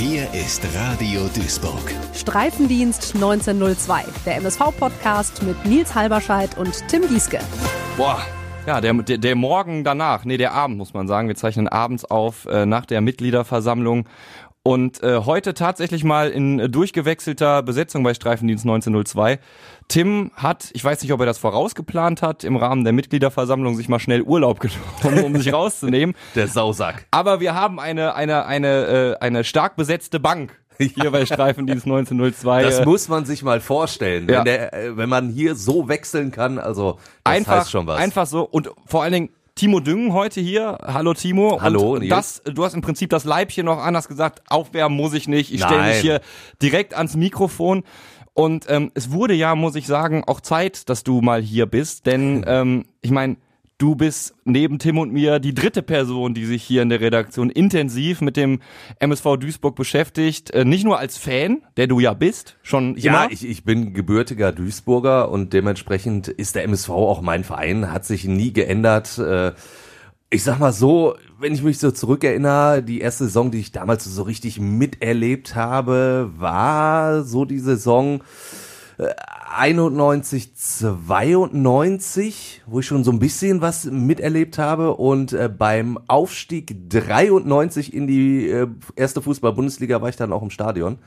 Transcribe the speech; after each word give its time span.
Hier 0.00 0.32
ist 0.32 0.64
Radio 0.76 1.22
Duisburg. 1.34 1.92
Streifendienst 2.14 3.16
1902, 3.16 4.04
der 4.24 4.36
MSV-Podcast 4.36 5.42
mit 5.42 5.64
Nils 5.64 5.92
Halberscheid 5.92 6.56
und 6.56 6.86
Tim 6.86 7.02
Gieske. 7.08 7.40
Boah, 7.96 8.20
ja, 8.64 8.80
der, 8.80 8.94
der, 8.94 9.18
der 9.18 9.34
Morgen 9.34 9.82
danach, 9.82 10.24
nee, 10.24 10.36
der 10.36 10.52
Abend 10.52 10.78
muss 10.78 10.94
man 10.94 11.08
sagen. 11.08 11.26
Wir 11.26 11.34
zeichnen 11.34 11.66
abends 11.66 12.04
auf 12.04 12.46
äh, 12.46 12.64
nach 12.64 12.86
der 12.86 13.00
Mitgliederversammlung. 13.00 14.04
Und 14.68 15.02
äh, 15.02 15.20
heute 15.24 15.54
tatsächlich 15.54 16.04
mal 16.04 16.28
in 16.28 16.60
äh, 16.60 16.68
durchgewechselter 16.68 17.62
Besetzung 17.62 18.02
bei 18.02 18.12
Streifendienst 18.12 18.66
1902. 18.66 19.38
Tim 19.88 20.30
hat, 20.34 20.68
ich 20.74 20.84
weiß 20.84 21.00
nicht, 21.00 21.10
ob 21.14 21.20
er 21.20 21.24
das 21.24 21.38
vorausgeplant 21.38 22.20
hat, 22.20 22.44
im 22.44 22.54
Rahmen 22.56 22.84
der 22.84 22.92
Mitgliederversammlung 22.92 23.76
sich 23.76 23.88
mal 23.88 23.98
schnell 23.98 24.20
Urlaub 24.20 24.60
genommen, 25.02 25.24
um 25.24 25.36
sich 25.40 25.54
rauszunehmen. 25.54 26.14
Der 26.34 26.48
Sausack. 26.48 27.06
Aber 27.10 27.40
wir 27.40 27.54
haben 27.54 27.80
eine, 27.80 28.14
eine, 28.14 28.44
eine, 28.44 29.16
äh, 29.22 29.24
eine 29.24 29.42
stark 29.42 29.76
besetzte 29.76 30.20
Bank 30.20 30.54
hier 30.78 31.10
bei 31.12 31.24
Streifendienst 31.24 31.86
1902. 31.86 32.62
Das 32.62 32.84
muss 32.84 33.08
man 33.08 33.24
sich 33.24 33.42
mal 33.42 33.60
vorstellen, 33.60 34.28
Ja. 34.28 34.40
wenn, 34.40 34.44
der, 34.44 34.74
äh, 34.74 34.96
wenn 34.98 35.08
man 35.08 35.30
hier 35.30 35.54
so 35.54 35.88
wechseln 35.88 36.30
kann. 36.30 36.58
Also 36.58 36.98
das 37.24 37.34
einfach, 37.34 37.60
heißt 37.60 37.70
schon 37.70 37.86
was. 37.86 37.98
einfach 37.98 38.26
so 38.26 38.42
und 38.42 38.70
vor 38.84 39.02
allen 39.02 39.14
Dingen 39.14 39.30
Timo 39.58 39.80
Düngen 39.80 40.12
heute 40.12 40.40
hier. 40.40 40.78
Hallo 40.84 41.14
Timo. 41.14 41.60
Hallo, 41.60 41.94
Und 41.94 42.08
das, 42.08 42.40
du 42.44 42.64
hast 42.64 42.74
im 42.74 42.80
Prinzip 42.80 43.10
das 43.10 43.24
Leibchen 43.24 43.66
noch 43.66 43.78
an, 43.78 43.96
hast 43.96 44.06
gesagt, 44.06 44.40
aufwärmen 44.48 44.96
muss 44.96 45.14
ich 45.14 45.26
nicht. 45.26 45.52
Ich 45.52 45.64
stelle 45.64 45.82
mich 45.82 45.96
hier 45.96 46.20
direkt 46.62 46.94
ans 46.94 47.16
Mikrofon. 47.16 47.82
Und 48.34 48.66
ähm, 48.68 48.92
es 48.94 49.10
wurde 49.10 49.34
ja, 49.34 49.56
muss 49.56 49.74
ich 49.74 49.88
sagen, 49.88 50.22
auch 50.24 50.40
Zeit, 50.40 50.88
dass 50.88 51.02
du 51.02 51.22
mal 51.22 51.42
hier 51.42 51.66
bist, 51.66 52.06
denn 52.06 52.44
ähm, 52.46 52.84
ich 53.02 53.10
meine, 53.10 53.36
du 53.78 53.94
bist 53.94 54.34
neben 54.44 54.78
Tim 54.78 54.98
und 54.98 55.12
mir 55.12 55.38
die 55.38 55.54
dritte 55.54 55.82
Person, 55.82 56.34
die 56.34 56.44
sich 56.44 56.62
hier 56.64 56.82
in 56.82 56.88
der 56.88 57.00
Redaktion 57.00 57.48
intensiv 57.50 58.20
mit 58.20 58.36
dem 58.36 58.60
MSV 58.98 59.36
Duisburg 59.38 59.76
beschäftigt. 59.76 60.50
Äh, 60.50 60.64
nicht 60.64 60.84
nur 60.84 60.98
als 60.98 61.16
Fan, 61.16 61.62
der 61.76 61.86
du 61.86 62.00
ja 62.00 62.12
bist, 62.14 62.56
schon 62.62 62.96
Ja, 62.96 63.24
immer. 63.24 63.32
ich, 63.32 63.46
ich 63.48 63.64
bin 63.64 63.94
gebürtiger 63.94 64.52
Duisburger 64.52 65.30
und 65.30 65.52
dementsprechend 65.52 66.28
ist 66.28 66.54
der 66.56 66.64
MSV 66.64 66.90
auch 66.90 67.22
mein 67.22 67.44
Verein, 67.44 67.92
hat 67.92 68.04
sich 68.04 68.24
nie 68.24 68.52
geändert. 68.52 69.16
Äh, 69.18 69.52
Ich 70.30 70.42
sag 70.42 70.58
mal 70.58 70.72
so, 70.74 71.14
wenn 71.40 71.54
ich 71.54 71.62
mich 71.62 71.78
so 71.78 71.90
zurückerinnere, 71.90 72.82
die 72.82 73.00
erste 73.00 73.24
Saison, 73.24 73.50
die 73.50 73.60
ich 73.60 73.72
damals 73.72 74.04
so 74.04 74.22
richtig 74.24 74.60
miterlebt 74.60 75.54
habe, 75.54 76.30
war 76.36 77.22
so 77.24 77.46
die 77.46 77.60
Saison 77.60 78.20
91, 78.98 80.54
92, 80.54 82.62
wo 82.66 82.80
ich 82.80 82.86
schon 82.86 83.04
so 83.04 83.12
ein 83.12 83.20
bisschen 83.20 83.60
was 83.60 83.84
miterlebt 83.84 84.58
habe 84.58 84.94
und 84.94 85.32
äh, 85.32 85.48
beim 85.48 85.98
Aufstieg 86.08 86.74
93 86.88 87.94
in 87.94 88.08
die 88.08 88.48
äh, 88.48 88.66
erste 88.96 89.22
Fußball-Bundesliga 89.22 90.02
war 90.02 90.08
ich 90.08 90.16
dann 90.16 90.32
auch 90.32 90.42
im 90.42 90.50
Stadion. 90.50 90.98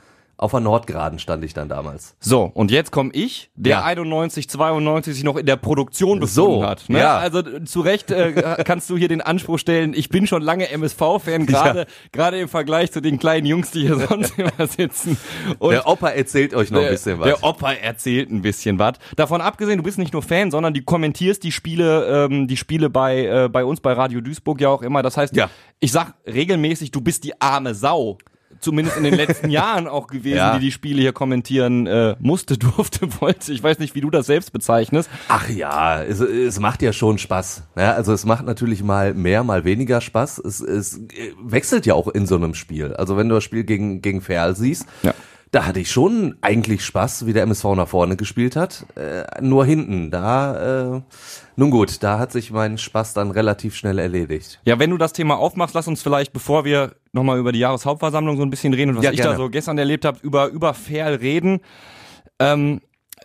Auf 0.42 0.50
der 0.50 0.58
Nordgraden 0.60 1.20
stand 1.20 1.44
ich 1.44 1.54
dann 1.54 1.68
damals. 1.68 2.16
So, 2.18 2.50
und 2.52 2.72
jetzt 2.72 2.90
komme 2.90 3.10
ich, 3.12 3.50
der 3.54 3.70
Ja. 3.78 3.84
91, 3.84 4.48
92 4.50 5.14
sich 5.14 5.22
noch 5.22 5.36
in 5.36 5.46
der 5.46 5.54
Produktion 5.54 6.18
befunden 6.18 6.34
So, 6.60 6.66
hat. 6.66 6.88
Ne? 6.88 6.98
ja. 6.98 7.16
Also 7.18 7.42
zu 7.60 7.80
Recht 7.80 8.10
äh, 8.10 8.32
kannst 8.64 8.90
du 8.90 8.96
hier 8.96 9.06
den 9.06 9.20
Anspruch 9.20 9.58
stellen, 9.58 9.94
ich 9.94 10.08
bin 10.08 10.26
schon 10.26 10.42
lange 10.42 10.68
MSV-Fan, 10.68 11.46
gerade 11.46 11.86
gerade 12.10 12.40
im 12.40 12.48
Vergleich 12.48 12.90
zu 12.90 13.00
den 13.00 13.20
kleinen 13.20 13.46
Jungs, 13.46 13.70
die 13.70 13.82
hier 13.82 13.96
sonst 14.08 14.36
immer 14.36 14.66
sitzen. 14.66 15.16
Und 15.60 15.70
Der 15.70 15.86
Opa 15.86 16.08
erzählt 16.08 16.54
euch 16.54 16.72
noch 16.72 16.78
ein 16.80 16.84
der, 16.86 16.90
bisschen 16.90 17.20
was. 17.20 17.26
der 17.26 17.44
Opa 17.44 17.72
erzählt 17.74 18.30
ein 18.32 18.42
bisschen 18.42 18.80
was. 18.80 18.94
Davon 19.14 19.40
abgesehen, 19.40 19.76
du 19.76 19.84
bist 19.84 19.98
nicht 19.98 20.12
nur 20.12 20.22
Fan, 20.22 20.50
sondern 20.50 20.74
du 20.74 20.82
kommentierst 20.82 21.44
die 21.44 21.52
Spiele, 21.52 22.26
ähm, 22.26 22.48
die 22.48 22.56
Spiele 22.56 22.90
bei 22.90 23.26
äh, 23.26 23.48
bei 23.48 23.64
uns 23.64 23.80
bei 23.80 23.92
Radio 23.92 24.20
Duisburg 24.20 24.60
ja 24.60 24.70
auch 24.70 24.82
immer. 24.82 25.02
Das 25.02 25.16
heißt, 25.16 25.36
Ja. 25.36 25.48
ich 25.78 25.92
sag 25.92 26.14
regelmäßig, 26.26 26.90
du 26.90 27.00
bist 27.00 27.22
die 27.22 27.40
arme 27.40 27.74
Sau. 27.76 28.18
Zumindest 28.62 28.96
in 28.96 29.04
den 29.04 29.14
letzten 29.14 29.50
Jahren 29.50 29.86
auch 29.86 30.06
gewesen, 30.06 30.36
Ja. 30.38 30.54
die 30.54 30.60
die 30.64 30.72
Spiele 30.72 31.02
hier 31.02 31.12
kommentieren 31.12 31.86
äh, 31.86 32.16
musste, 32.20 32.56
durfte, 32.58 33.20
wollte. 33.20 33.52
Ich 33.52 33.62
weiß 33.62 33.78
nicht, 33.80 33.94
wie 33.94 34.00
du 34.00 34.08
das 34.08 34.26
selbst 34.26 34.52
bezeichnest. 34.52 35.10
Ach 35.28 35.48
ja, 35.50 36.02
es, 36.02 36.20
es 36.20 36.58
macht 36.60 36.80
ja 36.80 36.92
schon 36.94 37.18
Spaß. 37.18 37.64
Ja, 37.76 37.92
also 37.92 38.12
es 38.12 38.24
macht 38.24 38.46
natürlich 38.46 38.82
mal 38.82 39.12
mehr, 39.12 39.44
mal 39.44 39.64
weniger 39.64 40.00
Spaß. 40.00 40.38
Es, 40.38 40.60
es 40.60 40.96
äh, 40.98 41.32
wechselt 41.42 41.84
ja 41.84 41.92
auch 41.94 42.08
in 42.08 42.24
so 42.26 42.36
einem 42.36 42.54
Spiel. 42.54 42.94
Also 42.94 43.16
wenn 43.18 43.28
du 43.28 43.34
das 43.34 43.44
Spiel 43.44 43.64
gegen, 43.64 44.00
gegen 44.00 44.20
Ferl 44.22 44.56
siehst, 44.56 44.86
Ja. 45.02 45.12
Da 45.52 45.66
hatte 45.66 45.80
ich 45.80 45.90
schon 45.90 46.36
eigentlich 46.40 46.82
Spaß, 46.84 47.26
wie 47.26 47.34
der 47.34 47.42
MSV 47.42 47.64
nach 47.76 47.86
vorne 47.86 48.16
gespielt 48.16 48.56
hat. 48.56 48.86
Äh, 48.96 49.24
nur 49.42 49.66
hinten, 49.66 50.10
da, 50.10 50.96
äh, 50.96 51.00
nun 51.56 51.70
gut, 51.70 52.02
da 52.02 52.18
hat 52.18 52.32
sich 52.32 52.50
mein 52.50 52.78
Spaß 52.78 53.12
dann 53.12 53.30
relativ 53.30 53.76
schnell 53.76 53.98
erledigt. 53.98 54.60
Ja, 54.64 54.78
wenn 54.78 54.88
du 54.88 54.96
das 54.96 55.12
Thema 55.12 55.36
aufmachst, 55.36 55.74
lass 55.74 55.86
uns 55.86 56.02
vielleicht, 56.02 56.32
bevor 56.32 56.64
wir 56.64 56.94
nochmal 57.12 57.38
über 57.38 57.52
die 57.52 57.58
Jahreshauptversammlung 57.58 58.38
so 58.38 58.42
ein 58.42 58.48
bisschen 58.50 58.72
reden 58.72 58.92
und 58.92 58.96
was 58.96 59.04
Ja, 59.04 59.10
ich 59.10 59.18
gerne. 59.18 59.32
da 59.32 59.36
so 59.36 59.50
gestern 59.50 59.76
erlebt 59.76 60.06
habe, 60.06 60.18
über, 60.22 60.48
über 60.48 60.72
Fair 60.72 61.20
reden. 61.20 61.60
Ähm, 62.38 62.80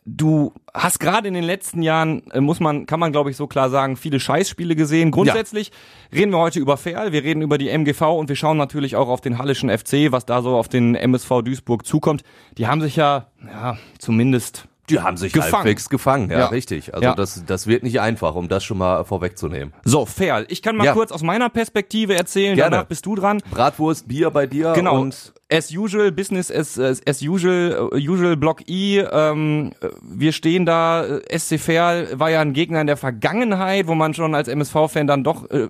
du 0.07 0.53
hast 0.73 0.99
gerade 0.99 1.27
in 1.27 1.33
den 1.33 1.43
letzten 1.43 1.81
Jahren, 1.81 2.23
äh, 2.31 2.39
muss 2.39 2.59
man, 2.59 2.85
kann 2.85 2.99
man 2.99 3.11
glaube 3.11 3.29
ich 3.29 3.37
so 3.37 3.45
klar 3.45 3.69
sagen, 3.69 3.97
viele 3.97 4.19
Scheißspiele 4.19 4.75
gesehen. 4.75 5.11
Grundsätzlich 5.11 5.71
reden 6.13 6.31
wir 6.31 6.39
heute 6.39 6.59
über 6.59 6.77
Fair, 6.77 7.11
wir 7.11 7.23
reden 7.23 7.41
über 7.41 7.57
die 7.57 7.69
MGV 7.69 8.01
und 8.17 8.29
wir 8.29 8.35
schauen 8.35 8.57
natürlich 8.57 8.95
auch 8.95 9.09
auf 9.09 9.21
den 9.21 9.37
Hallischen 9.37 9.69
FC, 9.69 10.11
was 10.11 10.25
da 10.25 10.41
so 10.41 10.55
auf 10.55 10.69
den 10.69 10.95
MSV 10.95 11.41
Duisburg 11.43 11.85
zukommt. 11.85 12.23
Die 12.57 12.67
haben 12.67 12.81
sich 12.81 12.95
ja, 12.95 13.27
ja, 13.45 13.77
zumindest 13.99 14.67
Die 14.89 14.99
haben 15.01 15.17
sich 15.17 15.33
Gefangen. 15.33 15.53
halbwegs 15.53 15.89
gefangen, 15.89 16.29
ja, 16.31 16.39
Ja. 16.39 16.45
richtig. 16.47 16.93
Also 16.93 17.03
Ja. 17.05 17.15
das, 17.15 17.43
das 17.45 17.67
wird 17.67 17.83
nicht 17.83 17.99
einfach, 17.99 18.35
um 18.35 18.47
das 18.47 18.63
schon 18.63 18.77
mal 18.77 19.03
vorwegzunehmen. 19.03 19.73
So, 19.83 20.05
Fair. 20.05 20.45
Ich 20.49 20.61
kann 20.61 20.77
mal 20.77 20.85
Ja. 20.85 20.93
kurz 20.93 21.11
aus 21.11 21.23
meiner 21.23 21.49
Perspektive 21.49 22.15
erzählen, 22.15 22.55
Gerne. 22.55 22.71
danach 22.71 22.85
bist 22.87 23.05
du 23.05 23.15
dran. 23.15 23.41
Bratwurst, 23.51 24.07
Bier 24.07 24.29
bei 24.31 24.47
dir 24.47 24.73
Genau. 24.73 24.99
und 25.01 25.33
as 25.51 25.71
usual, 25.73 26.11
Business 26.11 26.49
as, 26.51 26.77
as, 26.79 27.21
usual, 27.21 27.89
äh, 27.93 28.07
usual 28.07 28.37
Block 28.37 28.67
I. 28.69 28.99
Ähm, 29.11 29.71
äh, 29.81 29.87
wir 30.01 30.31
stehen 30.31 30.65
da, 30.65 31.05
äh, 31.05 31.21
SC 31.37 31.57
Verl 31.57 32.07
war 32.19 32.29
ja 32.29 32.41
ein 32.41 32.53
Gegner 32.53 32.81
in 32.81 32.87
der 32.87 32.97
Vergangenheit, 32.97 33.87
wo 33.87 33.95
man 33.95 34.13
schon 34.13 34.35
als 34.35 34.47
MSV-Fan 34.47 35.07
dann 35.07 35.23
doch 35.23 35.49
äh, 35.51 35.67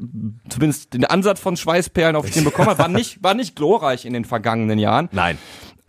zumindest 0.49 0.94
den 0.94 1.05
Ansatz 1.05 1.39
von 1.39 1.57
Schweißperlen 1.57 2.16
auf 2.16 2.28
Stirn 2.28 2.44
bekommen 2.44 2.69
hat. 2.69 2.79
War 2.79 2.88
nicht, 2.88 3.23
war 3.23 3.34
nicht 3.34 3.55
glorreich 3.55 4.05
in 4.05 4.13
den 4.13 4.25
vergangenen 4.25 4.78
Jahren. 4.79 5.09
nein. 5.11 5.38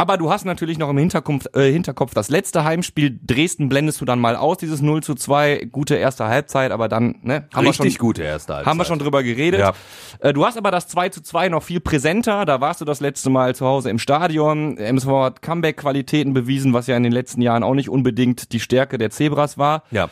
Aber 0.01 0.17
du 0.17 0.31
hast 0.31 0.45
natürlich 0.45 0.79
noch 0.79 0.89
im 0.91 0.97
Hinterkopf, 0.97 1.47
äh, 1.55 1.73
Hinterkopf 1.73 2.15
das 2.15 2.31
letzte 2.31 2.63
Heimspiel. 2.63 3.19
Dresden 3.27 3.69
blendest 3.69 4.01
du 4.01 4.05
dann 4.05 4.21
mal 4.21 4.37
aus, 4.37 4.59
dieses 4.59 4.81
0 4.81 5.03
zu 5.03 5.17
2. 5.17 5.67
Gute 5.73 5.97
erste 5.97 6.27
Halbzeit, 6.29 6.71
aber 6.71 6.89
dann, 6.89 7.17
ne, 7.23 7.49
haben 7.53 7.65
wir 7.67 7.73
schon, 7.73 7.83
Richtig 7.83 7.99
gute 7.99 8.23
erste 8.23 8.55
Halbzeit. 8.55 8.71
haben 8.71 8.79
wir 8.79 8.85
schon 8.85 9.01
drüber 9.01 9.25
geredet. 9.25 9.59
Ja. 9.59 9.73
Äh, 10.21 10.33
Du 10.33 10.47
hast 10.47 10.57
aber 10.57 10.71
das 10.71 10.87
2 10.87 11.09
zu 11.09 11.21
2 11.21 11.49
noch 11.49 11.65
viel 11.65 11.81
präsenter. 11.81 12.45
Da 12.45 12.61
warst 12.61 12.81
du 12.81 12.85
das 12.85 13.01
letzte 13.01 13.29
Mal 13.29 13.57
zu 13.57 13.67
Hause 13.67 13.91
im 13.91 13.99
Stadion. 13.99 14.77
MSV 14.79 15.09
hat 15.09 15.43
Comeback-Qualitäten 15.43 16.33
bewiesen, 16.33 16.73
was 16.73 16.87
ja 16.87 16.97
in 16.97 17.03
den 17.03 17.13
letzten 17.13 17.43
Jahren 17.43 17.65
auch 17.65 17.75
nicht 17.75 17.89
unbedingt 17.91 18.53
die 18.53 18.61
Stärke 18.61 18.99
der 18.99 19.11
Zebras 19.11 19.59
war. 19.59 19.83
Ja. 19.91 20.09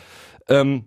Ähm, 0.49 0.83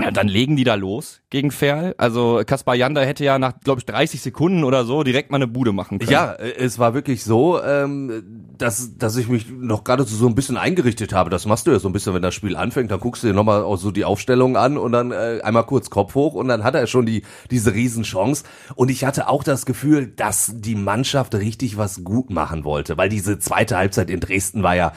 ja, 0.00 0.10
dann 0.10 0.28
legen 0.28 0.56
die 0.56 0.64
da 0.64 0.74
los 0.74 1.20
gegen 1.30 1.50
Ferl. 1.50 1.94
Also 1.96 2.42
Kaspar 2.44 2.74
Janda 2.74 3.00
hätte 3.00 3.24
ja 3.24 3.38
nach, 3.38 3.60
glaube 3.60 3.80
ich, 3.80 3.86
30 3.86 4.20
Sekunden 4.20 4.62
oder 4.62 4.84
so 4.84 5.02
direkt 5.02 5.30
mal 5.30 5.36
eine 5.36 5.46
Bude 5.46 5.72
machen 5.72 5.98
können. 5.98 6.10
Ja, 6.10 6.32
äh, 6.32 6.54
es 6.58 6.78
war 6.78 6.92
wirklich 6.92 7.24
so, 7.24 7.62
ähm, 7.62 8.50
dass, 8.58 8.98
dass 8.98 9.16
ich 9.16 9.28
mich 9.28 9.48
noch 9.50 9.84
gerade 9.84 10.04
so, 10.04 10.26
ein 10.26 10.34
bisschen 10.34 10.58
eingerichtet 10.58 11.14
habe. 11.14 11.30
Das 11.30 11.46
machst 11.46 11.66
du 11.66 11.70
ja 11.70 11.78
so 11.78 11.88
ein 11.88 11.92
bisschen, 11.92 12.12
wenn 12.12 12.22
das 12.22 12.34
Spiel 12.34 12.56
anfängt, 12.56 12.90
dann 12.90 13.00
guckst 13.00 13.22
du 13.22 13.28
dir 13.28 13.32
nochmal 13.34 13.64
so 13.78 13.90
die 13.90 14.04
Aufstellung 14.04 14.56
an 14.56 14.76
und 14.76 14.92
dann 14.92 15.12
äh, 15.12 15.40
einmal 15.42 15.64
kurz 15.64 15.88
Kopf 15.88 16.14
hoch 16.14 16.34
und 16.34 16.48
dann 16.48 16.62
hat 16.62 16.74
er 16.74 16.86
schon 16.86 17.06
die, 17.06 17.22
diese 17.50 17.72
Riesenchance. 17.72 18.44
Und 18.74 18.90
ich 18.90 19.04
hatte 19.04 19.28
auch 19.28 19.44
das 19.44 19.64
Gefühl, 19.64 20.08
dass 20.08 20.52
die 20.56 20.74
Mannschaft 20.74 21.34
richtig 21.34 21.78
was 21.78 22.04
gut 22.04 22.28
machen 22.30 22.64
wollte, 22.64 22.98
weil 22.98 23.08
diese 23.08 23.38
zweite 23.38 23.78
Halbzeit 23.78 24.10
in 24.10 24.20
Dresden 24.20 24.62
war 24.62 24.76
ja 24.76 24.92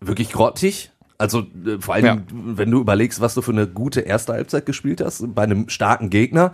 wirklich 0.00 0.32
grottig. 0.32 0.90
Also 1.20 1.40
äh, 1.66 1.78
vor 1.80 1.94
allem, 1.94 2.04
Ja. 2.04 2.16
wenn 2.32 2.70
du 2.70 2.80
überlegst, 2.80 3.20
was 3.20 3.34
du 3.34 3.42
für 3.42 3.52
eine 3.52 3.66
gute 3.66 4.00
erste 4.00 4.32
Halbzeit 4.32 4.64
gespielt 4.66 5.00
hast, 5.00 5.34
bei 5.34 5.42
einem 5.42 5.68
starken 5.68 6.08
Gegner. 6.10 6.52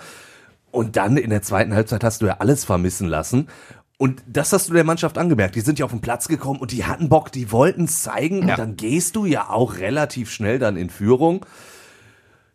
Und 0.72 0.97
dann 0.97 1.16
in 1.16 1.31
der 1.31 1.43
zweiten 1.43 1.72
Halbzeit 1.72 2.04
hast 2.04 2.21
du 2.21 2.27
ja 2.27 2.37
alles 2.41 2.65
vermissen 2.65 3.09
lassen. 3.09 3.49
Und 3.97 4.22
das 4.26 4.53
hast 4.53 4.69
du 4.69 4.75
der 4.75 4.84
Mannschaft 4.84 5.16
angemerkt. 5.16 5.55
Die 5.55 5.61
sind 5.62 5.79
ja 5.79 5.87
auf 5.87 5.91
den 5.93 6.02
Platz 6.02 6.29
gekommen 6.29 6.61
und 6.61 6.73
die 6.73 6.85
hatten 6.85 7.08
Bock, 7.08 7.32
die 7.32 7.50
wollten 7.50 7.85
es 7.85 8.02
zeigen. 8.02 8.43
Ja. 8.43 8.55
Und 8.55 8.58
dann 8.58 8.76
gehst 8.76 9.17
du 9.17 9.25
ja 9.25 9.49
auch 9.49 9.79
relativ 9.79 10.31
schnell 10.31 10.58
dann 10.58 10.76
in 10.76 10.91
Führung. 10.91 11.46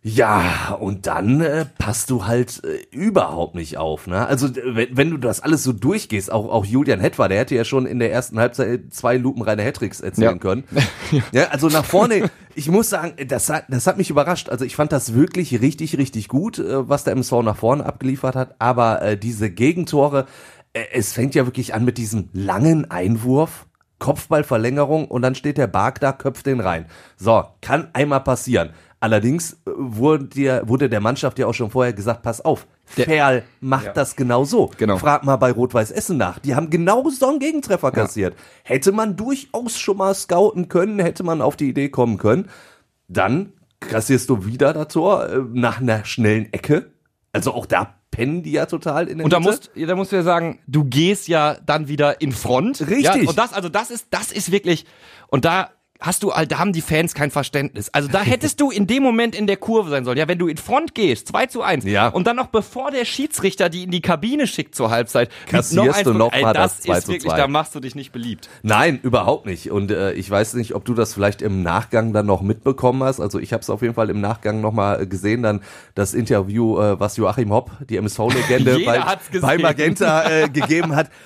Ja, 0.03 0.75
und 0.79 1.05
dann 1.05 1.41
äh, 1.41 1.65
passt 1.77 2.09
du 2.09 2.25
halt 2.25 2.63
äh, 2.63 2.79
überhaupt 2.89 3.53
nicht 3.53 3.77
auf. 3.77 4.07
Ne? 4.07 4.25
Also 4.25 4.47
äh, 4.47 4.75
wenn, 4.75 4.97
wenn 4.97 5.09
du 5.11 5.17
das 5.17 5.41
alles 5.41 5.61
so 5.63 5.73
durchgehst, 5.73 6.31
auch, 6.31 6.49
auch 6.49 6.65
Julian 6.65 6.99
Hetwa, 6.99 7.27
der 7.27 7.37
hätte 7.37 7.53
ja 7.53 7.63
schon 7.65 7.85
in 7.85 7.99
der 7.99 8.11
ersten 8.11 8.39
Halbzeit 8.39 8.91
zwei 8.91 9.17
lupenreine 9.17 9.63
Hattricks 9.63 10.01
erzielen 10.01 10.31
Ja. 10.31 10.37
können. 10.39 10.63
ja, 11.31 11.49
also 11.49 11.67
nach 11.67 11.85
vorne, 11.85 12.31
ich 12.55 12.67
muss 12.67 12.89
sagen, 12.89 13.13
das 13.27 13.47
hat, 13.49 13.65
das 13.69 13.85
hat 13.85 13.97
mich 13.97 14.09
überrascht. 14.09 14.49
Also 14.49 14.65
ich 14.65 14.75
fand 14.75 14.91
das 14.91 15.13
wirklich 15.13 15.61
richtig, 15.61 15.95
richtig 15.99 16.29
gut, 16.29 16.57
äh, 16.57 16.89
was 16.89 17.03
der 17.03 17.13
MSV 17.13 17.33
nach 17.43 17.57
vorne 17.57 17.85
abgeliefert 17.85 18.35
hat. 18.35 18.55
Aber 18.57 19.03
äh, 19.03 19.17
diese 19.17 19.51
Gegentore, 19.51 20.25
äh, 20.73 20.81
es 20.93 21.13
fängt 21.13 21.35
ja 21.35 21.45
wirklich 21.45 21.75
an 21.75 21.85
mit 21.85 21.99
diesem 21.99 22.29
langen 22.33 22.89
Einwurf. 22.89 23.67
Kopfballverlängerung 23.99 25.05
und 25.07 25.21
dann 25.21 25.35
steht 25.35 25.59
der 25.59 25.67
Bark 25.67 25.99
da, 25.99 26.11
köpft 26.11 26.47
den 26.47 26.59
rein. 26.59 26.87
So, 27.17 27.43
kann 27.61 27.89
einmal 27.93 28.21
passieren. 28.21 28.71
Allerdings 29.01 29.53
äh, 29.53 29.71
wurde, 29.75 30.25
dir, 30.25 30.61
wurde 30.67 30.87
der 30.87 31.01
Mannschaft 31.01 31.37
ja 31.39 31.47
auch 31.47 31.53
schon 31.53 31.71
vorher 31.71 31.91
gesagt, 31.91 32.21
pass 32.21 32.39
auf, 32.39 32.67
Der- 32.95 33.05
Ferl 33.05 33.43
macht 33.59 33.87
Ja. 33.87 33.93
das 33.93 34.15
genau 34.15 34.45
so. 34.45 34.71
Genau. 34.77 34.97
Frag 34.97 35.25
mal 35.25 35.35
bei 35.37 35.51
Rot-Weiß 35.51 35.91
Essen 35.91 36.17
nach. 36.17 36.39
Die 36.39 36.55
haben 36.55 36.69
genau 36.69 37.09
so 37.09 37.27
einen 37.29 37.39
Gegentreffer 37.39 37.91
kassiert. 37.91 38.35
Hätte 38.63 38.91
man 38.91 39.17
durchaus 39.17 39.77
schon 39.79 39.97
mal 39.97 40.13
scouten 40.13 40.69
können, 40.69 40.99
hätte 40.99 41.23
man 41.23 41.41
auf 41.41 41.57
die 41.57 41.67
Idee 41.69 41.89
kommen 41.89 42.17
können. 42.17 42.47
Dann 43.07 43.53
kassierst 43.79 44.29
du 44.29 44.45
wieder 44.45 44.71
das 44.73 44.89
Tor 44.89 45.27
äh, 45.27 45.39
nach 45.51 45.81
einer 45.81 46.05
schnellen 46.05 46.53
Ecke. 46.53 46.91
Also 47.33 47.53
auch 47.53 47.65
da 47.65 47.95
pennen 48.11 48.43
die 48.43 48.51
ja 48.51 48.65
total 48.67 49.07
in 49.07 49.17
der 49.17 49.25
Und 49.25 49.33
da 49.33 49.39
Mitte. 49.39 49.51
musst, 49.51 49.71
ja, 49.73 49.87
da 49.87 49.95
musst 49.95 50.11
du 50.11 50.17
ja 50.17 50.23
sagen, 50.23 50.59
du 50.67 50.83
gehst 50.83 51.27
ja 51.27 51.55
dann 51.65 51.87
wieder 51.87 52.21
in 52.21 52.33
Front. 52.33 52.81
Richtig. 52.81 53.03
Ja, 53.05 53.15
und 53.29 53.37
das, 53.37 53.53
also 53.53 53.69
das 53.69 53.89
ist, 53.89 54.07
das 54.11 54.31
ist 54.31 54.51
wirklich, 54.51 54.85
und 55.27 55.45
da 55.45 55.71
hast 56.01 56.23
du, 56.23 56.33
halt- 56.33 56.51
da 56.51 56.57
haben 56.59 56.73
die 56.73 56.81
Fans 56.81 57.13
kein 57.13 57.31
Verständnis. 57.31 57.89
Also 57.93 58.09
da 58.09 58.21
hättest 58.21 58.59
du 58.59 58.71
in 58.71 58.87
dem 58.87 59.03
Moment 59.03 59.35
in 59.35 59.47
der 59.47 59.57
Kurve 59.57 59.89
sein 59.91 60.03
sollen. 60.03 60.17
Ja, 60.17 60.27
wenn 60.27 60.39
du 60.39 60.47
in 60.47 60.57
Front 60.57 60.95
gehst, 60.95 61.27
2 61.29 61.45
zu 61.45 61.61
1. 61.61 61.85
Ja. 61.85 62.07
Und 62.07 62.27
dann 62.27 62.35
noch 62.35 62.47
bevor 62.47 62.91
der 62.91 63.05
Schiedsrichter 63.05 63.69
die 63.69 63.83
in 63.83 63.91
die 63.91 64.01
Kabine 64.01 64.47
schickt 64.47 64.75
zur 64.75 64.89
Halbzeit, 64.89 65.29
Kassierst 65.47 65.99
eins 65.99 66.03
du 66.03 66.13
noch 66.13 66.33
ey, 66.33 66.41
mal 66.41 66.53
das 66.53 66.77
das 66.77 66.81
2 66.81 66.97
ist 66.97 67.05
zu 67.05 67.11
wirklich, 67.13 67.31
2. 67.31 67.37
da 67.37 67.47
machst 67.47 67.75
du 67.75 67.79
dich 67.79 67.95
nicht 67.95 68.11
beliebt. 68.11 68.49
Nein, 68.63 68.99
überhaupt 69.03 69.45
nicht. 69.45 69.69
Und 69.71 69.91
äh, 69.91 70.13
ich 70.13 70.29
weiß 70.29 70.55
nicht, 70.55 70.73
ob 70.73 70.85
du 70.85 70.93
das 70.93 71.13
vielleicht 71.13 71.41
im 71.41 71.61
Nachgang 71.61 72.13
dann 72.13 72.25
noch 72.25 72.41
mitbekommen 72.41 73.03
hast. 73.03 73.19
Also 73.19 73.39
ich 73.39 73.53
habe 73.53 73.61
es 73.61 73.69
auf 73.69 73.81
jeden 73.81 73.93
Fall 73.93 74.09
im 74.09 74.19
Nachgang 74.21 74.59
nochmal 74.61 75.05
gesehen, 75.05 75.43
dann 75.43 75.61
das 75.93 76.13
Interview, 76.15 76.79
äh, 76.79 76.99
was 76.99 77.17
Joachim 77.17 77.51
Hopp, 77.51 77.69
die 77.89 77.97
MSV-Legende, 77.97 78.79
bei, 78.85 79.03
bei 79.39 79.57
Magenta 79.59 80.29
äh, 80.29 80.49
gegeben 80.49 80.95
hat. 80.95 81.09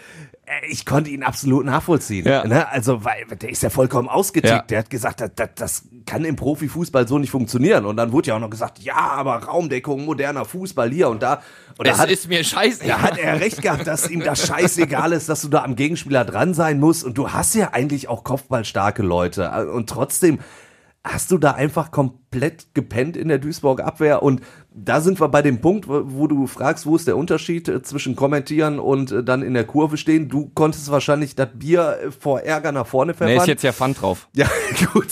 Äh, 0.45 0.65
Ich 0.69 0.85
konnte 0.85 1.09
ihn 1.09 1.23
absolut 1.23 1.65
nachvollziehen. 1.65 2.25
Ja. 2.25 2.45
Ne? 2.45 2.67
Also, 2.69 3.03
weil 3.03 3.25
der 3.39 3.49
ist 3.49 3.63
ja 3.63 3.69
vollkommen 3.69 4.07
ausgetickt. 4.07 4.53
Ja. 4.53 4.61
Der 4.61 4.79
hat 4.79 4.89
gesagt, 4.89 5.21
das, 5.21 5.31
das, 5.35 5.49
das 5.55 5.83
kann 6.05 6.23
im 6.25 6.35
Profifußball 6.35 7.07
so 7.07 7.17
nicht 7.19 7.31
funktionieren. 7.31 7.85
Und 7.85 7.97
dann 7.97 8.11
wurde 8.11 8.27
ja 8.29 8.35
auch 8.35 8.39
noch 8.39 8.49
gesagt, 8.49 8.79
ja, 8.79 8.95
aber 8.95 9.35
Raumdeckung, 9.43 10.05
moderner 10.05 10.45
Fußball 10.45 10.91
hier 10.91 11.09
und 11.09 11.23
da. 11.23 11.41
Und 11.77 11.87
Das 11.87 11.97
er 11.97 12.03
hat, 12.03 12.11
ist 12.11 12.27
mir 12.27 12.43
scheiße. 12.43 12.85
da 12.87 13.01
hat 13.01 13.17
er 13.17 13.39
recht 13.39 13.61
gehabt, 13.61 13.87
dass 13.87 14.09
ihm 14.09 14.21
das 14.21 14.45
scheißegal 14.45 15.11
ist, 15.13 15.29
dass 15.29 15.41
du 15.41 15.47
da 15.49 15.63
am 15.63 15.75
Gegenspieler 15.75 16.23
dran 16.25 16.53
sein 16.53 16.79
musst. 16.79 17.03
Und 17.03 17.17
du 17.17 17.31
hast 17.31 17.55
ja 17.55 17.69
eigentlich 17.73 18.07
auch 18.07 18.23
kopfballstarke 18.23 19.01
Leute. 19.01 19.49
Und 19.73 19.89
trotzdem 19.89 20.39
hast 21.03 21.29
du 21.31 21.37
da 21.37 21.51
einfach 21.51 21.91
komplett 21.91 22.73
gepennt 22.73 23.15
in 23.17 23.27
der 23.27 23.37
Duisburg 23.39 23.79
Abwehr. 23.81 24.23
Und 24.23 24.41
da 24.77 24.99
sind 24.99 25.19
wir 25.21 25.29
bei 25.29 25.41
dem 25.41 25.61
Punkt, 25.61 25.87
wo, 25.87 26.27
du 26.27 26.47
fragst, 26.47 26.85
wo 26.85 26.95
ist 26.97 27.07
der 27.07 27.15
Unterschied 27.15 27.67
äh, 27.69 27.81
zwischen 27.81 28.15
kommentieren 28.15 28.79
und 28.79 29.11
äh, 29.11 29.23
dann 29.23 29.41
in 29.41 29.53
der 29.53 29.63
Kurve 29.63 29.95
stehen. 29.95 30.27
Du 30.27 30.51
konntest 30.53 30.91
wahrscheinlich 30.91 31.33
das 31.35 31.47
Bier 31.53 31.97
äh, 32.03 32.11
vor 32.11 32.41
Ärger 32.41 32.73
nach 32.73 32.85
vorne 32.85 33.13
Da 33.13 33.19
pfeffern. 33.19 33.37
ist 33.37 33.47
jetzt 33.47 33.63
ja 33.63 33.71
Pfand 33.71 34.01
drauf. 34.01 34.27
ja, 34.33 34.47
gut. 34.93 35.07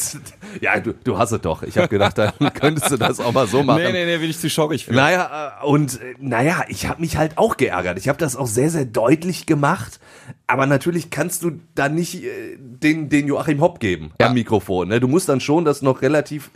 Ja, 0.62 0.80
du, 0.80 0.94
du 0.94 1.18
hast 1.18 1.32
es 1.32 1.42
doch. 1.42 1.64
Ich 1.64 1.78
habe 1.78 1.88
gedacht, 1.88 2.18
dann 2.18 2.34
könntest 2.54 2.92
du 2.92 2.98
das 2.98 3.20
auch 3.20 3.32
mal 3.32 3.48
so 3.48 3.64
machen. 3.64 3.82
Nee, 3.84 3.92
nee, 3.92 4.06
nee, 4.06 4.22
will 4.22 4.30
ich 4.30 4.40
zu 4.40 4.50
schockisch 4.50 4.86
für. 4.86 4.94
Naja, 4.94 5.60
äh, 5.62 5.66
und 5.66 5.96
äh, 6.02 6.16
naja, 6.20 6.64
ich 6.68 6.88
habe 6.88 7.02
mich 7.02 7.18
halt 7.18 7.38
auch 7.38 7.58
geärgert. 7.58 7.98
Ich 7.98 8.08
habe 8.08 8.18
das 8.18 8.36
auch 8.36 8.48
sehr, 8.48 8.70
sehr 8.70 8.86
deutlich 8.86 9.46
gemacht. 9.46 10.00
Aber 10.48 10.66
natürlich 10.66 11.10
kannst 11.10 11.44
du 11.44 11.52
da 11.76 11.90
nicht 11.90 12.24
äh, 12.24 12.58
den, 12.60 13.10
den 13.10 13.28
Joachim 13.28 13.62
Hopp 13.62 13.80
geben 13.80 14.12
Ja. 14.20 14.28
am 14.28 14.34
Mikrofon. 14.34 14.88
Ne? 14.90 15.00
Du 15.00 15.08
musst 15.08 15.28
dann 15.30 15.40
schon 15.40 15.66
das 15.66 15.82
noch 15.82 16.02
relativ 16.02 16.52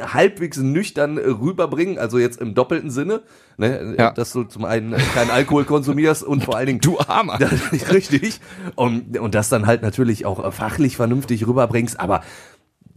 halbwegs 0.00 0.58
nüchtern 0.58 1.18
rüberbringen, 1.18 1.98
also 1.98 2.18
jetzt 2.18 2.40
im 2.40 2.54
doppelten 2.54 2.90
Sinne, 2.90 3.22
ne? 3.56 3.94
Ja. 3.98 4.10
dass 4.10 4.32
du 4.32 4.44
zum 4.44 4.64
einen 4.64 4.94
keinen 5.14 5.30
Alkohol 5.30 5.64
konsumierst 5.64 6.22
und 6.24 6.44
vor 6.44 6.56
allen 6.56 6.66
Dingen 6.66 6.80
Du 6.86 6.98
Armer. 6.98 7.38
richtig. 7.92 8.40
Und, 8.74 9.18
und 9.18 9.34
das 9.34 9.48
dann 9.48 9.66
halt 9.66 9.82
natürlich 9.82 10.26
auch 10.26 10.52
fachlich 10.52 10.96
vernünftig 10.96 11.46
rüberbringst, 11.46 11.98
aber 12.00 12.22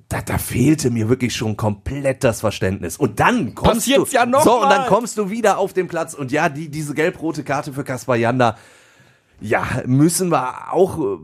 da, 0.09 0.21
da 0.23 0.39
fehlte 0.39 0.89
mir 0.89 1.07
wirklich 1.07 1.35
schon 1.35 1.55
komplett 1.55 2.23
das 2.23 2.41
Verständnis. 2.41 2.97
Und 2.97 3.19
dann 3.19 3.53
kommst 3.53 3.75
Passiert's 3.75 4.09
du, 4.09 4.17
ja 4.17 4.25
noch 4.25 4.43
so, 4.43 4.55
und 4.55 4.63
mal. 4.63 4.69
dann 4.69 4.87
kommst 4.87 5.17
du 5.19 5.29
wieder 5.29 5.59
auf 5.59 5.73
den 5.73 5.87
Platz 5.87 6.15
und 6.15 6.31
ja, 6.31 6.49
die, 6.49 6.69
diese 6.69 6.95
gelb-rote 6.95 7.43
Karte 7.43 7.73
für 7.73 7.83
Kaspar 7.83 8.15
Janda, 8.15 8.57
ja, 9.39 9.63
müssen 9.85 10.31
wir 10.31 10.73
auch 10.73 10.97
äh, 10.97 11.17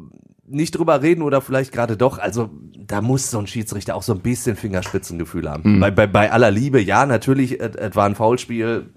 nicht 0.47 0.77
drüber 0.77 1.01
reden 1.01 1.23
oder 1.23 1.41
vielleicht 1.41 1.71
gerade 1.71 1.97
doch. 1.97 2.19
Also 2.19 2.51
da 2.77 3.01
muss 3.01 3.31
so 3.31 3.39
ein 3.39 3.47
Schiedsrichter 3.47 3.95
auch 3.95 4.03
so 4.03 4.13
ein 4.13 4.19
bisschen 4.19 4.55
Fingerspitzengefühl 4.55 5.49
haben. 5.49 5.79
Bei, 5.79 5.89
bei, 5.89 6.05
bei 6.05 6.31
aller 6.31 6.51
Liebe, 6.51 6.79
ja, 6.79 7.07
natürlich, 7.07 7.59
es 7.59 7.75
es 7.75 7.95
war 7.95 8.05
ein 8.05 8.15
Foulspiel, 8.15 8.93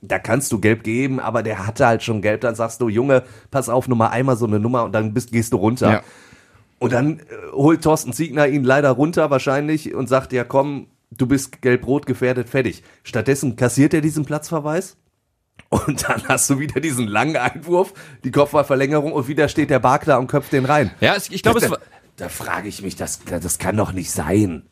da 0.00 0.20
kannst 0.20 0.52
du 0.52 0.60
gelb 0.60 0.84
geben, 0.84 1.18
aber 1.18 1.42
der 1.42 1.66
hatte 1.66 1.86
halt 1.86 2.04
schon 2.04 2.22
gelb. 2.22 2.42
Dann 2.42 2.54
sagst 2.54 2.80
du, 2.80 2.88
Junge, 2.88 3.24
pass 3.50 3.68
auf, 3.68 3.88
nur 3.88 3.98
mal 3.98 4.08
einmal 4.08 4.36
so 4.36 4.46
eine 4.46 4.60
Nummer 4.60 4.84
und 4.84 4.92
dann 4.92 5.12
bist, 5.12 5.32
gehst 5.32 5.52
du 5.52 5.56
runter. 5.56 5.90
Ja. 5.90 6.02
Und 6.84 6.92
dann 6.92 7.18
äh, 7.20 7.22
holt 7.52 7.82
Thorsten 7.82 8.12
Ziegner 8.12 8.46
ihn 8.48 8.64
leider 8.64 8.90
runter 8.90 9.30
wahrscheinlich 9.30 9.94
und 9.94 10.08
sagt, 10.08 10.32
ja 10.32 10.44
komm, 10.44 10.88
du 11.10 11.26
bist 11.26 11.62
gelb-rot 11.62 12.06
gefährdet, 12.06 12.48
fertig. 12.48 12.82
Stattdessen 13.02 13.56
kassiert 13.56 13.94
er 13.94 14.00
diesen 14.00 14.24
Platzverweis. 14.24 14.96
Und 15.70 16.08
dann 16.08 16.22
hast 16.28 16.50
du 16.50 16.58
wieder 16.58 16.80
diesen 16.80 17.06
langen 17.08 17.36
Einwurf, 17.36 17.94
die 18.24 18.30
Kopfballverlängerung 18.30 19.12
und 19.12 19.28
wieder 19.28 19.48
steht 19.48 19.70
der 19.70 19.78
Bar 19.80 19.98
klar 19.98 20.18
und 20.20 20.26
köpft 20.26 20.52
den 20.52 20.64
rein. 20.64 20.90
Ja, 21.00 21.16
ich 21.16 21.42
glaube, 21.42 21.58
es 21.58 21.64
da, 21.64 21.70
war, 21.72 21.78
da 22.16 22.28
frage 22.28 22.68
ich 22.68 22.82
mich, 22.82 22.96
das, 22.96 23.20
das 23.24 23.58
kann 23.58 23.76
doch 23.76 23.92
nicht 23.92 24.10
sein. 24.10 24.64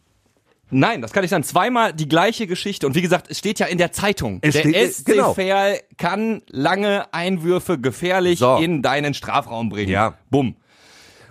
Nein, 0.70 1.03
das 1.03 1.12
kann 1.12 1.23
ich 1.23 1.31
sagen. 1.31 1.44
Zweimal 1.44 1.93
die 1.93 2.09
gleiche 2.09 2.47
Geschichte. 2.47 2.87
Und 2.87 2.94
wie 2.94 3.03
gesagt, 3.03 3.26
es 3.31 3.38
steht 3.38 3.59
ja 3.59 3.67
in 3.67 3.76
der 3.79 3.93
Zeitung. 3.93 4.38
Es 4.43 4.55
der 4.55 4.61
steht- 4.61 4.93
SC 4.94 5.05
genau. 5.06 5.35
Verl 5.35 5.79
kann 5.99 6.43
lange 6.49 7.12
Einwürfe 7.12 7.79
gefährlich 7.79 8.38
So. 8.38 8.56
in 8.56 8.81
deinen 8.81 9.12
Strafraum 9.14 9.69
bringen. 9.69 9.91
Ja. 9.93 10.14
Bumm. 10.31 10.56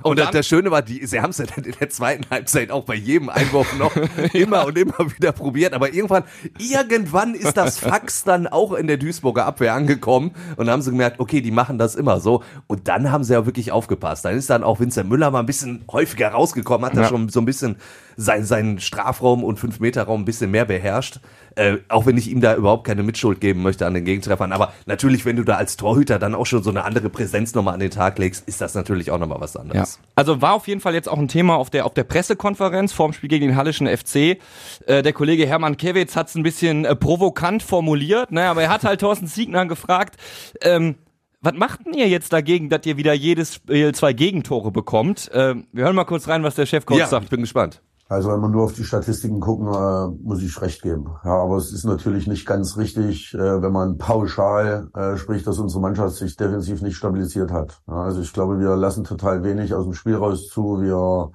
Und, 0.03 0.17
dann- 0.19 0.27
das, 0.27 0.33
das 0.33 0.47
Schöne 0.47 0.71
war, 0.71 0.81
die, 0.81 1.05
sie 1.05 1.19
haben 1.21 1.29
es 1.31 1.37
ja 1.37 1.45
dann 1.55 1.63
in 1.65 1.73
der 1.79 1.89
zweiten 1.89 2.29
Halbzeit 2.29 2.71
auch 2.71 2.83
bei 2.85 2.95
jedem 2.95 3.29
Einwurf 3.29 3.77
noch 3.77 3.95
immer 4.33 4.65
und 4.65 4.77
immer 4.77 4.95
wieder 5.15 5.31
probiert. 5.31 5.73
Aber 5.73 5.93
irgendwann, 5.93 6.23
irgendwann 6.57 7.33
ist 7.35 7.57
das 7.57 7.79
Fax 7.79 8.23
dann 8.23 8.47
auch 8.47 8.73
in 8.73 8.87
der 8.87 8.97
Duisburger 8.97 9.45
Abwehr 9.45 9.73
angekommen 9.73 10.31
und 10.57 10.69
haben 10.69 10.81
sie 10.81 10.91
gemerkt, 10.91 11.19
okay, 11.19 11.41
die 11.41 11.51
machen 11.51 11.77
das 11.77 11.95
immer 11.95 12.19
so. 12.19 12.43
Und 12.67 12.87
dann 12.87 13.11
haben 13.11 13.23
sie 13.23 13.33
ja 13.33 13.45
wirklich 13.45 13.71
aufgepasst. 13.71 14.25
Dann 14.25 14.35
ist 14.35 14.49
dann 14.49 14.63
auch 14.63 14.79
Vincent 14.79 15.09
Müller 15.09 15.31
mal 15.31 15.39
ein 15.39 15.45
bisschen 15.45 15.83
häufiger 15.91 16.29
rausgekommen, 16.29 16.85
hat 16.85 16.95
da 16.97 17.01
Ja. 17.01 17.07
schon 17.07 17.29
so 17.29 17.39
ein 17.41 17.45
bisschen 17.45 17.75
sein, 18.17 18.43
seinen 18.45 18.79
Strafraum 18.79 19.43
und 19.43 19.59
Fünf-Meter-Raum 19.59 20.21
ein 20.21 20.25
bisschen 20.25 20.51
mehr 20.51 20.65
beherrscht. 20.65 21.19
Äh, 21.55 21.77
auch 21.89 22.05
wenn 22.05 22.17
ich 22.17 22.29
ihm 22.29 22.39
da 22.41 22.55
überhaupt 22.55 22.85
keine 22.85 23.03
Mitschuld 23.03 23.41
geben 23.41 23.61
möchte 23.61 23.85
an 23.85 23.93
den 23.93 24.05
Gegentreffern. 24.05 24.51
Aber 24.53 24.71
natürlich, 24.85 25.25
wenn 25.25 25.35
du 25.35 25.43
da 25.43 25.55
als 25.55 25.75
Torhüter 25.77 26.17
dann 26.19 26.33
auch 26.35 26.45
schon 26.45 26.63
so 26.63 26.69
eine 26.69 26.83
andere 26.85 27.09
Präsenz 27.09 27.53
nochmal 27.55 27.73
an 27.73 27.79
den 27.81 27.91
Tag 27.91 28.17
legst, 28.19 28.47
ist 28.47 28.61
das 28.61 28.73
natürlich 28.73 29.11
auch 29.11 29.19
nochmal 29.19 29.41
was 29.41 29.55
Ja. 29.55 29.61
anderes. 29.61 29.99
Also 30.15 30.41
war 30.41 30.53
auf 30.53 30.67
jeden 30.67 30.79
Fall 30.81 30.93
jetzt 30.93 31.09
auch 31.09 31.17
ein 31.17 31.27
Thema 31.27 31.55
auf 31.57 31.69
der 31.69 31.85
auf 31.85 31.93
der 31.93 32.03
Pressekonferenz 32.05 32.93
vorm 32.93 33.11
Spiel 33.13 33.29
gegen 33.29 33.47
den 33.47 33.55
Hallischen 33.57 33.87
FC. 33.87 34.37
Äh, 34.85 35.01
der 35.03 35.13
Kollege 35.13 35.45
Hermann 35.45 35.77
Kewitz 35.77 36.15
hat 36.15 36.29
es 36.29 36.35
ein 36.35 36.43
bisschen 36.43 36.85
äh, 36.85 36.95
provokant 36.95 37.63
formuliert, 37.63 38.31
ne? 38.31 38.43
aber 38.45 38.63
er 38.63 38.69
hat 38.69 38.83
halt 38.83 39.01
Thorsten 39.01 39.27
Siegner 39.27 39.65
gefragt, 39.65 40.15
ähm, 40.61 40.95
was 41.41 41.53
macht 41.55 41.85
denn 41.85 41.93
ihr 41.95 42.07
jetzt 42.07 42.31
dagegen, 42.33 42.69
dass 42.69 42.85
ihr 42.85 42.97
wieder 42.97 43.13
jedes 43.13 43.55
Spiel 43.55 43.93
zwei 43.95 44.13
Gegentore 44.13 44.71
bekommt? 44.71 45.29
Ähm, 45.33 45.65
wir 45.71 45.83
hören 45.85 45.95
mal 45.95 46.05
kurz 46.05 46.27
rein, 46.27 46.43
was 46.43 46.55
der 46.55 46.65
Chefcoach 46.67 46.99
Ja, 46.99 47.07
sagt. 47.07 47.23
ich 47.25 47.29
bin 47.31 47.41
gespannt. 47.41 47.81
Also 48.11 48.29
wenn 48.29 48.41
wir 48.41 48.49
nur 48.49 48.65
auf 48.65 48.73
die 48.73 48.83
Statistiken 48.83 49.39
gucken, 49.39 49.67
äh, 49.67 50.07
muss 50.21 50.41
ich 50.41 50.61
recht 50.61 50.81
geben. 50.81 51.05
Ja, 51.23 51.43
aber 51.43 51.55
es 51.55 51.71
ist 51.71 51.85
natürlich 51.85 52.27
nicht 52.27 52.45
ganz 52.45 52.75
richtig, 52.75 53.33
äh, 53.33 53.61
wenn 53.61 53.71
man 53.71 53.97
pauschal 53.97 54.89
äh, 54.93 55.15
spricht, 55.15 55.47
dass 55.47 55.59
unsere 55.59 55.79
Mannschaft 55.79 56.17
sich 56.17 56.35
defensiv 56.35 56.81
nicht 56.81 56.97
stabilisiert 56.97 57.53
hat. 57.53 57.81
Ja, 57.87 58.03
also 58.03 58.19
ich 58.19 58.33
glaube, 58.33 58.59
wir 58.59 58.75
lassen 58.75 59.05
total 59.05 59.45
wenig 59.45 59.73
aus 59.73 59.85
dem 59.85 59.93
Spiel 59.93 60.15
raus 60.15 60.49
zu. 60.49 60.81
Wir 60.81 61.31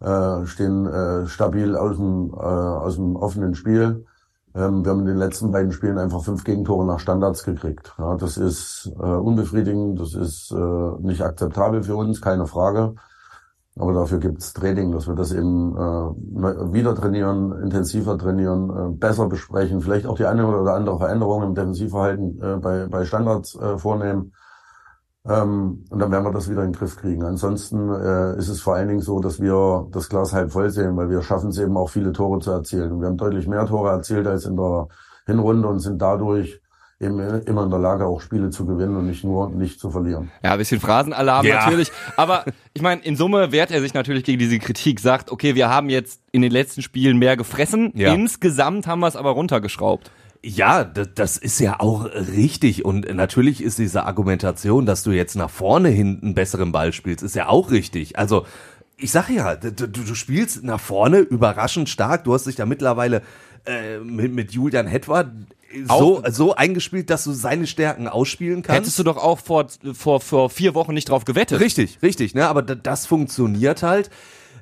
äh, 0.00 0.46
stehen 0.46 0.86
äh, 0.86 1.26
stabil 1.26 1.76
aus 1.76 1.98
dem, 1.98 2.32
äh, 2.32 2.36
aus 2.36 2.94
dem 2.94 3.14
offenen 3.16 3.54
Spiel. 3.54 4.06
Ähm, 4.54 4.86
wir 4.86 4.92
haben 4.92 5.00
in 5.00 5.06
den 5.06 5.18
letzten 5.18 5.52
beiden 5.52 5.72
Spielen 5.72 5.98
einfach 5.98 6.24
fünf 6.24 6.44
Gegentore 6.44 6.86
nach 6.86 6.98
Standards 6.98 7.44
gekriegt. 7.44 7.92
Ja, 7.98 8.16
das 8.16 8.38
ist 8.38 8.90
äh, 8.98 9.02
unbefriedigend, 9.02 10.00
das 10.00 10.14
ist 10.14 10.50
äh, 10.50 11.02
nicht 11.02 11.20
akzeptabel 11.20 11.82
für 11.82 11.96
uns, 11.96 12.22
keine 12.22 12.46
Frage. 12.46 12.94
Aber 13.78 13.92
dafür 13.92 14.18
gibt's 14.18 14.54
Training, 14.54 14.90
dass 14.92 15.06
wir 15.06 15.14
das 15.14 15.32
eben 15.32 15.76
äh, 15.76 16.72
wieder 16.72 16.94
trainieren, 16.94 17.52
intensiver 17.62 18.16
trainieren, 18.16 18.70
äh, 18.70 18.96
besser 18.96 19.28
besprechen, 19.28 19.82
vielleicht 19.82 20.06
auch 20.06 20.16
die 20.16 20.24
eine 20.24 20.46
oder 20.46 20.74
andere 20.74 20.96
Veränderung 20.98 21.42
im 21.42 21.54
Defensivverhalten 21.54 22.40
äh, 22.42 22.56
bei, 22.56 22.86
bei 22.86 23.04
Standards 23.04 23.54
äh, 23.56 23.76
vornehmen. 23.76 24.32
Ähm, 25.28 25.84
und 25.90 25.98
dann 25.98 26.10
werden 26.10 26.24
wir 26.24 26.32
das 26.32 26.48
wieder 26.48 26.62
in 26.62 26.72
den 26.72 26.78
Griff 26.78 26.96
kriegen. 26.96 27.22
Ansonsten 27.22 27.90
äh, 27.90 28.38
ist 28.38 28.48
es 28.48 28.62
vor 28.62 28.76
allen 28.76 28.88
Dingen 28.88 29.00
so, 29.00 29.20
dass 29.20 29.40
wir 29.40 29.86
das 29.90 30.08
Glas 30.08 30.32
halb 30.32 30.52
voll 30.52 30.70
sehen, 30.70 30.96
weil 30.96 31.10
wir 31.10 31.20
schaffen 31.20 31.50
es 31.50 31.58
eben 31.58 31.76
auch 31.76 31.90
viele 31.90 32.12
Tore 32.12 32.38
zu 32.38 32.52
erzielen. 32.52 33.00
Wir 33.00 33.08
haben 33.08 33.18
deutlich 33.18 33.46
mehr 33.46 33.66
Tore 33.66 33.90
erzielt 33.90 34.26
als 34.26 34.46
in 34.46 34.56
der 34.56 34.88
Hinrunde 35.26 35.68
und 35.68 35.80
sind 35.80 36.00
dadurch 36.00 36.62
eben 36.98 37.18
immer 37.20 37.64
in 37.64 37.70
der 37.70 37.78
Lage, 37.78 38.06
auch 38.06 38.20
Spiele 38.20 38.50
zu 38.50 38.64
gewinnen 38.64 38.96
und 38.96 39.06
nicht 39.06 39.22
nur 39.22 39.50
nicht 39.50 39.78
zu 39.78 39.90
verlieren. 39.90 40.30
Ja, 40.42 40.52
ein 40.52 40.58
bisschen 40.58 40.80
Phrasenalarm 40.80 41.44
Ja. 41.44 41.64
natürlich. 41.64 41.92
Aber 42.16 42.44
ich 42.72 42.80
meine, 42.80 43.02
in 43.02 43.16
Summe 43.16 43.52
wehrt 43.52 43.70
er 43.70 43.80
sich 43.80 43.92
natürlich 43.92 44.24
gegen 44.24 44.38
diese 44.38 44.58
Kritik, 44.58 45.00
sagt, 45.00 45.30
okay, 45.30 45.54
wir 45.54 45.68
haben 45.68 45.90
jetzt 45.90 46.20
in 46.32 46.40
den 46.42 46.50
letzten 46.50 46.80
Spielen 46.80 47.18
mehr 47.18 47.36
gefressen. 47.36 47.92
Ja. 47.94 48.14
Insgesamt 48.14 48.86
haben 48.86 49.00
wir 49.00 49.08
es 49.08 49.16
aber 49.16 49.30
runtergeschraubt. 49.30 50.10
Ja, 50.42 50.84
das, 50.84 51.36
ist 51.36 51.58
ja 51.58 51.80
auch 51.80 52.04
richtig. 52.04 52.84
Und 52.84 53.12
natürlich 53.14 53.62
ist 53.62 53.78
diese 53.78 54.04
Argumentation, 54.04 54.86
dass 54.86 55.02
du 55.02 55.10
jetzt 55.10 55.34
nach 55.34 55.50
vorne 55.50 55.88
hin 55.88 56.20
einen 56.22 56.34
besseren 56.34 56.72
Ball 56.72 56.92
spielst, 56.92 57.22
ist 57.22 57.34
ja 57.34 57.48
auch 57.48 57.70
richtig. 57.70 58.18
Also 58.18 58.46
ich 58.96 59.10
sage 59.10 59.34
ja, 59.34 59.56
du, 59.56 59.88
du 59.88 60.14
spielst 60.14 60.62
nach 60.64 60.80
vorne 60.80 61.18
überraschend 61.18 61.88
stark. 61.88 62.24
Du 62.24 62.32
hast 62.32 62.46
dich 62.46 62.56
da 62.56 62.64
mittlerweile 62.64 63.22
äh, 63.66 63.98
mit, 63.98 64.32
mit 64.32 64.52
Julian 64.52 64.86
Hetwa 64.86 65.30
so, 65.84 66.22
so 66.30 66.54
eingespielt, 66.54 67.10
dass 67.10 67.24
du 67.24 67.32
seine 67.32 67.66
Stärken 67.66 68.08
ausspielen 68.08 68.62
kannst. 68.62 68.80
Hättest 68.80 68.98
du 68.98 69.02
doch 69.02 69.16
auch 69.16 69.38
vor, 69.38 69.66
vor, 69.92 70.20
vor 70.20 70.50
vier 70.50 70.74
Wochen 70.74 70.94
nicht 70.94 71.08
drauf 71.08 71.24
gewettet. 71.24 71.60
Richtig, 71.60 71.98
richtig, 72.02 72.34
ne? 72.34 72.48
Aber 72.48 72.62
das 72.62 73.06
funktioniert 73.06 73.82
halt. 73.82 74.10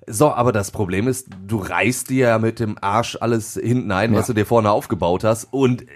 So, 0.06 0.30
aber 0.30 0.52
das 0.52 0.70
Problem 0.70 1.08
ist, 1.08 1.28
du 1.46 1.58
reißt 1.58 2.10
dir 2.10 2.28
ja 2.28 2.38
mit 2.38 2.60
dem 2.60 2.76
Arsch 2.80 3.16
alles 3.20 3.54
hinten 3.54 3.90
ein, 3.92 4.12
ja. 4.12 4.18
was 4.18 4.26
du 4.26 4.34
dir 4.34 4.44
vorne 4.44 4.70
aufgebaut 4.70 5.24
hast. 5.24 5.48
Und 5.50 5.86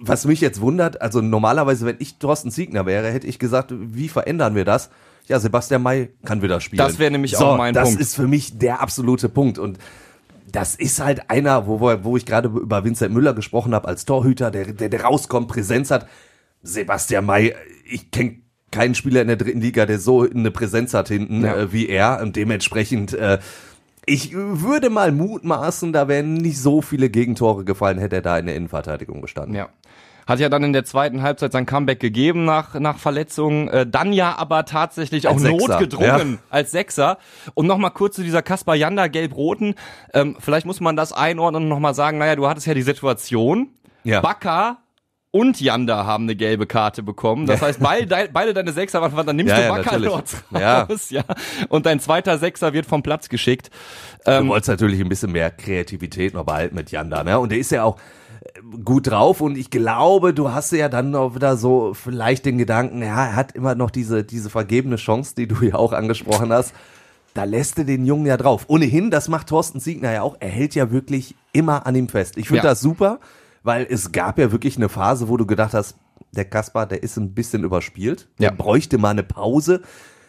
was 0.00 0.24
mich 0.26 0.40
jetzt 0.40 0.60
wundert, 0.60 1.00
also 1.00 1.20
normalerweise, 1.20 1.86
wenn 1.86 1.96
ich 1.98 2.18
Thorsten 2.18 2.50
Siegner 2.50 2.86
wäre, 2.86 3.10
hätte 3.10 3.26
ich 3.26 3.38
gesagt, 3.38 3.72
wie 3.76 4.08
verändern 4.08 4.54
wir 4.54 4.64
das? 4.64 4.90
Ja, 5.28 5.40
Sebastian 5.40 5.82
May 5.82 6.10
kann 6.24 6.42
wieder 6.42 6.60
spielen. 6.60 6.78
Das 6.78 6.98
wäre 6.98 7.10
nämlich 7.10 7.36
so, 7.36 7.46
auch 7.46 7.56
mein 7.56 7.74
das 7.74 7.84
Punkt. 7.84 8.00
Das 8.00 8.08
ist 8.08 8.14
für 8.14 8.28
mich 8.28 8.58
der 8.58 8.80
absolute 8.80 9.28
Punkt. 9.28 9.58
Und 9.58 9.78
das 10.50 10.74
ist 10.74 11.00
halt 11.00 11.30
einer, 11.30 11.66
wo, 11.66 11.80
wo 11.80 12.16
ich 12.16 12.26
gerade 12.26 12.48
über 12.48 12.84
Vincent 12.84 13.12
Müller 13.12 13.34
gesprochen 13.34 13.74
habe, 13.74 13.88
als 13.88 14.04
Torhüter, 14.04 14.50
der, 14.50 14.72
der, 14.72 14.88
der 14.88 15.02
rauskommt, 15.02 15.48
Präsenz 15.48 15.90
hat. 15.90 16.08
Sebastian 16.62 17.26
May, 17.26 17.54
ich 17.84 18.10
kenne 18.10 18.36
keinen 18.70 18.94
Spieler 18.94 19.22
in 19.22 19.28
der 19.28 19.36
dritten 19.36 19.60
Liga, 19.60 19.86
der 19.86 19.98
so 19.98 20.22
eine 20.22 20.50
Präsenz 20.50 20.94
hat 20.94 21.08
hinten 21.08 21.44
ja. 21.44 21.56
äh, 21.56 21.72
wie 21.72 21.88
er. 21.88 22.20
Und 22.22 22.36
dementsprechend, 22.36 23.14
äh, 23.14 23.38
ich 24.04 24.32
würde 24.34 24.90
mal 24.90 25.12
mutmaßen, 25.12 25.92
da 25.92 26.08
wären 26.08 26.34
nicht 26.34 26.60
so 26.60 26.80
viele 26.80 27.10
Gegentore 27.10 27.64
gefallen, 27.64 27.98
hätte 27.98 28.16
er 28.16 28.22
da 28.22 28.38
in 28.38 28.46
der 28.46 28.56
Innenverteidigung 28.56 29.20
gestanden. 29.20 29.54
Ja. 29.54 29.68
Hat 30.26 30.40
ja 30.40 30.48
dann 30.48 30.64
in 30.64 30.72
der 30.72 30.84
zweiten 30.84 31.22
Halbzeit 31.22 31.52
sein 31.52 31.66
Comeback 31.66 32.00
gegeben 32.00 32.44
nach, 32.44 32.74
nach 32.74 32.98
Verletzungen, 32.98 33.68
äh, 33.68 33.86
dann 33.86 34.12
ja 34.12 34.36
aber 34.36 34.64
tatsächlich 34.64 35.28
auch 35.28 35.38
notgedrungen 35.38 36.32
ja. 36.32 36.38
als 36.50 36.72
Sechser. 36.72 37.18
Und 37.54 37.66
nochmal 37.66 37.92
kurz 37.92 38.16
zu 38.16 38.24
dieser 38.24 38.42
Kaspar 38.42 38.74
Janda 38.74 39.06
gelb-roten. 39.06 39.74
Ähm, 40.12 40.36
vielleicht 40.40 40.66
muss 40.66 40.80
man 40.80 40.96
das 40.96 41.12
einordnen 41.12 41.64
und 41.64 41.68
nochmal 41.68 41.94
sagen, 41.94 42.18
naja, 42.18 42.34
du 42.34 42.48
hattest 42.48 42.66
ja 42.66 42.74
die 42.74 42.82
Situation, 42.82 43.68
ja. 44.02 44.20
Bakker 44.20 44.78
und 45.30 45.60
Janda 45.60 46.06
haben 46.06 46.24
eine 46.24 46.34
gelbe 46.34 46.66
Karte 46.66 47.02
bekommen. 47.02 47.46
Das 47.46 47.60
heißt, 47.60 47.80
beide, 47.80 48.30
beide 48.32 48.54
deine 48.54 48.72
Sechser 48.72 49.02
waren, 49.02 49.26
dann 49.26 49.36
nimmst 49.36 49.54
ja, 49.54 49.68
du 49.68 49.82
Bakker 49.82 50.06
raus, 50.06 50.44
ja. 50.50 50.88
ja. 51.10 51.22
Und 51.68 51.84
dein 51.84 52.00
zweiter 52.00 52.38
Sechser 52.38 52.72
wird 52.72 52.86
vom 52.86 53.02
Platz 53.02 53.28
geschickt. 53.28 53.70
Ähm, 54.24 54.44
du 54.44 54.50
wolltest 54.50 54.70
natürlich 54.70 55.00
ein 55.00 55.08
bisschen 55.08 55.32
mehr 55.32 55.50
Kreativität 55.50 56.32
noch 56.32 56.44
behalten 56.44 56.74
mit 56.74 56.90
Janda, 56.90 57.22
ne? 57.22 57.38
Und 57.38 57.52
der 57.52 57.58
ist 57.58 57.70
ja 57.70 57.84
auch, 57.84 57.96
gut 58.84 59.08
drauf 59.08 59.40
und 59.40 59.56
ich 59.56 59.70
glaube, 59.70 60.34
du 60.34 60.52
hast 60.52 60.72
ja 60.72 60.88
dann 60.88 61.14
auch 61.14 61.34
wieder 61.34 61.56
so 61.56 61.94
vielleicht 61.94 62.46
den 62.46 62.58
Gedanken, 62.58 63.02
ja, 63.02 63.26
er 63.26 63.36
hat 63.36 63.52
immer 63.52 63.74
noch 63.74 63.90
diese, 63.90 64.24
diese 64.24 64.50
vergebene 64.50 64.96
Chance, 64.96 65.34
die 65.36 65.46
du 65.46 65.64
ja 65.64 65.74
auch 65.74 65.92
angesprochen 65.92 66.52
hast. 66.52 66.72
Da 67.34 67.44
lässt 67.44 67.76
du 67.76 67.84
den 67.84 68.06
Jungen 68.06 68.26
ja 68.26 68.38
drauf. 68.38 68.64
Ohnehin, 68.68 69.10
das 69.10 69.28
macht 69.28 69.48
Thorsten 69.48 69.78
Siegner 69.78 70.10
ja 70.12 70.22
auch. 70.22 70.36
Er 70.40 70.48
hält 70.48 70.74
ja 70.74 70.90
wirklich 70.90 71.34
immer 71.52 71.86
an 71.86 71.94
ihm 71.94 72.08
fest. 72.08 72.38
Ich 72.38 72.48
finde 72.48 72.64
ja. 72.64 72.70
das 72.70 72.80
super, 72.80 73.20
weil 73.62 73.86
es 73.88 74.10
gab 74.10 74.38
ja 74.38 74.52
wirklich 74.52 74.76
eine 74.76 74.88
Phase, 74.88 75.28
wo 75.28 75.36
du 75.36 75.44
gedacht 75.44 75.74
hast, 75.74 75.96
der 76.32 76.46
Kaspar, 76.46 76.86
der 76.86 77.02
ist 77.02 77.18
ein 77.18 77.34
bisschen 77.34 77.62
überspielt. 77.62 78.28
Der 78.38 78.50
ja. 78.50 78.54
bräuchte 78.54 78.96
mal 78.96 79.10
eine 79.10 79.22
Pause. 79.22 79.82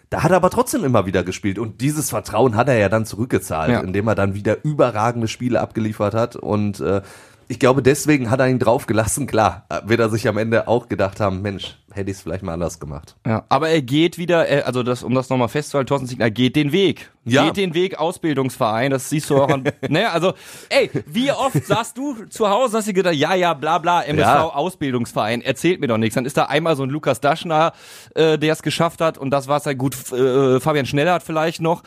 Da 0.10 0.24
hat 0.24 0.32
er 0.32 0.38
aber 0.38 0.50
trotzdem 0.50 0.84
immer 0.84 1.06
wieder 1.06 1.24
gespielt 1.24 1.60
und 1.60 1.82
dieses 1.82 2.10
Vertrauen 2.10 2.56
hat 2.56 2.70
er 2.70 2.78
ja 2.78 2.88
dann 2.88 3.06
zurückgezahlt, 3.06 3.72
ja. 3.72 3.80
indem 3.82 4.08
er 4.08 4.16
dann 4.16 4.34
wieder 4.34 4.64
überragende 4.64 5.28
Spiele 5.28 5.60
abgeliefert 5.60 6.14
hat 6.14 6.38
und 6.38 6.80
äh, 6.80 7.02
ich 7.50 7.60
glaube, 7.60 7.82
deswegen 7.82 8.30
hat 8.30 8.40
er 8.40 8.50
ihn 8.50 8.60
draufgelassen. 8.60 9.26
Klar, 9.26 9.66
wird 9.86 10.00
er 10.00 10.10
sich 10.10 10.28
am 10.28 10.38
Ende 10.38 10.68
auch 10.68 10.90
gedacht 10.90 11.20
haben, 11.20 11.42
Mensch, 11.42 11.78
hätte 11.94 12.12
ich 12.12 12.18
es 12.18 12.24
vielleicht 12.24 12.44
mal 12.44 12.54
anders 12.54 12.80
gemacht. 12.80 13.16
Ja, 13.26 13.46
aber 13.48 13.70
er 13.70 13.82
geht 13.82 14.18
wieder, 14.18 14.46
also 14.66 14.84
das, 14.84 15.04
um 15.04 15.14
das 15.16 15.30
nochmal 15.30 15.48
festzuhalten, 15.48 15.88
Thorsten 15.88 16.08
Siegner 16.08 16.30
geht 16.30 16.56
den 16.56 16.72
Weg. 16.72 17.12
Ja. 17.24 17.46
Geht 17.46 17.58
den 17.58 17.74
Weg 17.74 18.00
Ausbildungsverein, 18.00 18.92
das 18.92 19.10
siehst 19.10 19.30
du 19.30 19.42
auch 19.42 19.50
an, 19.50 19.64
ne, 19.90 20.10
also, 20.12 20.34
ey, 20.70 20.90
wie 21.06 21.32
oft 21.32 21.66
saßt 21.66 21.98
du 21.98 22.26
zu 22.30 22.50
Hause, 22.50 22.78
hast 22.78 22.88
du 22.88 22.94
gedacht, 22.94 23.16
ja, 23.16 23.34
ja, 23.34 23.54
bla, 23.54 23.78
bla, 23.78 24.02
MSV 24.04 24.26
ja. 24.26 24.44
Ausbildungsverein, 24.44 25.42
erzählt 25.42 25.80
mir 25.80 25.88
doch 25.88 25.98
nichts. 25.98 26.16
Dann 26.16 26.26
ist 26.26 26.38
da 26.38 26.46
einmal 26.46 26.76
so 26.76 26.84
ein 26.84 26.90
Lukas 26.90 27.22
Daschner, 27.22 27.74
äh, 28.16 28.38
der 28.38 28.54
es 28.54 28.62
geschafft 28.62 29.02
hat 29.02 29.18
und 29.18 29.32
das 29.32 29.48
war's 29.48 29.66
halt 29.66 29.78
gut, 29.78 29.96
äh, 30.12 30.60
Fabian 30.60 30.86
Schneller 30.86 31.14
hat 31.14 31.24
vielleicht 31.24 31.62
noch. 31.62 31.84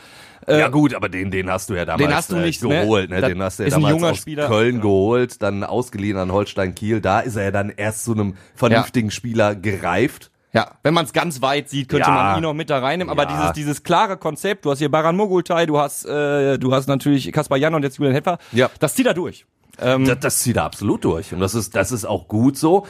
Äh, 0.51 0.59
ja 0.59 0.69
gut, 0.69 0.95
aber 0.95 1.09
den, 1.09 1.31
den 1.31 1.51
hast 1.51 1.71
du 1.71 1.75
ja 1.75 1.85
damals 1.85 2.09
den 2.09 2.17
hast 2.17 2.33
du 2.33 2.37
äh, 2.37 2.41
nicht, 2.41 2.63
äh, 2.63 2.69
geholt. 2.69 3.11
Ne? 3.11 3.21
Den 3.21 3.43
hast 3.43 3.59
du 3.59 3.65
ja 3.65 3.71
damals 3.71 4.03
aus 4.03 4.19
Spieler. 4.19 4.49
Köln 4.49 4.77
ja. 4.77 4.83
geholt, 4.83 5.43
dann 5.43 5.65
ausgeliehen 5.65 6.17
an 6.17 6.33
Holstein 6.33 6.75
Kiel. 6.75 7.01
Da 7.01 7.21
ist 7.21 7.37
er 7.37 7.45
ja 7.45 7.51
dann 7.51 7.71
erst 7.71 8.05
zu 8.05 8.13
einem 8.13 8.35
vernünftigen 8.55 9.09
ja. 9.09 9.13
Spieler 9.13 9.55
gereift. 9.55 10.31
Ja, 10.53 10.73
wenn 10.83 10.95
man 10.95 11.05
es 11.05 11.13
ganz 11.13 11.43
weit 11.43 11.69
sieht, 11.69 11.89
könnte 11.89 12.09
ja. 12.09 12.15
man 12.15 12.39
ihn 12.39 12.43
noch 12.43 12.55
mit 12.55 12.71
da 12.71 12.79
reinnehmen. 12.79 13.11
Aber 13.11 13.25
ja. 13.25 13.37
dieses 13.37 13.53
dieses 13.53 13.83
klare 13.85 14.17
Konzept, 14.17 14.65
du 14.65 14.71
hast 14.71 14.79
hier 14.79 14.91
Baran 14.91 15.17
Mogultai, 15.17 15.67
du 15.67 15.79
hast 15.79 16.05
äh, 16.07 16.59
du 16.59 16.75
hast 16.75 16.89
natürlich 16.89 17.31
Kaspar 17.31 17.57
Jan 17.57 17.75
und 17.75 17.85
jetzt 17.85 17.99
Julian 17.99 18.15
Hetfer. 18.15 18.39
Ja. 18.51 18.69
Das 18.81 18.95
zieht 18.95 19.07
er 19.07 19.15
durch. 19.15 19.47
Ähm, 19.79 20.05
das, 20.05 20.19
das 20.19 20.39
zieht 20.41 20.57
er 20.57 20.65
absolut 20.65 21.05
durch 21.05 21.33
und 21.33 21.41
das 21.41 21.55
ist 21.55 21.77
das 21.77 21.93
ist 21.93 22.05
auch 22.05 22.27
gut 22.27 22.57
so. 22.57 22.87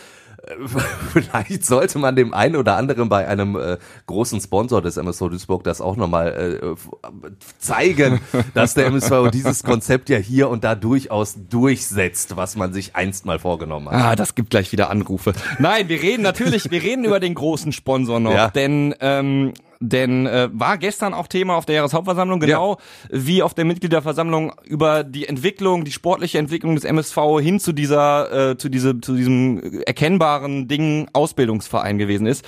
vielleicht 1.13 1.65
sollte 1.65 1.99
man 1.99 2.17
dem 2.17 2.33
einen 2.33 2.57
oder 2.57 2.77
anderen 2.77 3.09
bei 3.09 3.27
einem 3.27 3.57
äh, 3.57 3.79
großen 4.07 4.41
Sponsor 4.41 4.81
des 4.83 4.97
MSV 4.97 5.29
Duisburg 5.29 5.65
das 5.65 5.81
auch 5.81 5.97
nochmal 5.97 6.63
äh, 6.63 7.11
zeigen, 7.59 8.21
dass 8.55 8.75
der 8.75 8.87
MSV 8.87 9.31
dieses 9.33 9.63
Konzept 9.63 10.09
ja 10.09 10.19
hier 10.19 10.49
und 10.49 10.65
da 10.65 10.75
durchaus 10.75 11.37
durchsetzt, 11.49 12.37
was 12.37 12.57
man 12.57 12.73
sich 12.73 12.97
einst 12.97 13.27
mal 13.27 13.39
vorgenommen 13.39 13.91
hat. 13.91 14.03
Ah, 14.03 14.17
das 14.17 14.35
gibt 14.35 14.51
gleich 14.51 14.73
wieder 14.73 14.91
Anrufe. 14.91 15.33
Nein, 15.59 15.89
wir 15.89 16.03
reden 16.03 16.23
natürlich, 16.23 16.71
wir 16.71 16.83
reden 16.83 17.05
über 17.05 17.21
den 17.21 17.35
großen 17.35 17.73
Sponsor 17.73 18.21
noch, 18.21 18.33
ja. 18.33 18.49
denn 18.49 18.95
ähm, 19.01 19.53
denn 19.81 20.27
äh, 20.27 20.51
war 20.53 20.77
gestern 20.77 21.15
auch 21.15 21.27
Thema 21.27 21.57
auf 21.57 21.65
der 21.65 21.77
Jahreshauptversammlung, 21.77 22.39
genau 22.39 22.77
ja. 22.79 23.09
wie 23.11 23.43
auf 23.43 23.55
der 23.55 23.65
Mitgliederversammlung 23.65 24.53
über 24.65 25.05
die 25.05 25.27
Entwicklung, 25.27 25.85
die 25.85 25.93
sportliche 25.93 26.39
Entwicklung 26.39 26.75
des 26.75 26.85
MSV 26.85 27.17
hin 27.41 27.59
zu 27.59 27.73
dieser, 27.73 28.51
äh, 28.51 28.59
zu, 28.59 28.69
diese, 28.69 29.01
zu 29.01 29.17
diesem 29.17 29.81
erkennbaren 29.87 30.69
Ding 30.69 31.09
Ausbildungsverein 31.15 31.97
gewesen 31.97 32.27
ist. 32.27 32.45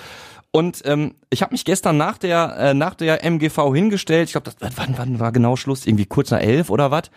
Und 0.51 0.83
ähm, 0.85 1.15
ich 1.31 1.41
habe 1.41 1.53
mich 1.53 1.65
gestern 1.65 1.97
nach 1.97 2.19
der 2.19 2.57
äh, 2.59 2.75
nach 2.75 2.95
der 2.95 3.25
MGV 3.25 3.73
hingestellt. 3.73 4.29
Ich 4.29 4.33
glaube, 4.33 4.51
das 4.59 4.77
wann, 4.77 4.99
wann 4.99 5.19
war 5.19 5.33
genau 5.33 5.57
Schluss? 5.57 5.87
Irgendwie 5.87 6.05
kurz 6.05 6.31
nach 6.31 6.41
elf 6.41 6.69
oder 6.69 6.91
was? 6.91 7.11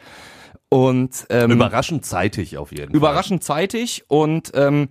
Und 0.69 1.25
ähm, 1.29 1.51
überraschend 1.51 2.05
zeitig 2.05 2.57
auf 2.57 2.71
jeden 2.71 2.93
überraschend 2.93 2.93
Fall. 2.93 3.09
Überraschend 3.09 3.43
zeitig 3.43 4.03
und 4.07 4.51
ähm, 4.55 4.87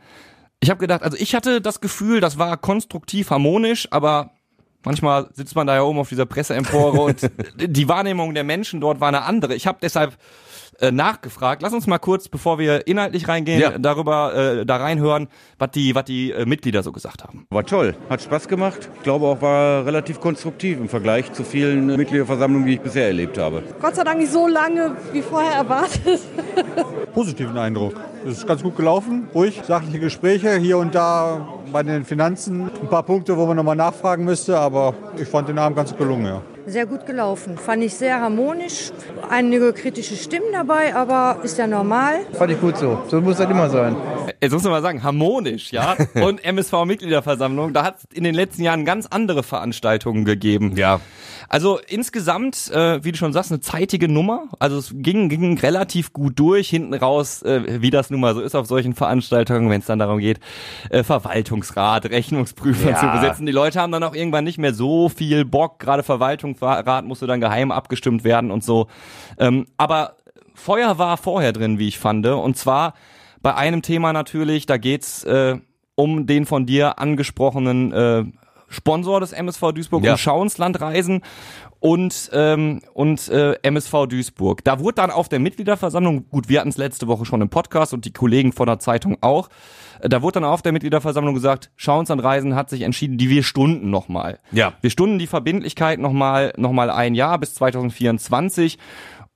ich 0.61 0.71
habe 0.71 0.81
gedacht, 0.81 1.03
also 1.03 1.17
ich 1.19 1.35
hatte 1.35 1.61
das 1.61 1.81
Gefühl, 1.81 2.21
das 2.21 2.39
war 2.39 2.57
konstruktiv 2.57 3.31
harmonisch, 3.31 3.89
aber 3.91 4.34
Manchmal 4.85 5.29
sitzt 5.33 5.55
man 5.57 5.67
da 5.67 5.75
ja 5.75 5.83
oben 5.83 5.99
auf 5.99 6.09
dieser 6.09 6.27
Presseempore 6.27 7.01
und 7.01 7.31
die 7.57 7.89
Wahrnehmung 7.89 8.35
der 8.35 8.45
Menschen 8.45 8.81
dort 8.81 9.01
war 9.01 9.09
eine 9.09 9.23
andere. 9.23 9.55
Ich 9.55 9.67
habe 9.67 9.79
deshalb 9.83 10.17
äh, 10.81 10.91
nachgefragt. 10.91 11.63
Lass 11.63 11.73
uns 11.73 11.87
mal 11.87 11.99
kurz, 11.99 12.29
bevor 12.29 12.59
wir 12.59 12.87
inhaltlich 12.87 13.29
reingehen, 13.29 13.61
ja. 13.61 13.79
darüber 13.79 14.35
äh, 14.35 14.67
da 14.67 14.77
reinhören, 14.77 15.29
was 15.59 15.71
die, 15.71 15.95
was 15.95 16.05
die 16.05 16.33
äh, 16.33 16.47
Mitglieder 16.47 16.83
so 16.83 16.93
gesagt 16.93 17.23
haben. 17.23 17.47
War 17.51 17.65
toll, 17.65 17.95
hat 18.11 18.23
Spaß 18.23 18.49
gemacht. 18.49 18.89
Ich 18.97 19.03
glaube 19.03 19.27
auch 19.27 19.41
war 19.41 19.87
relativ 19.87 20.21
konstruktiv 20.21 20.79
im 20.79 20.89
Vergleich 20.89 21.33
zu 21.33 21.45
vielen 21.45 21.87
Mitgliederversammlungen, 21.87 22.67
die 22.67 22.75
ich 22.75 22.81
bisher 22.81 23.07
erlebt 23.07 23.39
habe. 23.39 23.63
Gott 23.81 23.95
sei 23.95 24.05
Dank 24.05 24.19
nicht 24.19 24.33
so 24.33 24.49
lange 24.49 24.97
wie 25.13 25.23
vorher 25.23 25.53
erwartet. 25.53 26.21
Positiven 27.15 27.57
Eindruck. 27.57 27.95
Es 28.27 28.39
ist 28.39 28.47
ganz 28.47 28.63
gut 28.63 28.77
gelaufen, 28.77 29.29
ruhig, 29.35 29.61
sachliche 29.65 30.01
Gespräche, 30.01 30.57
hier 30.57 30.79
und 30.79 30.95
da 30.95 31.54
bei 31.75 31.83
den 31.83 32.05
Finanzen 32.05 32.71
ein 32.81 32.89
paar 32.89 33.03
Punkte, 33.03 33.37
wo 33.37 33.47
man 33.47 33.57
nochmal 33.57 33.75
nachfragen 33.75 34.25
müsste, 34.25 34.57
aber 34.57 34.95
ich 35.17 35.27
fand 35.27 35.49
den 35.49 35.59
Abend 35.59 35.77
ganz 35.77 35.97
gelungen, 35.97 36.25
ja. 36.25 36.41
Sehr 36.67 36.87
gut 36.87 37.05
gelaufen. 37.05 37.59
Fand 37.59 37.83
ich 37.83 37.95
sehr 37.95 38.21
harmonisch. 38.21 38.91
Einige 39.29 39.73
kritische 39.75 40.17
Stimmen 40.17 40.47
dabei, 40.53 40.95
aber 40.95 41.41
ist 41.43 41.59
ja 41.59 41.67
normal. 41.67 42.21
Fand 42.33 42.53
ich 42.53 42.61
gut 42.61 42.79
so. 42.79 43.03
So 43.09 43.21
muss 43.21 43.37
das 43.37 43.51
immer 43.51 43.69
sein. 43.69 43.97
Jetzt 44.41 44.53
muss 44.53 44.63
man 44.63 44.73
mal 44.73 44.83
sagen, 44.83 45.03
harmonisch, 45.03 45.73
ja. 45.73 45.95
Und 46.15 46.43
MSV-Mitgliederversammlung, 46.43 47.75
da 47.75 47.85
hat 47.85 47.99
es 47.99 48.05
in 48.17 48.25
den 48.25 48.35
letzten 48.35 48.63
Jahren 48.63 48.85
ganz 48.85 49.07
andere 49.07 49.43
Veranstaltungen 49.43 50.25
gegeben. 50.25 50.75
Ja. 50.77 51.01
Also 51.49 51.79
insgesamt, 51.87 52.71
äh, 52.71 53.05
wie 53.05 53.13
du 53.13 53.19
schon 53.19 53.33
sagst, 53.33 53.53
eine 53.53 53.61
zeitige 53.61 54.09
Nummer. 54.09 54.49
Also 54.59 54.79
es 54.79 54.93
ging, 54.95 55.29
ging 55.29 55.59
relativ 55.59 56.13
gut 56.13 56.39
durch, 56.39 56.69
hinten 56.71 56.95
raus, 56.95 57.43
äh, 57.43 57.83
wie 57.83 57.91
das 57.91 58.11
nun 58.11 58.21
mal 58.21 58.35
so 58.35 58.41
ist 58.41 58.55
auf 58.55 58.67
solchen 58.67 58.95
Veranstaltungen, 58.95 59.69
wenn 59.71 59.81
es 59.81 59.87
dann 59.87 59.99
darum 59.99 60.19
geht, 60.19 60.41
äh, 60.91 61.03
Verwaltungsrat, 61.03 62.07
Rechnungsprüfer 62.07 62.91
ja. 62.91 63.01
zu 63.01 63.07
besetzen. 63.09 63.47
Die 63.47 63.53
Leute 63.53 63.81
haben 63.81 63.93
dann 63.93 64.03
auch 64.03 64.15
irgendwann 64.15 64.45
nicht 64.45 64.59
mehr 64.59 64.75
so 64.75 65.09
viel 65.09 65.45
Bock, 65.45 65.79
gerade 65.79 66.03
Verwaltungsrat 66.55 67.05
musste 67.05 67.27
dann 67.27 67.41
geheim 67.41 67.71
abgestimmt 67.73 68.25
werden 68.25 68.51
und 68.51 68.65
so. 68.65 68.87
Ähm, 69.39 69.67
aber 69.77 70.17
Feuer 70.55 70.99
war 70.99 71.17
vorher 71.17 71.53
drin, 71.53 71.79
wie 71.79 71.89
ich 71.89 71.99
fand. 71.99 72.27
Und 72.27 72.57
zwar 72.57 72.95
bei 73.43 73.55
einem 73.55 73.83
Thema 73.83 74.13
natürlich, 74.13 74.67
da 74.67 74.77
geht's 74.77 75.25
äh, 75.25 75.59
um 75.97 76.27
den 76.27 76.47
von 76.47 76.67
dir 76.67 76.99
angesprochenen 76.99 77.93
äh, 77.93 78.25
Sponsor 78.69 79.21
des 79.21 79.33
MSV 79.33 79.73
Duisburg 79.73 80.05
Ja. 80.05 80.13
und 80.13 80.19
Schauenslandreisen 80.19 81.23
und 81.81 82.31
ähm, 82.33 82.81
und 82.95 83.29
äh, 83.29 83.53
MSV 83.63 84.07
Duisburg. 84.09 84.65
Da 84.65 84.81
wurde 84.81 84.95
dann 84.95 85.11
auf 85.11 85.29
der 85.29 85.39
Mitgliederversammlung, 85.39 86.29
gut, 86.31 86.49
wir 86.49 86.61
hatten 86.61 86.71
es 86.71 86.79
letzte 86.79 87.07
Woche 87.07 87.25
schon 87.27 87.43
im 87.43 87.51
Podcast 87.51 87.93
und 87.93 88.05
die 88.07 88.13
Kollegen 88.13 88.53
von 88.53 88.67
der 88.67 88.79
Zeitung 88.79 89.19
auch, 89.21 89.49
da 90.03 90.23
wurde 90.23 90.41
dann 90.41 90.45
auf 90.45 90.63
der 90.63 90.73
Mitgliederversammlung 90.73 91.35
gesagt, 91.35 91.71
Schauenslandreisen 91.77 92.55
hat 92.55 92.71
sich 92.71 92.83
entschieden, 92.83 93.19
die 93.19 93.31
wir 93.31 93.43
stunden 93.43 93.91
nochmal. 93.91 94.39
Ja. 94.53 94.73
Wir 94.81 94.91
stunden 94.91 95.19
die 95.19 95.27
Verbindlichkeit 95.27 95.99
nochmal 95.99 96.53
noch 96.57 96.73
mal 96.73 96.91
ein 96.91 97.15
Jahr 97.15 97.39
bis 97.39 97.55
2024 97.55 98.79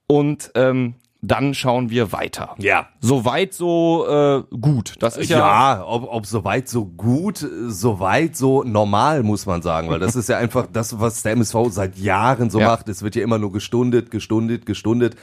und 0.07 0.51
ähm, 0.55 0.95
dann 1.21 1.53
schauen 1.53 1.89
wir 1.89 2.13
weiter. 2.13 2.55
Ja. 2.59 2.87
Soweit 3.01 3.53
so 3.53 4.07
äh, 4.07 4.55
gut. 4.55 4.93
Das 4.99 5.17
ist 5.17 5.29
ja, 5.29 5.39
Ja, 5.39 5.85
ob, 5.85 6.07
ob 6.09 6.25
soweit 6.25 6.69
so 6.69 6.85
gut, 6.85 7.45
soweit 7.67 8.37
so 8.37 8.63
normal, 8.63 9.23
muss 9.23 9.45
man 9.45 9.61
sagen, 9.61 9.89
weil 9.89 9.99
das 9.99 10.15
ist 10.15 10.29
ja 10.29 10.37
einfach 10.37 10.65
das, 10.71 10.99
was 10.99 11.21
der 11.23 11.33
MSV 11.33 11.55
seit 11.71 11.97
Jahren 11.97 12.49
so 12.49 12.59
Ja. 12.59 12.67
macht. 12.67 12.87
Es 12.87 13.03
wird 13.03 13.15
ja 13.15 13.23
immer 13.23 13.37
nur 13.37 13.51
gestundet, 13.51 14.11
gestundet, 14.11 14.65
gestundet 14.65 15.17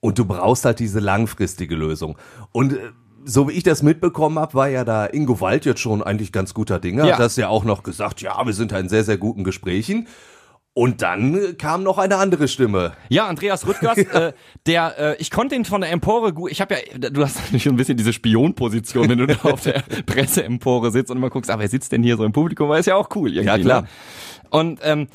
und 0.00 0.18
du 0.18 0.24
brauchst 0.24 0.64
halt 0.64 0.78
diese 0.78 1.00
langfristige 1.00 1.74
Lösung. 1.74 2.16
Und 2.52 2.72
äh, 2.72 2.78
so 3.24 3.48
wie 3.48 3.52
ich 3.52 3.62
das 3.62 3.82
mitbekommen 3.82 4.38
habe, 4.38 4.54
war 4.54 4.68
ja 4.68 4.84
da 4.84 5.06
Ingo 5.06 5.40
Wald 5.40 5.64
jetzt 5.64 5.80
schon 5.80 6.02
eigentlich 6.02 6.32
ganz 6.32 6.54
guter 6.54 6.78
Dinge. 6.78 7.06
Ja. 7.06 7.14
Hat 7.14 7.20
das 7.20 7.36
ja 7.36 7.48
auch 7.48 7.64
noch 7.64 7.82
gesagt, 7.82 8.20
ja, 8.20 8.44
wir 8.44 8.52
sind 8.52 8.72
da 8.72 8.78
in 8.78 8.88
sehr, 8.88 9.04
sehr 9.04 9.18
guten 9.18 9.44
Gesprächen. 9.44 10.06
Und 10.76 11.02
dann 11.02 11.34
äh, 11.36 11.52
kam 11.54 11.84
noch 11.84 11.98
eine 11.98 12.16
andere 12.16 12.48
Stimme. 12.48 12.94
Ja, 13.08 13.28
Andreas 13.28 13.64
Rüttgers, 13.66 13.96
äh, 14.12 14.32
der, 14.66 14.98
äh, 14.98 15.16
ich 15.18 15.30
konnte 15.30 15.54
ihn 15.54 15.64
von 15.64 15.80
der 15.80 15.92
Empore 15.92 16.32
gut, 16.32 16.50
ich 16.50 16.60
habe 16.60 16.74
ja, 16.74 17.10
du 17.10 17.22
hast 17.22 17.36
natürlich 17.36 17.68
ein 17.68 17.76
bisschen 17.76 17.96
diese 17.96 18.12
Spionposition, 18.12 19.08
wenn 19.08 19.18
du 19.18 19.26
da 19.28 19.36
auf 19.42 19.62
der 19.62 19.84
Presseempore 20.06 20.90
sitzt 20.90 21.12
und 21.12 21.18
immer 21.18 21.30
guckst, 21.30 21.48
aber 21.48 21.62
wer 21.62 21.68
sitzt 21.68 21.92
denn 21.92 22.02
hier 22.02 22.16
so 22.16 22.24
im 22.24 22.32
Publikum, 22.32 22.68
weil 22.68 22.80
ist 22.80 22.86
ja 22.86 22.96
auch 22.96 23.08
cool 23.14 23.32
irgendwie. 23.32 23.46
Ja, 23.46 23.58
klar. 23.58 23.82
Ne? 23.82 23.88
Und 24.50 24.80
ähm, 24.82 25.06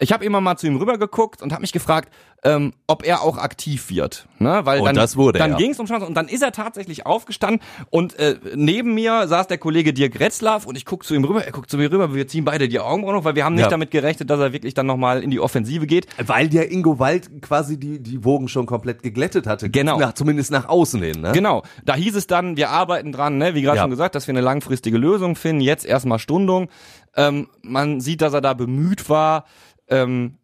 ich 0.00 0.12
habe 0.12 0.24
immer 0.24 0.40
mal 0.40 0.56
zu 0.56 0.66
ihm 0.66 0.76
rübergeguckt 0.76 1.42
und 1.42 1.52
habe 1.52 1.62
mich 1.62 1.72
gefragt, 1.72 2.12
ähm, 2.44 2.72
ob 2.86 3.04
er 3.04 3.22
auch 3.22 3.36
aktiv 3.36 3.90
wird, 3.90 4.28
ne? 4.38 4.60
Weil 4.62 4.78
Und 4.78 4.86
dann, 4.86 4.94
das 4.94 5.16
wurde 5.16 5.40
dann 5.40 5.52
er. 5.52 5.56
ging 5.56 5.72
es 5.72 5.80
um 5.80 5.86
Chancen 5.86 6.06
und 6.06 6.14
dann 6.14 6.28
ist 6.28 6.40
er 6.40 6.52
tatsächlich 6.52 7.04
aufgestanden 7.04 7.60
und 7.90 8.16
äh, 8.16 8.36
neben 8.54 8.94
mir 8.94 9.26
saß 9.26 9.48
der 9.48 9.58
Kollege 9.58 9.92
Dirk 9.92 10.20
Retzlaff 10.20 10.64
und 10.64 10.76
ich 10.76 10.84
guck 10.84 11.04
zu 11.04 11.14
ihm 11.16 11.24
rüber, 11.24 11.44
er 11.44 11.50
guckt 11.50 11.68
zu 11.68 11.78
mir 11.78 11.90
rüber, 11.90 12.14
wir 12.14 12.28
ziehen 12.28 12.44
beide 12.44 12.68
die 12.68 12.78
Augenbrauen 12.78 13.16
hoch, 13.16 13.24
weil 13.24 13.34
wir 13.34 13.44
haben 13.44 13.54
nicht 13.56 13.64
Ja. 13.64 13.70
damit 13.70 13.90
gerechnet, 13.90 14.30
dass 14.30 14.38
er 14.38 14.52
wirklich 14.52 14.72
dann 14.74 14.86
nochmal 14.86 15.20
in 15.20 15.30
die 15.32 15.40
Offensive 15.40 15.88
geht. 15.88 16.06
Weil 16.24 16.48
der 16.48 16.70
Ingo 16.70 17.00
Wald 17.00 17.42
quasi 17.42 17.76
die, 17.80 18.00
die 18.00 18.24
Wogen 18.24 18.46
schon 18.46 18.66
komplett 18.66 19.02
geglättet 19.02 19.48
hatte. 19.48 19.68
Genau. 19.68 19.98
Nach, 19.98 20.12
zumindest 20.12 20.52
nach 20.52 20.68
außen 20.68 21.02
hin, 21.02 21.20
ne? 21.20 21.32
Genau, 21.32 21.64
da 21.84 21.96
hieß 21.96 22.14
es 22.14 22.28
dann, 22.28 22.56
wir 22.56 22.70
arbeiten 22.70 23.10
dran, 23.10 23.36
ne, 23.38 23.56
wie 23.56 23.62
gerade 23.62 23.78
Ja. 23.78 23.82
schon 23.82 23.90
gesagt, 23.90 24.14
dass 24.14 24.28
wir 24.28 24.32
eine 24.32 24.42
langfristige 24.42 24.96
Lösung 24.96 25.34
finden. 25.34 25.60
Jetzt 25.60 25.84
erstmal 25.84 26.20
Stundung. 26.20 26.68
Ähm, 27.16 27.48
man 27.62 28.00
sieht, 28.00 28.20
dass 28.22 28.32
er 28.32 28.40
da 28.40 28.54
bemüht 28.54 29.08
war, 29.08 29.44
ähm, 29.88 30.38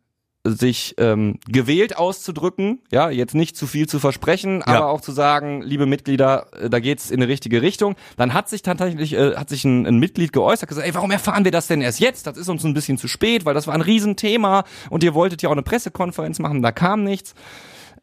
sich 0.47 0.95
ähm, 0.99 1.39
gewählt 1.49 1.97
auszudrücken, 1.97 2.83
ja, 2.93 3.09
jetzt 3.09 3.35
nicht 3.35 3.57
zu 3.57 3.67
viel 3.67 3.89
zu 3.89 3.99
versprechen, 3.99 4.63
aber 4.63 4.89
auch 4.89 5.01
zu 5.01 5.11
sagen, 5.11 5.63
liebe 5.63 5.87
Mitglieder, 5.87 6.49
äh, 6.61 6.69
da 6.69 6.81
geht's 6.81 7.11
in 7.11 7.23
eine 7.23 7.29
richtige 7.29 7.63
Richtung. 7.63 7.97
Dann 8.19 8.35
hat 8.35 8.51
sich 8.51 8.61
tatsächlich 8.61 9.15
äh, 9.15 9.37
hat 9.37 9.49
sich 9.49 9.65
ein, 9.65 9.87
ein 9.87 9.99
Mitglied 9.99 10.35
geäußert, 10.35 10.69
gesagt, 10.69 10.87
ey, 10.87 10.95
warum 10.95 11.11
erfahren 11.11 11.45
wir 11.45 11.51
das 11.51 11.67
denn 11.67 11.81
erst 11.81 11.99
jetzt? 11.99 12.27
Das 12.27 12.37
ist 12.37 12.51
uns 12.51 12.63
ein 12.63 12.75
bisschen 12.75 12.99
zu 12.99 13.09
spät, 13.09 13.47
weil 13.47 13.55
das 13.55 13.67
war 13.67 13.75
ein 13.75 13.81
Riesenthema 13.81 14.65
und 14.91 15.03
ihr 15.03 15.15
wolltet 15.15 15.41
ja 15.41 15.49
auch 15.49 15.55
eine 15.55 15.63
Pressekonferenz 15.63 16.39
machen, 16.41 16.61
da 16.61 16.73
kam 16.73 17.05
nichts. 17.05 17.35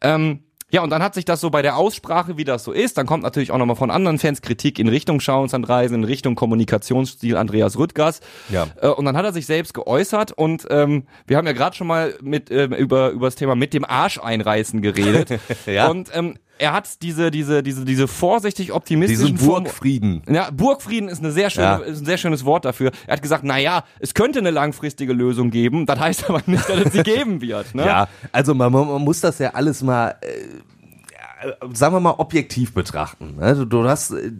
Ähm, 0.00 0.40
ja, 0.72 0.82
und 0.82 0.88
dann 0.88 1.02
hat 1.02 1.12
sich 1.12 1.26
das 1.26 1.42
so 1.42 1.50
bei 1.50 1.60
der 1.60 1.76
Aussprache, 1.76 2.38
wie 2.38 2.44
das 2.44 2.64
so 2.64 2.72
ist, 2.72 2.96
dann 2.96 3.06
kommt 3.06 3.22
natürlich 3.22 3.50
auch 3.50 3.58
nochmal 3.58 3.76
von 3.76 3.90
anderen 3.90 4.18
Fans 4.18 4.40
Kritik 4.40 4.78
in 4.78 4.88
Richtung 4.88 5.20
Schauenslandreisen, 5.20 5.98
in 5.98 6.04
Richtung 6.04 6.34
Kommunikationsstil 6.34 7.36
Andreas 7.36 7.76
Rüttgers. 7.76 8.20
Ja. 8.48 8.68
Äh, 8.80 8.88
und 8.88 9.04
dann 9.04 9.14
hat 9.14 9.26
er 9.26 9.34
sich 9.34 9.44
selbst 9.44 9.74
geäußert 9.74 10.32
und 10.32 10.66
ähm, 10.70 11.04
wir 11.26 11.36
haben 11.36 11.46
ja 11.46 11.52
gerade 11.52 11.76
schon 11.76 11.86
mal 11.86 12.14
mit 12.22 12.50
ähm, 12.50 12.72
über 12.72 13.10
über 13.10 13.26
das 13.26 13.34
Thema 13.34 13.54
mit 13.54 13.74
dem 13.74 13.84
Arsch 13.84 14.18
einreißen 14.18 14.80
geredet. 14.80 15.28
Ja. 15.66 15.88
Und 15.88 16.10
ähm, 16.14 16.38
er 16.62 16.72
hat 16.72 17.02
diese 17.02 17.30
diese 17.30 17.62
diese 17.62 17.84
diese 17.84 18.06
vorsichtig 18.08 18.72
optimistischen 18.72 19.34
Diesen 19.36 19.38
Form- 19.50 19.64
Burgfrieden. 19.64 20.22
ja, 20.28 20.50
Burgfrieden 20.50 21.08
ist 21.08 21.18
eine 21.18 21.32
sehr 21.32 21.50
schöne, 21.50 21.66
Ja. 21.66 21.76
ist 21.78 22.00
ein 22.02 22.06
sehr 22.06 22.18
schönes 22.18 22.44
Wort 22.44 22.64
dafür. 22.64 22.92
Er 23.06 23.14
hat 23.14 23.22
gesagt, 23.22 23.44
na 23.44 23.58
ja, 23.58 23.84
es 24.00 24.14
könnte 24.14 24.38
eine 24.38 24.50
langfristige 24.50 25.12
Lösung 25.12 25.50
geben. 25.50 25.86
Das 25.86 25.98
heißt 25.98 26.28
aber 26.30 26.40
nicht, 26.46 26.68
dass 26.68 26.78
es 26.86 26.92
sie 26.92 27.02
geben 27.02 27.40
wird. 27.40 27.74
Ne? 27.74 27.84
Ja, 27.84 28.08
also 28.30 28.54
man, 28.54 28.72
man 28.72 28.86
muss 29.02 29.20
das 29.20 29.38
ja 29.38 29.50
alles 29.54 29.82
mal, 29.82 30.14
äh, 30.20 31.48
sagen 31.74 31.94
wir 31.94 32.00
mal, 32.00 32.14
objektiv 32.18 32.72
betrachten. 32.72 33.36
ne? 33.38 33.66
Du, 33.66 33.84
hast, 33.84 34.12
äh, 34.12 34.30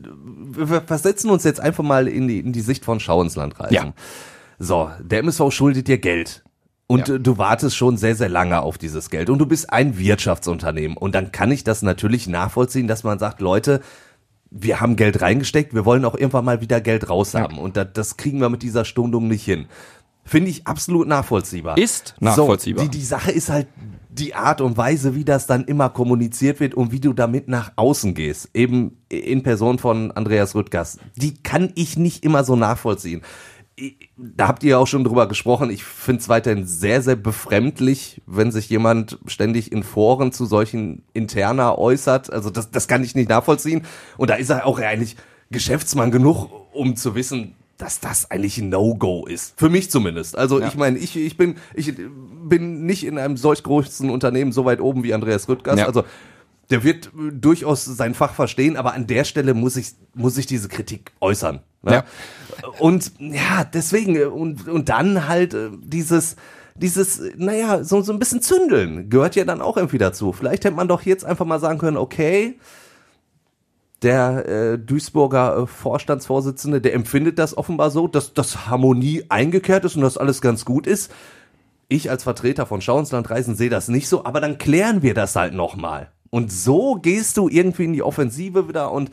wir 0.54 0.80
versetzen 0.82 1.30
uns 1.30 1.44
jetzt 1.44 1.60
einfach 1.60 1.82
mal 1.84 2.06
in 2.08 2.28
die, 2.28 2.38
in 2.38 2.52
die 2.52 2.60
Sicht 2.60 2.84
von 2.84 3.00
Schauenslandreisen. 3.00 3.74
Ja. 3.74 3.92
So, 4.58 4.90
der 5.00 5.18
MSV 5.20 5.50
schuldet 5.50 5.88
dir 5.88 5.98
Geld. 5.98 6.41
Und 6.92 7.08
Ja. 7.08 7.18
du 7.18 7.38
wartest 7.38 7.76
schon 7.76 7.96
sehr, 7.96 8.14
sehr 8.14 8.28
lange 8.28 8.60
auf 8.60 8.78
dieses 8.78 9.08
Geld. 9.10 9.30
Und 9.30 9.38
du 9.38 9.46
bist 9.46 9.72
ein 9.72 9.98
Wirtschaftsunternehmen. 9.98 10.96
Und 10.96 11.14
dann 11.14 11.32
kann 11.32 11.50
ich 11.50 11.64
das 11.64 11.82
natürlich 11.82 12.26
nachvollziehen, 12.26 12.86
dass 12.86 13.02
man 13.04 13.18
sagt, 13.18 13.40
Leute, 13.40 13.80
wir 14.50 14.80
haben 14.80 14.96
Geld 14.96 15.22
reingesteckt, 15.22 15.74
wir 15.74 15.86
wollen 15.86 16.04
auch 16.04 16.14
irgendwann 16.14 16.44
mal 16.44 16.60
wieder 16.60 16.80
Geld 16.80 17.08
raushaben. 17.08 17.56
Und 17.58 17.76
das, 17.76 17.88
das 17.94 18.16
kriegen 18.18 18.40
wir 18.40 18.50
mit 18.50 18.62
dieser 18.62 18.84
Stundung 18.84 19.28
nicht 19.28 19.44
hin. 19.44 19.66
Finde 20.24 20.50
ich 20.50 20.66
absolut 20.66 21.08
nachvollziehbar. 21.08 21.78
Ist 21.78 22.14
nachvollziehbar. 22.20 22.84
So, 22.84 22.90
die, 22.90 22.98
die 22.98 23.04
Sache 23.04 23.32
ist 23.32 23.48
halt 23.48 23.66
die 24.10 24.34
Art 24.34 24.60
und 24.60 24.76
Weise, 24.76 25.14
wie 25.14 25.24
das 25.24 25.46
dann 25.46 25.64
immer 25.64 25.88
kommuniziert 25.88 26.60
wird 26.60 26.74
und 26.74 26.92
wie 26.92 27.00
du 27.00 27.14
damit 27.14 27.48
nach 27.48 27.72
außen 27.76 28.14
gehst. 28.14 28.50
Eben 28.52 28.98
in 29.08 29.42
Person 29.42 29.78
von 29.78 30.10
Andreas 30.12 30.54
Rüttgers. 30.54 30.98
Die 31.16 31.34
kann 31.42 31.72
ich 31.74 31.96
nicht 31.96 32.22
immer 32.24 32.44
so 32.44 32.54
nachvollziehen. 32.54 33.22
Da 34.16 34.48
habt 34.48 34.62
ihr 34.62 34.70
ja 34.70 34.78
auch 34.78 34.86
schon 34.86 35.02
drüber 35.04 35.26
gesprochen. 35.26 35.70
Ich 35.70 35.82
finde 35.84 36.20
es 36.20 36.28
weiterhin 36.28 36.66
sehr, 36.66 37.00
sehr 37.02 37.16
befremdlich, 37.16 38.20
wenn 38.26 38.50
sich 38.52 38.68
jemand 38.68 39.18
ständig 39.26 39.72
in 39.72 39.82
Foren 39.82 40.30
zu 40.32 40.44
solchen 40.44 41.02
Interna 41.14 41.76
äußert. 41.76 42.32
Also 42.32 42.50
das, 42.50 42.70
das 42.70 42.86
kann 42.86 43.02
ich 43.02 43.14
nicht 43.14 43.28
nachvollziehen. 43.30 43.84
Und 44.18 44.30
da 44.30 44.34
ist 44.34 44.50
er 44.50 44.66
auch 44.66 44.78
eigentlich 44.78 45.16
Geschäftsmann 45.50 46.10
genug, 46.10 46.48
um 46.72 46.96
zu 46.96 47.14
wissen, 47.14 47.54
dass 47.78 47.98
das 47.98 48.30
eigentlich 48.30 48.58
ein 48.58 48.68
No-Go 48.68 49.26
ist. 49.26 49.54
Für 49.56 49.68
mich 49.68 49.90
zumindest. 49.90 50.36
Also 50.36 50.60
Ja. 50.60 50.68
ich 50.68 50.76
meine, 50.76 50.98
ich, 50.98 51.16
ich 51.16 51.36
bin, 51.36 51.56
ich 51.74 51.94
bin 52.44 52.84
nicht 52.86 53.04
in 53.04 53.18
einem 53.18 53.36
solch 53.36 53.62
großen 53.62 54.08
Unternehmen 54.10 54.52
so 54.52 54.64
weit 54.64 54.80
oben 54.80 55.02
wie 55.02 55.14
Andreas 55.14 55.48
Rüttgers. 55.48 55.80
Ja. 55.80 55.86
Also 55.86 56.04
der 56.72 56.82
wird 56.82 57.06
äh, 57.06 57.30
durchaus 57.32 57.84
sein 57.84 58.14
Fach 58.14 58.34
verstehen, 58.34 58.76
aber 58.76 58.94
an 58.94 59.06
der 59.06 59.24
Stelle 59.24 59.54
muss 59.54 59.76
ich, 59.76 59.92
muss 60.14 60.36
ich 60.38 60.46
diese 60.46 60.68
Kritik 60.68 61.12
äußern. 61.20 61.60
Ne? 61.82 61.92
Ja. 61.92 62.04
Und 62.78 63.12
ja, 63.18 63.64
deswegen, 63.64 64.16
äh, 64.16 64.24
und, 64.24 64.68
und 64.68 64.88
dann 64.88 65.28
halt 65.28 65.54
äh, 65.54 65.70
dieses, 65.80 66.36
dieses, 66.74 67.20
naja, 67.36 67.84
so, 67.84 68.00
so 68.00 68.12
ein 68.12 68.18
bisschen 68.18 68.40
zündeln 68.42 69.10
gehört 69.10 69.36
ja 69.36 69.44
dann 69.44 69.60
auch 69.60 69.76
irgendwie 69.76 69.98
dazu. 69.98 70.32
Vielleicht 70.32 70.64
hätte 70.64 70.74
man 70.74 70.88
doch 70.88 71.02
jetzt 71.02 71.24
einfach 71.24 71.44
mal 71.44 71.60
sagen 71.60 71.78
können, 71.78 71.96
okay, 71.96 72.58
der 74.02 74.48
äh, 74.48 74.78
Duisburger 74.78 75.58
äh, 75.58 75.66
Vorstandsvorsitzende, 75.66 76.80
der 76.80 76.94
empfindet 76.94 77.38
das 77.38 77.56
offenbar 77.56 77.90
so, 77.90 78.08
dass 78.08 78.34
das 78.34 78.66
Harmonie 78.66 79.24
eingekehrt 79.28 79.84
ist 79.84 79.96
und 79.96 80.02
dass 80.02 80.18
alles 80.18 80.40
ganz 80.40 80.64
gut 80.64 80.86
ist. 80.86 81.12
Ich 81.88 82.10
als 82.10 82.22
Vertreter 82.22 82.64
von 82.64 82.80
Schauenslandreisen 82.80 83.54
sehe 83.54 83.70
das 83.70 83.88
nicht 83.88 84.08
so, 84.08 84.24
aber 84.24 84.40
dann 84.40 84.56
klären 84.58 85.02
wir 85.02 85.14
das 85.14 85.36
halt 85.36 85.52
nochmal. 85.52 86.10
Und 86.34 86.50
so 86.50 86.94
gehst 86.94 87.36
du 87.36 87.50
irgendwie 87.50 87.84
in 87.84 87.92
die 87.92 88.02
Offensive 88.02 88.66
wieder 88.66 88.90
und 88.90 89.10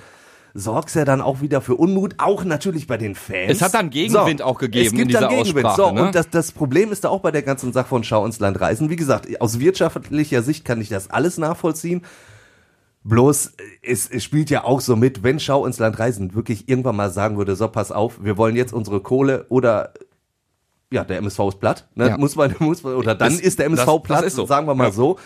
sorgst 0.53 0.95
ja 0.95 1.03
dann 1.03 1.19
auch 1.19 1.41
wieder 1.41 1.59
für 1.59 1.75
Unmut, 1.75 2.15
auch 2.17 2.45
natürlich 2.45 2.87
bei 2.87 2.95
den 2.97 3.13
Fans. 3.13 3.51
Es 3.51 3.61
hat 3.61 3.73
dann 3.73 3.89
Gegenwind 3.89 4.41
auch 4.41 4.57
gegeben 4.57 4.85
es 4.85 4.91
gibt 4.91 5.01
in 5.01 5.07
dieser 5.09 5.19
dann 5.21 5.29
Gegenwind. 5.31 5.65
Aussprache, 5.65 5.89
So, 5.89 5.93
ne? 5.93 6.05
und 6.07 6.15
das, 6.15 6.29
das 6.29 6.53
Problem 6.53 6.93
ist 6.93 7.03
da 7.03 7.09
auch 7.09 7.19
bei 7.19 7.31
der 7.31 7.41
ganzen 7.43 7.73
Sache 7.73 7.89
von 7.89 8.05
Schau 8.05 8.25
ins 8.25 8.39
Land 8.39 8.61
reisen. 8.61 8.89
Wie 8.89 8.95
gesagt, 8.95 9.27
aus 9.41 9.59
wirtschaftlicher 9.59 10.41
Sicht 10.43 10.63
kann 10.63 10.79
ich 10.79 10.87
das 10.87 11.09
alles 11.09 11.37
nachvollziehen. 11.37 12.03
Bloß, 13.03 13.51
es, 13.81 14.09
es 14.09 14.23
spielt 14.23 14.49
ja 14.49 14.63
auch 14.63 14.79
so 14.79 14.95
mit, 14.95 15.21
wenn 15.21 15.41
Schau 15.41 15.65
ins 15.65 15.77
Land 15.79 15.99
reisen 15.99 16.33
wirklich 16.35 16.69
irgendwann 16.69 16.95
mal 16.95 17.09
sagen 17.11 17.37
würde, 17.37 17.57
so 17.57 17.67
pass 17.67 17.91
auf, 17.91 18.23
wir 18.23 18.37
wollen 18.37 18.55
jetzt 18.55 18.71
unsere 18.73 19.01
Kohle 19.01 19.45
oder 19.49 19.93
ja, 20.89 21.03
der 21.03 21.17
MSV 21.17 21.39
ist 21.49 21.59
platt, 21.59 21.87
ne? 21.95 22.07
Ja. 22.09 22.17
muss 22.17 22.35
man, 22.37 22.55
muss 22.59 22.81
man, 22.83 22.95
oder 22.95 23.13
dann 23.13 23.33
Das- 23.33 23.41
ist 23.41 23.59
der 23.59 23.65
MSV 23.67 23.85
das- 23.85 24.03
platt, 24.03 24.31
so. 24.31 24.45
sagen 24.45 24.67
wir 24.67 24.73
mal 24.73 24.85
Ja. 24.85 24.91
so. 24.91 25.17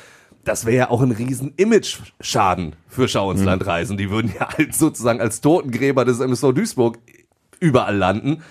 Das 0.43 0.65
wäre 0.65 0.75
ja 0.77 0.89
auch 0.89 1.01
ein 1.01 1.11
riesen 1.11 1.53
Image-Schaden 1.55 2.75
für 2.87 3.07
Schau 3.07 3.31
ins 3.31 3.41
Mhm. 3.41 3.45
Land 3.47 3.65
reisen. 3.65 3.97
Die 3.97 4.09
würden 4.09 4.31
ja 4.37 4.49
halt 4.57 4.75
sozusagen 4.75 5.21
als 5.21 5.41
Totengräber 5.41 6.03
des 6.05 6.19
MSV 6.19 6.51
Duisburg 6.53 6.97
überall 7.59 7.95
landen. 7.95 8.41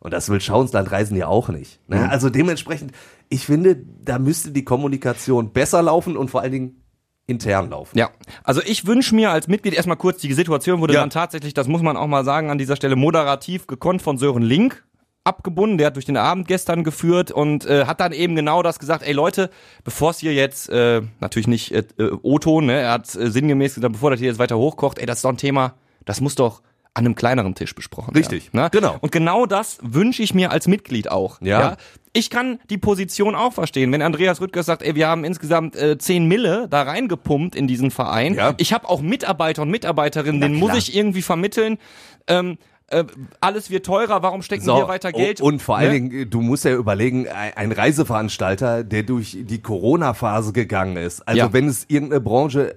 Und 0.00 0.12
das 0.12 0.28
will 0.30 0.40
Schau 0.40 0.62
ins 0.62 0.72
Land 0.72 0.90
reisen 0.90 1.16
ja 1.16 1.28
auch 1.28 1.48
nicht. 1.48 1.78
Ne? 1.88 1.96
Mhm. 1.96 2.10
Also 2.10 2.30
dementsprechend, 2.30 2.92
ich 3.28 3.46
finde, 3.46 3.76
da 4.04 4.18
müsste 4.18 4.50
die 4.50 4.64
Kommunikation 4.64 5.52
besser 5.52 5.82
laufen 5.82 6.16
und 6.16 6.30
vor 6.30 6.40
allen 6.40 6.52
Dingen 6.52 6.82
intern 7.26 7.70
laufen. 7.70 7.96
Ja, 7.96 8.10
also 8.42 8.60
ich 8.64 8.86
wünsche 8.86 9.14
mir 9.14 9.30
als 9.30 9.46
Mitglied 9.46 9.74
erstmal 9.74 9.96
kurz, 9.96 10.20
die 10.20 10.32
Situation 10.32 10.80
wurde 10.80 10.94
Ja. 10.94 11.00
dann 11.00 11.10
tatsächlich, 11.10 11.54
das 11.54 11.68
muss 11.68 11.80
man 11.82 11.96
auch 11.96 12.08
mal 12.08 12.24
sagen, 12.24 12.50
an 12.50 12.58
dieser 12.58 12.74
Stelle 12.76 12.96
moderativ 12.96 13.66
gekonnt 13.68 14.02
von 14.02 14.18
Sören 14.18 14.42
Link 14.42 14.84
abgebunden. 15.24 15.78
Der 15.78 15.88
hat 15.88 15.96
durch 15.96 16.04
den 16.04 16.16
Abend 16.16 16.48
gestern 16.48 16.84
geführt 16.84 17.30
und 17.30 17.64
äh, 17.66 17.86
hat 17.86 18.00
dann 18.00 18.12
eben 18.12 18.34
genau 18.34 18.62
das 18.62 18.78
gesagt, 18.78 19.06
ey 19.06 19.12
Leute, 19.12 19.50
bevor 19.84 20.10
es 20.10 20.18
hier 20.18 20.34
jetzt, 20.34 20.68
äh, 20.68 21.02
natürlich 21.20 21.48
nicht 21.48 21.72
äh, 21.72 21.84
äh, 21.98 22.10
O-Ton, 22.22 22.66
ne, 22.66 22.80
er 22.80 22.92
hat 22.92 23.14
äh, 23.14 23.30
sinngemäß 23.30 23.74
gesagt, 23.74 23.92
bevor 23.92 24.10
das 24.10 24.20
hier 24.20 24.28
jetzt 24.28 24.38
weiter 24.38 24.58
hochkocht, 24.58 24.98
ey, 24.98 25.06
das 25.06 25.18
ist 25.18 25.24
doch 25.24 25.30
ein 25.30 25.36
Thema, 25.36 25.74
das 26.04 26.20
muss 26.20 26.34
doch 26.34 26.62
an 26.94 27.06
einem 27.06 27.14
kleineren 27.14 27.54
Tisch 27.54 27.74
besprochen 27.74 28.14
Richtig, 28.14 28.52
werden. 28.52 28.64
Ne? 28.64 28.70
genau. 28.70 28.96
Und 29.00 29.12
genau 29.12 29.46
das 29.46 29.78
wünsche 29.82 30.22
ich 30.22 30.34
mir 30.34 30.50
als 30.50 30.68
Mitglied 30.68 31.10
auch. 31.10 31.40
Ja. 31.40 31.76
Ich 32.12 32.28
kann 32.28 32.58
die 32.68 32.76
Position 32.76 33.34
auch 33.34 33.54
verstehen, 33.54 33.90
wenn 33.92 34.02
Andreas 34.02 34.42
Rüttger 34.42 34.62
sagt, 34.62 34.82
ey, 34.82 34.94
wir 34.94 35.08
haben 35.08 35.24
insgesamt 35.24 35.74
äh, 35.74 35.96
10 35.96 36.26
Mille 36.26 36.66
da 36.68 36.82
reingepumpt 36.82 37.56
in 37.56 37.66
diesen 37.66 37.90
Verein. 37.90 38.34
Ja. 38.34 38.52
Ich 38.58 38.74
habe 38.74 38.86
auch 38.90 39.00
Mitarbeiter 39.00 39.62
und 39.62 39.70
Mitarbeiterinnen, 39.70 40.38
Na 40.38 40.48
denen 40.48 40.58
muss 40.58 40.76
ich 40.76 40.94
irgendwie 40.94 41.22
vermitteln. 41.22 41.78
Ähm, 42.26 42.58
äh, 42.92 43.04
alles 43.40 43.70
wird 43.70 43.86
teurer, 43.86 44.22
warum 44.22 44.42
stecken 44.42 44.66
wir 44.66 44.86
weiter 44.88 45.12
Geld? 45.12 45.40
Und 45.40 45.60
vor 45.62 45.76
allen 45.78 45.92
Ne? 45.92 46.10
Dingen, 46.10 46.30
du 46.30 46.40
musst 46.40 46.64
ja 46.64 46.72
überlegen, 46.74 47.26
ein 47.28 47.52
ein 47.56 47.72
Reiseveranstalter, 47.72 48.84
der 48.84 49.02
durch 49.02 49.36
die 49.40 49.60
Corona-Phase 49.62 50.52
gegangen 50.52 50.96
ist. 50.96 51.26
Also 51.26 51.38
Ja. 51.38 51.52
wenn 51.52 51.66
es 51.68 51.84
irgendeine 51.88 52.20
Branche 52.20 52.76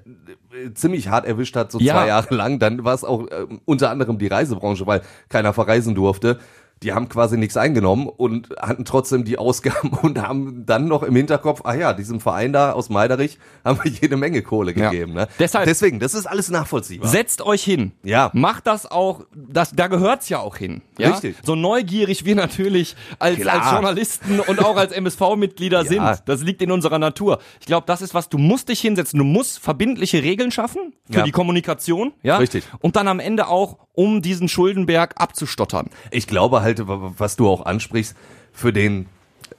äh, 0.53 0.73
ziemlich 0.73 1.09
hart 1.09 1.25
erwischt 1.25 1.55
hat, 1.55 1.71
so 1.71 1.79
Ja. 1.79 1.93
zwei 1.93 2.07
Jahre 2.07 2.33
lang, 2.33 2.59
dann 2.59 2.83
war 2.83 2.93
es 2.95 3.03
auch 3.03 3.27
äh, 3.27 3.45
unter 3.65 3.89
anderem 3.89 4.17
die 4.17 4.27
Reisebranche, 4.27 4.87
weil 4.87 5.01
keiner 5.29 5.53
verreisen 5.53 5.95
durfte. 5.95 6.39
Die 6.85 6.93
haben 6.93 7.09
quasi 7.09 7.35
nichts 7.35 7.57
eingenommen 7.57 8.07
und 8.07 8.49
hatten 8.61 8.85
trotzdem 8.85 9.25
die 9.25 9.37
Ausgaben 9.39 9.89
und 10.03 10.21
haben 10.21 10.65
dann 10.67 10.87
noch 10.87 11.01
im 11.03 11.15
Hinterkopf, 11.15 11.61
ah 11.63 11.73
ja, 11.73 11.93
diesem 11.93 12.19
Verein 12.19 12.53
da 12.53 12.73
aus 12.73 12.89
Meiderich 12.89 13.39
haben 13.65 13.79
wir 13.83 13.91
jede 13.91 14.15
Menge 14.17 14.43
Kohle 14.43 14.71
Ja. 14.77 14.91
gegeben. 14.91 15.13
Ne? 15.13 15.27
Deshalb- 15.39 15.65
Deswegen, 15.65 15.99
das 15.99 16.13
ist 16.13 16.27
alles 16.27 16.49
nachvollziehbar. 16.51 17.09
Setzt 17.09 17.41
euch 17.41 17.63
hin. 17.63 17.91
Ja. 18.03 18.29
Macht 18.33 18.67
das 18.67 18.89
auch, 18.89 19.25
das, 19.35 19.71
da 19.71 19.87
gehört's 19.87 20.29
ja 20.29 20.39
auch 20.39 20.57
hin. 20.57 20.81
Ja? 20.99 21.09
Richtig. 21.09 21.35
So 21.43 21.55
neugierig 21.55 22.23
wir 22.23 22.35
natürlich 22.35 22.95
als, 23.17 23.39
Klar. 23.39 23.61
als 23.63 23.71
Journalisten 23.71 24.39
und 24.41 24.63
auch 24.63 24.77
als 24.77 24.91
MSV-Mitglieder 24.91 25.83
sind. 25.85 26.03
Das 26.27 26.41
liegt 26.43 26.61
in 26.61 26.71
unserer 26.71 26.99
Natur. 26.99 27.39
Ich 27.59 27.65
glaube, 27.65 27.87
das 27.87 28.03
ist 28.03 28.13
was, 28.13 28.29
du 28.29 28.37
musst 28.37 28.69
dich 28.69 28.79
hinsetzen. 28.79 29.17
Du 29.17 29.25
musst 29.25 29.57
verbindliche 29.59 30.21
Regeln 30.21 30.51
schaffen 30.51 30.93
für 31.09 31.17
Ja. 31.19 31.23
die 31.23 31.31
Kommunikation. 31.31 32.13
Ja. 32.21 32.37
Richtig. 32.37 32.63
Und 32.79 32.95
dann 32.95 33.07
am 33.07 33.19
Ende 33.19 33.47
auch, 33.47 33.79
um 33.93 34.21
diesen 34.21 34.49
Schuldenberg 34.49 35.15
abzustottern. 35.21 35.89
Ich 36.11 36.27
glaube 36.27 36.61
halt, 36.61 36.74
was 36.85 37.35
du 37.35 37.47
auch 37.47 37.65
ansprichst, 37.65 38.15
für 38.51 38.71
den 38.71 39.07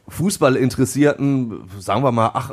Fußballinteressierten, 0.09 1.68
sagen 1.79 2.02
wir 2.02 2.12
mal, 2.12 2.31
ach, 2.35 2.52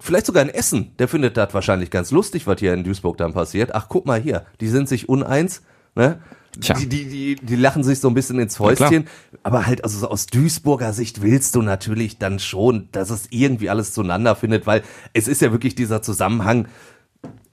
vielleicht 0.00 0.26
sogar 0.26 0.42
in 0.42 0.48
Essen, 0.48 0.92
der 0.98 1.08
findet 1.08 1.36
das 1.36 1.54
wahrscheinlich 1.54 1.90
ganz 1.90 2.10
lustig, 2.10 2.46
was 2.46 2.58
hier 2.58 2.74
in 2.74 2.84
Duisburg 2.84 3.16
dann 3.16 3.32
passiert. 3.32 3.74
Ach, 3.74 3.86
guck 3.88 4.06
mal 4.06 4.20
hier, 4.20 4.46
die 4.60 4.68
sind 4.68 4.88
sich 4.88 5.08
uneins, 5.08 5.62
ne? 5.94 6.20
Tja. 6.58 6.74
Die, 6.74 6.88
die, 6.88 7.04
die, 7.04 7.36
die 7.36 7.56
lachen 7.56 7.84
sich 7.84 8.00
so 8.00 8.08
ein 8.08 8.14
bisschen 8.14 8.40
ins. 8.40 8.56
Fäustchen. 8.56 9.06
Aber 9.44 9.66
halt, 9.66 9.84
also 9.84 9.98
so 9.98 10.08
aus 10.08 10.26
Duisburger 10.26 10.92
Sicht 10.92 11.22
willst 11.22 11.54
du 11.54 11.62
natürlich 11.62 12.18
dann 12.18 12.40
schon, 12.40 12.88
dass 12.90 13.10
es 13.10 13.28
irgendwie 13.30 13.70
alles 13.70 13.92
zueinander 13.92 14.34
findet, 14.34 14.66
weil 14.66 14.82
es 15.12 15.28
ist 15.28 15.42
ja 15.42 15.52
wirklich 15.52 15.76
dieser 15.76 16.02
Zusammenhang, 16.02 16.66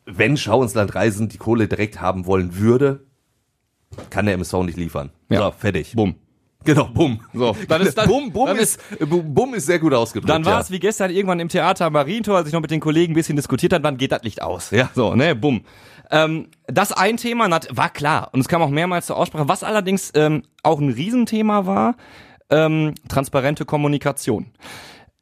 wenn 0.06 0.36
Schau 0.36 0.64
ins 0.64 0.74
Land 0.74 0.96
reisen 0.96 1.30
die 1.30 1.38
Kohle 1.38 1.68
direkt 1.68 2.02
haben 2.02 2.26
wollen 2.26 2.58
würde, 2.58 3.06
kann 4.10 4.26
der 4.26 4.34
MSV 4.34 4.54
nicht 4.64 4.78
liefern. 4.78 5.12
Ja. 5.30 5.42
So, 5.42 5.52
fertig. 5.52 5.94
Bumm. 5.96 6.16
Genau, 6.68 6.90
bumm. 6.94 7.22
So, 7.34 7.56
dann 7.70 7.82
ist 7.82 7.98
dann, 7.98 8.10
bumm, 8.10 8.30
bumm 8.30 8.48
dann 8.48 8.58
ist, 8.58 8.78
bumm, 9.00 9.34
bumm 9.34 9.54
ist 9.54 9.68
sehr 9.68 9.80
gut 9.80 9.94
ausgedrückt. 9.94 10.30
Dann 10.30 10.44
war 10.44 10.56
ja. 10.56 10.60
es 10.60 10.70
wie 10.70 10.80
gestern 10.80 11.12
irgendwann 11.12 11.40
im 11.40 11.48
Theater 11.48 11.86
am 11.86 11.94
Marientor, 11.94 12.36
als 12.36 12.48
ich 12.48 12.54
noch 12.54 12.60
mit 12.60 12.72
den 12.72 12.82
Kollegen 12.82 13.14
ein 13.14 13.16
bisschen 13.16 13.38
diskutiert 13.38 13.72
habe, 13.72 13.86
wann 13.86 13.96
geht 13.96 14.12
das 14.12 14.22
Licht 14.24 14.42
aus? 14.42 14.72
Ja. 14.72 14.90
So, 14.94 15.16
ne, 15.16 15.34
bumm. 15.34 15.62
Ähm, 16.12 16.50
das 16.68 16.92
ein 16.92 17.16
Thema 17.16 17.50
war 17.50 17.90
klar 17.90 18.30
und 18.34 18.42
es 18.42 18.50
kam 18.50 18.62
auch 18.62 18.70
mehrmals 18.70 19.06
zur 19.06 19.16
Aussprache. 19.16 19.48
Was 19.48 19.64
allerdings 19.64 20.12
ähm, 20.14 20.44
auch 20.62 20.82
ein 20.82 20.90
Riesenthema 20.90 21.66
war, 21.66 21.96
ähm, 22.50 22.96
transparente 23.08 23.64
Kommunikation. 23.64 24.48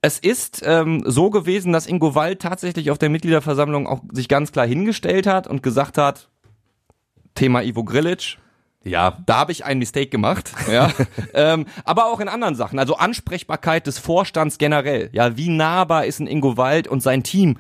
Es 0.02 0.18
ist 0.18 0.64
ähm, 0.66 1.04
so 1.06 1.30
gewesen, 1.30 1.74
dass 1.74 1.86
Ingo 1.86 2.16
Wald 2.16 2.42
tatsächlich 2.42 2.90
auf 2.90 2.98
der 2.98 3.10
Mitgliederversammlung 3.10 3.86
auch 3.86 4.02
sich 4.12 4.28
ganz 4.28 4.52
klar 4.52 4.66
hingestellt 4.66 5.28
hat 5.28 5.48
und 5.48 5.62
gesagt 5.62 6.00
hat, 6.00 6.30
Thema 7.36 7.62
Ivo 7.62 7.84
Grilic, 7.84 8.38
Ja, 8.86 9.18
da 9.26 9.38
habe 9.38 9.52
ich 9.52 9.66
ein 9.66 9.80
Mistake 9.80 10.08
gemacht, 10.08 10.52
ja. 10.72 10.92
ähm, 11.34 11.66
aber 11.84 12.06
auch 12.06 12.20
in 12.20 12.30
anderen 12.30 12.56
Sachen, 12.56 12.78
also 12.78 12.96
Ansprechbarkeit 12.96 13.88
des 13.88 13.98
Vorstands 13.98 14.60
generell. 14.60 15.10
Ja, 15.12 15.36
wie 15.38 15.50
nahbar 15.50 16.06
ist 16.06 16.20
ein 16.20 16.28
Ingo 16.28 16.56
Wald 16.56 16.88
und 16.88 17.02
sein 17.02 17.24
Team? 17.24 17.58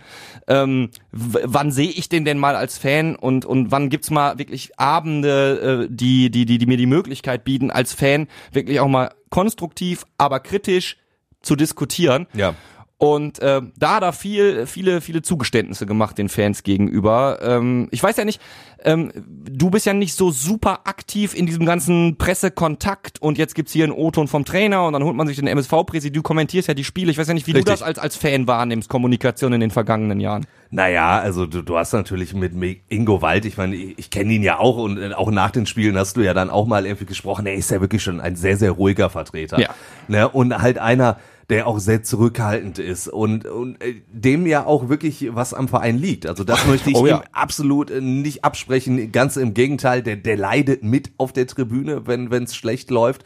Ähm, 0.48 0.92
wann 1.12 1.72
sehe 1.72 1.90
ich 1.90 2.10
den 2.10 2.26
denn 2.26 2.38
mal 2.38 2.56
als 2.56 2.78
Fan 2.78 3.16
und 3.16 3.44
und 3.44 3.72
wann 3.72 3.90
gibt's 3.90 4.12
mal 4.12 4.38
wirklich 4.38 4.80
Abende, 4.80 5.88
äh, 5.90 5.94
die 5.94 6.30
die 6.30 6.46
die 6.46 6.60
die 6.60 6.66
mir 6.68 6.78
die 6.78 6.86
Möglichkeit 6.86 7.44
bieten 7.44 7.72
als 7.72 7.94
Fan 7.94 8.28
wirklich 8.52 8.80
auch 8.80 8.88
mal 8.88 9.12
konstruktiv, 9.32 10.06
aber 10.20 10.40
kritisch 10.40 10.98
zu 11.42 11.56
diskutieren. 11.56 12.28
Ja. 12.34 12.54
Und 12.97 13.39
äh, 13.39 13.62
da 13.77 13.95
hat 13.97 14.03
er 14.03 14.13
viel, 14.13 14.65
viele, 14.67 15.01
viele 15.01 15.21
Zugeständnisse 15.21 15.86
gemacht 15.86 16.17
den 16.17 16.29
Fans 16.29 16.63
gegenüber. 16.63 17.39
Ähm, 17.41 17.89
ich 17.91 18.01
weiß 18.01 18.15
ja 18.15 18.23
nicht, 18.23 18.41
ähm, 18.86 19.12
du 19.25 19.69
bist 19.69 19.86
ja 19.86 19.93
nicht 19.93 20.15
so 20.15 20.31
super 20.31 20.81
aktiv 20.86 21.34
in 21.36 21.45
diesem 21.45 21.65
ganzen 21.65 22.17
Pressekontakt 22.17 23.21
und 23.21 23.38
jetzt 23.38 23.53
gibt's 23.53 23.73
hier 23.73 23.84
einen 23.84 23.91
O-Ton 23.91 24.29
vom 24.29 24.45
Trainer 24.45 24.86
und 24.86 24.93
dann 24.93 25.03
holt 25.03 25.15
man 25.15 25.27
sich 25.27 25.36
den 25.36 25.47
MSV-Präsident, 25.47 26.15
du 26.15 26.21
kommentierst 26.21 26.69
ja 26.69 26.73
die 26.73 26.86
Spiele. 26.86 27.12
Ich 27.12 27.17
weiß 27.17 27.27
ja 27.27 27.34
nicht, 27.34 27.47
wie 27.47 27.51
du 27.51 27.58
Richtig. 27.58 27.73
das 27.73 27.81
als, 27.81 27.99
als 27.99 28.15
Fan 28.15 28.47
wahrnimmst, 28.47 28.88
Kommunikation 28.88 29.51
in 29.51 29.60
den 29.60 29.71
vergangenen 29.71 30.21
Jahren. 30.21 30.45
Naja, 30.69 31.19
also 31.19 31.45
du, 31.45 31.63
du 31.63 31.77
hast 31.77 31.91
natürlich 31.91 32.34
mit 32.34 32.53
Mi- 32.53 32.79
Ingo 32.88 33.21
Wald, 33.21 33.43
ich 33.45 33.58
meine, 33.58 33.75
ich, 33.75 33.99
ich 33.99 34.10
kenne 34.10 34.31
ihn 34.31 34.43
ja 34.43 34.60
auch 34.60 34.77
und 34.77 34.97
äh, 34.97 35.13
auch 35.13 35.31
nach 35.31 35.51
den 35.51 35.65
Spielen 35.65 35.97
hast 35.97 36.15
du 36.15 36.21
ja 36.21 36.34
dann 36.34 36.49
auch 36.49 36.65
mal 36.65 36.86
irgendwie 36.86 37.05
gesprochen, 37.05 37.45
er 37.45 37.55
ist 37.55 37.71
ja 37.71 37.81
wirklich 37.81 38.03
schon 38.03 38.21
ein 38.21 38.36
sehr, 38.38 38.55
sehr 38.55 38.71
ruhiger 38.71 39.10
Vertreter. 39.10 39.60
Ja. 39.60 39.69
Ne? 40.08 40.29
Und 40.29 40.58
halt 40.62 40.77
einer, 40.77 41.17
der 41.49 41.67
auch 41.67 41.79
sehr 41.79 42.01
zurückhaltend 42.01 42.79
ist 42.79 43.08
und, 43.08 43.45
und 43.45 43.81
äh, 43.81 44.01
dem 44.12 44.47
ja 44.47 44.65
auch 44.65 44.89
wirklich 44.89 45.27
was 45.36 45.53
am 45.53 45.67
Verein 45.67 45.97
liegt. 45.97 46.25
Also 46.25 46.43
das 46.43 46.65
möchte 46.67 46.89
ich 46.89 46.95
Oh 46.95 47.05
ja. 47.05 47.17
ihm 47.17 47.23
absolut 47.31 47.91
äh, 47.91 48.01
nicht 48.01 48.43
absprechen. 48.43 49.12
Ganz 49.12 49.38
im 49.38 49.53
Gegenteil, 49.53 50.01
der, 50.01 50.15
der 50.15 50.38
leidet 50.38 50.84
mit 50.84 51.12
auf 51.17 51.34
der 51.34 51.47
Tribüne, 51.47 52.08
wenn 52.08 52.31
es 52.43 52.55
schlecht 52.55 52.89
läuft. 52.89 53.23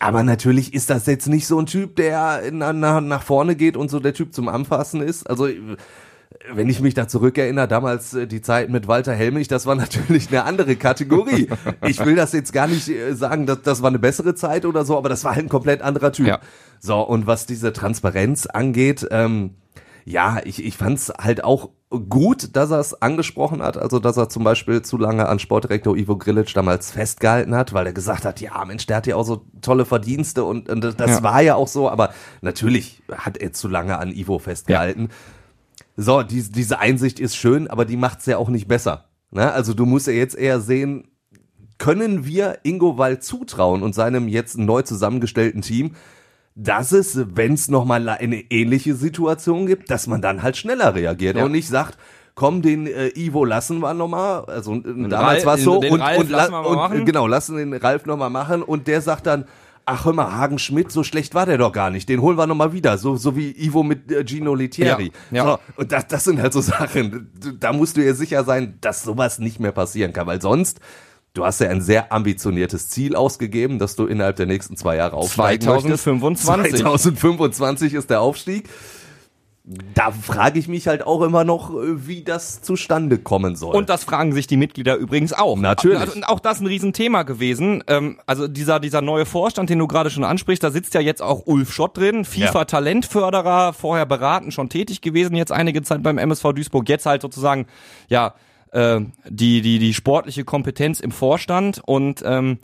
Aber 0.00 0.22
natürlich 0.22 0.72
ist 0.72 0.88
das 0.88 1.06
jetzt 1.06 1.28
nicht 1.28 1.46
so 1.46 1.58
ein 1.58 1.66
Typ, 1.66 1.94
der 1.96 2.42
na, 2.52 2.72
na, 2.72 3.02
nach 3.02 3.22
vorne 3.22 3.54
geht 3.54 3.76
und 3.76 3.90
so 3.90 4.00
der 4.00 4.14
Typ 4.14 4.34
zum 4.34 4.48
Anfassen 4.48 5.02
ist. 5.02 5.28
Also 5.28 5.46
wenn 6.52 6.68
ich 6.68 6.80
mich 6.80 6.94
da 6.94 7.06
zurückerinnere, 7.06 7.68
damals 7.68 8.14
äh, 8.14 8.26
die 8.26 8.40
Zeit 8.40 8.70
mit 8.70 8.88
Walter 8.88 9.12
Helmich, 9.14 9.48
das 9.48 9.66
war 9.66 9.74
natürlich 9.76 10.28
eine 10.28 10.44
andere 10.44 10.76
Kategorie. 10.76 11.48
Ich 11.86 12.04
will 12.04 12.16
das 12.16 12.32
jetzt 12.32 12.52
gar 12.52 12.66
nicht 12.66 12.88
äh, 12.88 13.14
sagen, 13.14 13.46
dass 13.46 13.62
das 13.62 13.82
war 13.82 13.88
eine 13.88 13.98
bessere 13.98 14.34
Zeit 14.34 14.64
oder 14.64 14.84
so, 14.84 14.96
aber 14.96 15.08
das 15.08 15.24
war 15.24 15.34
halt 15.34 15.46
ein 15.46 15.48
komplett 15.50 15.82
anderer 15.82 16.12
Typ. 16.12 16.26
Ja. 16.26 16.40
So, 16.80 17.00
und 17.00 17.26
was 17.26 17.46
diese 17.46 17.72
Transparenz 17.72 18.46
angeht, 18.46 19.06
ähm, 19.10 19.54
ja, 20.06 20.38
ich, 20.44 20.64
ich 20.64 20.76
fand 20.78 20.98
es 20.98 21.10
halt 21.10 21.44
auch 21.44 21.68
gut, 22.08 22.56
dass 22.56 22.70
er 22.70 22.78
es 22.80 23.00
angesprochen 23.02 23.62
hat, 23.62 23.76
also 23.76 23.98
dass 23.98 24.16
er 24.16 24.28
zum 24.28 24.44
Beispiel 24.44 24.80
zu 24.80 24.96
lange 24.96 25.28
an 25.28 25.38
Sportdirektor 25.40 25.96
Ivo 25.96 26.16
Grilic 26.16 26.52
damals 26.54 26.90
festgehalten 26.90 27.54
hat, 27.54 27.74
weil 27.74 27.86
er 27.86 27.92
gesagt 27.92 28.24
hat, 28.24 28.40
ja 28.40 28.64
Mensch, 28.64 28.86
der 28.86 28.96
hat 28.98 29.06
ja 29.06 29.16
auch 29.16 29.24
so 29.26 29.44
tolle 29.60 29.84
Verdienste 29.84 30.44
und, 30.44 30.68
und 30.70 30.80
das 30.82 31.10
Ja. 31.10 31.22
war 31.22 31.42
ja 31.42 31.54
auch 31.56 31.68
so, 31.68 31.90
aber 31.90 32.10
natürlich 32.40 33.02
hat 33.12 33.36
er 33.36 33.52
zu 33.52 33.68
lange 33.68 33.98
an 33.98 34.10
Ivo 34.10 34.38
festgehalten. 34.38 35.10
So, 36.02 36.22
die, 36.22 36.42
diese 36.42 36.78
Einsicht 36.78 37.20
ist 37.20 37.36
schön, 37.36 37.68
aber 37.68 37.84
die 37.84 37.96
macht's 37.96 38.26
ja 38.26 38.38
auch 38.38 38.48
nicht 38.48 38.68
besser. 38.68 39.06
Ne? 39.30 39.52
Also 39.52 39.74
du 39.74 39.84
musst 39.86 40.06
ja 40.06 40.12
jetzt 40.12 40.36
eher 40.36 40.60
sehen, 40.60 41.08
können 41.78 42.24
wir 42.26 42.58
Ingo 42.62 42.98
Wald 42.98 43.22
zutrauen 43.24 43.82
und 43.82 43.94
seinem 43.94 44.28
jetzt 44.28 44.58
neu 44.58 44.82
zusammengestellten 44.82 45.62
Team, 45.62 45.92
dass 46.54 46.92
es, 46.92 47.18
wenn 47.36 47.54
es 47.54 47.68
nochmal 47.68 48.08
eine 48.08 48.40
ähnliche 48.50 48.94
Situation 48.94 49.66
gibt, 49.66 49.90
dass 49.90 50.06
man 50.06 50.20
dann 50.20 50.42
halt 50.42 50.56
schneller 50.56 50.94
reagiert 50.94 51.36
Ja. 51.36 51.44
und 51.44 51.52
nicht 51.52 51.68
sagt, 51.68 51.96
komm, 52.34 52.60
den 52.62 52.86
äh, 52.86 53.08
Ivo 53.16 53.44
lassen 53.44 53.78
wir 53.80 53.94
nochmal. 53.94 54.44
Also 54.46 54.74
äh, 54.74 54.82
Ralf- 54.84 55.08
damals 55.08 55.46
war 55.46 55.54
es 55.56 55.64
so 55.64 55.80
den 55.80 55.92
und, 55.92 56.00
Ralf 56.00 56.18
und, 56.18 56.30
la- 56.30 56.38
lassen 56.38 56.52
wir 56.52 56.60
mal 56.62 56.66
und 56.68 56.76
machen. 56.76 57.00
äh, 57.00 57.04
genau, 57.04 57.26
lassen 57.26 57.56
den 57.56 57.72
Ralf 57.72 58.04
nochmal 58.06 58.30
machen 58.30 58.62
und 58.62 58.86
der 58.86 59.00
sagt 59.00 59.26
dann, 59.26 59.44
ach 59.90 60.04
hör 60.04 60.12
mal, 60.12 60.32
Hagen 60.32 60.58
Schmidt, 60.58 60.92
so 60.92 61.02
schlecht 61.02 61.34
war 61.34 61.46
der 61.46 61.58
doch 61.58 61.72
gar 61.72 61.90
nicht. 61.90 62.08
Den 62.08 62.22
holen 62.22 62.38
wir 62.38 62.46
nochmal 62.46 62.72
wieder, 62.72 62.96
so, 62.96 63.16
so 63.16 63.36
wie 63.36 63.50
Ivo 63.50 63.82
mit 63.82 64.10
äh, 64.10 64.24
Gino 64.24 64.54
Lettieri. 64.54 65.12
Ja, 65.30 65.36
ja. 65.36 65.44
So, 65.44 65.58
und 65.76 65.92
das, 65.92 66.06
das 66.06 66.24
sind 66.24 66.40
halt 66.40 66.52
so 66.52 66.60
Sachen, 66.60 67.30
da 67.58 67.72
musst 67.72 67.96
du 67.96 68.04
ja 68.04 68.14
sicher 68.14 68.44
sein, 68.44 68.78
dass 68.80 69.02
sowas 69.02 69.38
nicht 69.38 69.60
mehr 69.60 69.72
passieren 69.72 70.12
kann, 70.12 70.26
weil 70.26 70.40
sonst, 70.40 70.80
du 71.34 71.44
hast 71.44 71.60
ja 71.60 71.68
ein 71.68 71.80
sehr 71.80 72.12
ambitioniertes 72.12 72.88
Ziel 72.88 73.16
ausgegeben, 73.16 73.78
dass 73.78 73.96
du 73.96 74.06
innerhalb 74.06 74.36
der 74.36 74.46
nächsten 74.46 74.76
zwei 74.76 74.96
Jahre 74.96 75.16
aufsteigen 75.16 75.62
2025. 75.62 76.56
möchtest. 76.56 76.82
2025 76.82 77.94
ist 77.94 78.10
der 78.10 78.20
Aufstieg. 78.20 78.68
Da 79.62 80.10
frage 80.10 80.58
ich 80.58 80.68
mich 80.68 80.88
halt 80.88 81.06
auch 81.06 81.20
immer 81.20 81.44
noch, 81.44 81.70
äh, 81.70 82.06
wie 82.06 82.22
das 82.22 82.62
zustande 82.62 83.18
kommen 83.18 83.56
soll. 83.56 83.76
Und 83.76 83.90
das 83.90 84.04
fragen 84.04 84.32
sich 84.32 84.46
die 84.46 84.56
Mitglieder 84.56 84.96
übrigens 84.96 85.34
auch. 85.34 85.56
Natürlich. 85.56 86.00
Also, 86.00 86.14
und 86.14 86.24
auch 86.24 86.40
das 86.40 86.60
ein 86.60 86.66
Riesenthema 86.66 87.24
gewesen. 87.24 87.84
Ähm, 87.86 88.18
also 88.26 88.48
dieser, 88.48 88.80
dieser 88.80 89.02
neue 89.02 89.26
Vorstand, 89.26 89.68
den 89.68 89.78
du 89.78 89.86
gerade 89.86 90.08
schon 90.08 90.24
ansprichst, 90.24 90.64
da 90.64 90.70
sitzt 90.70 90.94
ja 90.94 91.00
jetzt 91.00 91.20
auch 91.20 91.46
Ulf 91.46 91.72
Schott 91.72 91.96
drin, 91.98 92.24
FIFA-Talentförderer, 92.24 93.74
vorher 93.74 94.06
beraten, 94.06 94.50
schon 94.50 94.70
tätig 94.70 95.02
gewesen, 95.02 95.36
jetzt 95.36 95.52
einige 95.52 95.82
Zeit 95.82 96.02
beim 96.02 96.16
MSV 96.16 96.52
Duisburg, 96.54 96.88
jetzt 96.88 97.04
halt 97.04 97.20
sozusagen, 97.20 97.66
ja, 98.08 98.34
äh, 98.72 99.00
die, 99.28 99.60
die, 99.60 99.78
die 99.78 99.92
sportliche 99.92 100.44
Kompetenz 100.44 101.00
im 101.00 101.12
Vorstand 101.12 101.82
und 101.84 102.22
ähm, 102.24 102.58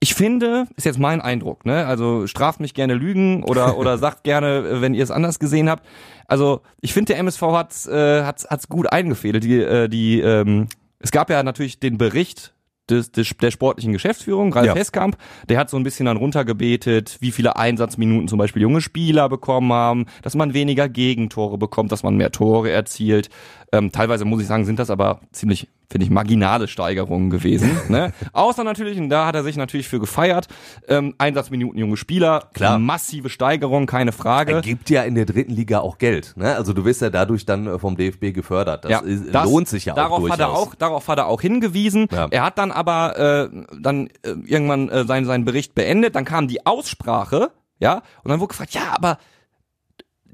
ich 0.00 0.14
finde, 0.14 0.66
ist 0.76 0.84
jetzt 0.84 0.98
mein 0.98 1.20
Eindruck, 1.20 1.66
ne? 1.66 1.86
Also 1.86 2.26
straft 2.26 2.60
mich 2.60 2.74
gerne 2.74 2.94
Lügen 2.94 3.42
oder 3.42 3.76
oder 3.78 3.98
sagt 3.98 4.22
gerne, 4.24 4.80
wenn 4.80 4.94
ihr 4.94 5.02
es 5.02 5.10
anders 5.10 5.38
gesehen 5.38 5.68
habt. 5.68 5.84
Also 6.26 6.60
ich 6.80 6.92
finde, 6.92 7.12
der 7.12 7.18
MSV 7.20 7.42
hat's 7.42 7.86
äh, 7.86 8.22
hat's, 8.22 8.46
hat's 8.48 8.68
gut 8.68 8.92
eingefädelt. 8.92 9.42
Die, 9.44 9.60
äh, 9.60 9.88
die, 9.88 10.20
ähm, 10.20 10.68
es 11.00 11.10
gab 11.10 11.30
ja 11.30 11.42
natürlich 11.42 11.80
den 11.80 11.98
Bericht 11.98 12.54
des, 12.90 13.12
des, 13.12 13.36
der 13.40 13.50
sportlichen 13.50 13.92
Geschäftsführung, 13.92 14.52
Ralf 14.52 14.66
Ja. 14.66 14.74
Heskamp, 14.74 15.16
der 15.48 15.58
hat 15.58 15.70
so 15.70 15.76
ein 15.76 15.82
bisschen 15.82 16.06
dann 16.06 16.16
runtergebetet, 16.16 17.18
wie 17.20 17.32
viele 17.32 17.56
Einsatzminuten 17.56 18.28
zum 18.28 18.38
Beispiel 18.38 18.62
junge 18.62 18.80
Spieler 18.80 19.28
bekommen 19.28 19.72
haben, 19.72 20.06
dass 20.22 20.34
man 20.34 20.54
weniger 20.54 20.88
Gegentore 20.88 21.58
bekommt, 21.58 21.92
dass 21.92 22.02
man 22.02 22.16
mehr 22.16 22.32
Tore 22.32 22.70
erzielt. 22.70 23.28
Ähm, 23.72 23.92
teilweise 23.92 24.24
muss 24.24 24.40
ich 24.40 24.46
sagen, 24.46 24.64
sind 24.64 24.78
das 24.78 24.90
aber 24.90 25.20
ziemlich, 25.32 25.68
finde 25.90 26.04
ich, 26.04 26.10
marginale 26.10 26.68
Steigerungen 26.68 27.30
gewesen. 27.30 27.70
ne? 27.88 28.12
Außer 28.32 28.62
natürlich, 28.64 28.98
und 28.98 29.08
da 29.08 29.26
hat 29.26 29.34
er 29.34 29.42
sich 29.42 29.56
natürlich 29.56 29.88
für 29.88 30.00
gefeiert, 30.00 30.46
ähm, 30.86 31.14
Einsatzminuten 31.18 31.78
junge 31.78 31.96
Spieler, 31.96 32.48
Klar. 32.52 32.78
massive 32.78 33.30
Steigerung, 33.30 33.86
keine 33.86 34.10
Er 34.10 34.12
Frage. 34.12 34.60
gibt 34.60 34.90
ja 34.90 35.02
in 35.02 35.14
der 35.14 35.24
dritten 35.24 35.52
Liga 35.52 35.80
auch 35.80 35.98
Geld. 35.98 36.34
Ne? 36.36 36.54
Also 36.54 36.72
du 36.72 36.84
wirst 36.84 37.00
ja 37.00 37.10
dadurch 37.10 37.46
dann 37.46 37.66
äh, 37.66 37.78
vom 37.78 37.96
DFB 37.96 38.34
gefördert. 38.34 38.84
Das, 38.84 39.02
ist, 39.02 39.34
das- 39.34 39.44
lohnt 39.44 39.68
sich 39.68 39.86
ja 39.86 39.94
darauf 39.94 40.18
auch 40.18 40.20
durchaus. 40.20 40.38
Hat 40.38 40.40
er 40.40 40.50
auch. 40.50 40.74
Darauf 40.74 41.08
hat 41.08 41.18
er 41.18 41.26
auch 41.26 41.40
hingewiesen. 41.40 42.06
Ja. 42.12 42.26
Er 42.30 42.42
hat 42.44 42.58
dann 42.58 42.70
aber 42.70 43.48
äh, 43.50 43.64
dann 43.80 44.08
äh, 44.22 44.30
irgendwann 44.44 44.88
äh, 44.90 45.04
seinen, 45.04 45.24
seinen 45.26 45.44
Bericht 45.44 45.74
beendet. 45.74 46.14
Dann 46.16 46.24
kam 46.24 46.48
die 46.48 46.66
Aussprache, 46.66 47.50
ja, 47.80 48.02
und 48.24 48.30
dann 48.30 48.40
wurde 48.40 48.48
gefragt, 48.48 48.74
ja, 48.74 48.82
aber 48.94 49.18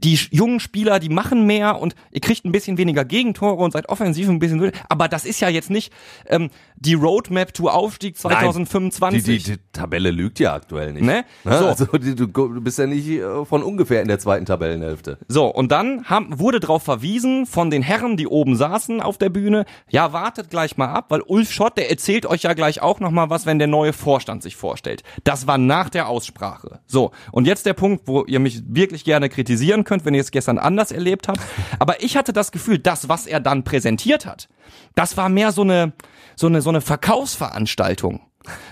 die 0.04 0.18
jungen 0.30 0.60
Spieler, 0.60 1.00
die 1.00 1.08
machen 1.08 1.46
mehr 1.46 1.80
und 1.80 1.94
ihr 2.10 2.20
kriegt 2.20 2.44
ein 2.44 2.52
bisschen 2.52 2.76
weniger 2.76 3.04
Gegentore 3.04 3.62
und 3.62 3.72
seid 3.72 3.88
offensiv 3.88 4.28
ein 4.28 4.38
bisschen, 4.38 4.72
aber 4.88 5.08
das 5.08 5.24
ist 5.24 5.40
ja 5.40 5.48
jetzt 5.48 5.70
nicht 5.70 5.92
ähm, 6.26 6.50
die 6.76 6.94
Roadmap 6.94 7.54
to 7.54 7.68
Aufstieg 7.68 8.16
Nein, 8.22 8.32
2025. 8.32 9.24
Die, 9.24 9.38
die, 9.38 9.52
die 9.52 9.58
Tabelle 9.72 10.10
lügt 10.10 10.38
ja 10.38 10.54
aktuell 10.54 10.92
nicht. 10.92 11.04
Ne? 11.04 11.14
Ne? 11.14 11.24
So. 11.64 11.68
Also 11.68 11.86
du 11.86 12.60
bist 12.60 12.78
ja 12.78 12.86
nicht 12.86 13.08
äh, 13.08 13.44
von 13.44 13.62
ungefähr 13.62 14.02
in 14.02 14.08
der 14.08 14.18
zweiten 14.18 14.44
Tabellenhälfte. 14.44 15.18
So, 15.28 15.46
und 15.46 15.70
dann 15.70 16.04
haben, 16.04 16.38
wurde 16.38 16.60
darauf 16.60 16.82
verwiesen 16.82 17.46
von 17.46 17.70
den 17.70 17.82
Herren, 17.82 18.16
die 18.16 18.26
oben 18.26 18.56
saßen 18.56 19.00
auf 19.00 19.18
der 19.18 19.28
Bühne, 19.28 19.64
ja, 19.88 20.12
wartet 20.12 20.50
gleich 20.50 20.76
mal 20.76 20.88
ab, 20.88 21.06
weil 21.08 21.22
Ulf 21.22 21.52
Schott, 21.52 21.76
der 21.76 21.90
erzählt 21.90 22.26
euch 22.26 22.42
ja 22.42 22.54
gleich 22.54 22.82
auch 22.82 23.00
nochmal 23.00 23.30
was, 23.30 23.46
wenn 23.46 23.58
der 23.58 23.68
neue 23.68 23.92
Vorstand 23.92 24.42
sich 24.42 24.56
vorstellt. 24.56 25.02
Das 25.22 25.46
war 25.46 25.58
nach 25.58 25.90
der 25.90 26.08
Aussprache. 26.08 26.80
So, 26.86 27.12
und 27.30 27.46
jetzt 27.46 27.66
der 27.66 27.74
Punkt, 27.74 28.06
wo 28.06 28.24
ihr 28.24 28.40
mich 28.40 28.62
wirklich 28.66 29.04
gerne 29.04 29.28
kritisieren 29.28 29.84
könnt, 29.84 29.93
wenn 30.02 30.14
ihr 30.14 30.20
es 30.20 30.30
gestern 30.30 30.58
anders 30.58 30.90
erlebt 30.92 31.28
habt. 31.28 31.40
Aber 31.78 32.02
ich 32.02 32.16
hatte 32.16 32.32
das 32.32 32.52
Gefühl, 32.52 32.78
das, 32.78 33.08
was 33.08 33.26
er 33.26 33.40
dann 33.40 33.64
präsentiert 33.64 34.26
hat, 34.26 34.48
das 34.94 35.16
war 35.16 35.28
mehr 35.28 35.52
so 35.52 35.62
eine, 35.62 35.92
so 36.36 36.46
eine, 36.46 36.62
so 36.62 36.70
eine 36.70 36.80
Verkaufsveranstaltung. 36.80 38.20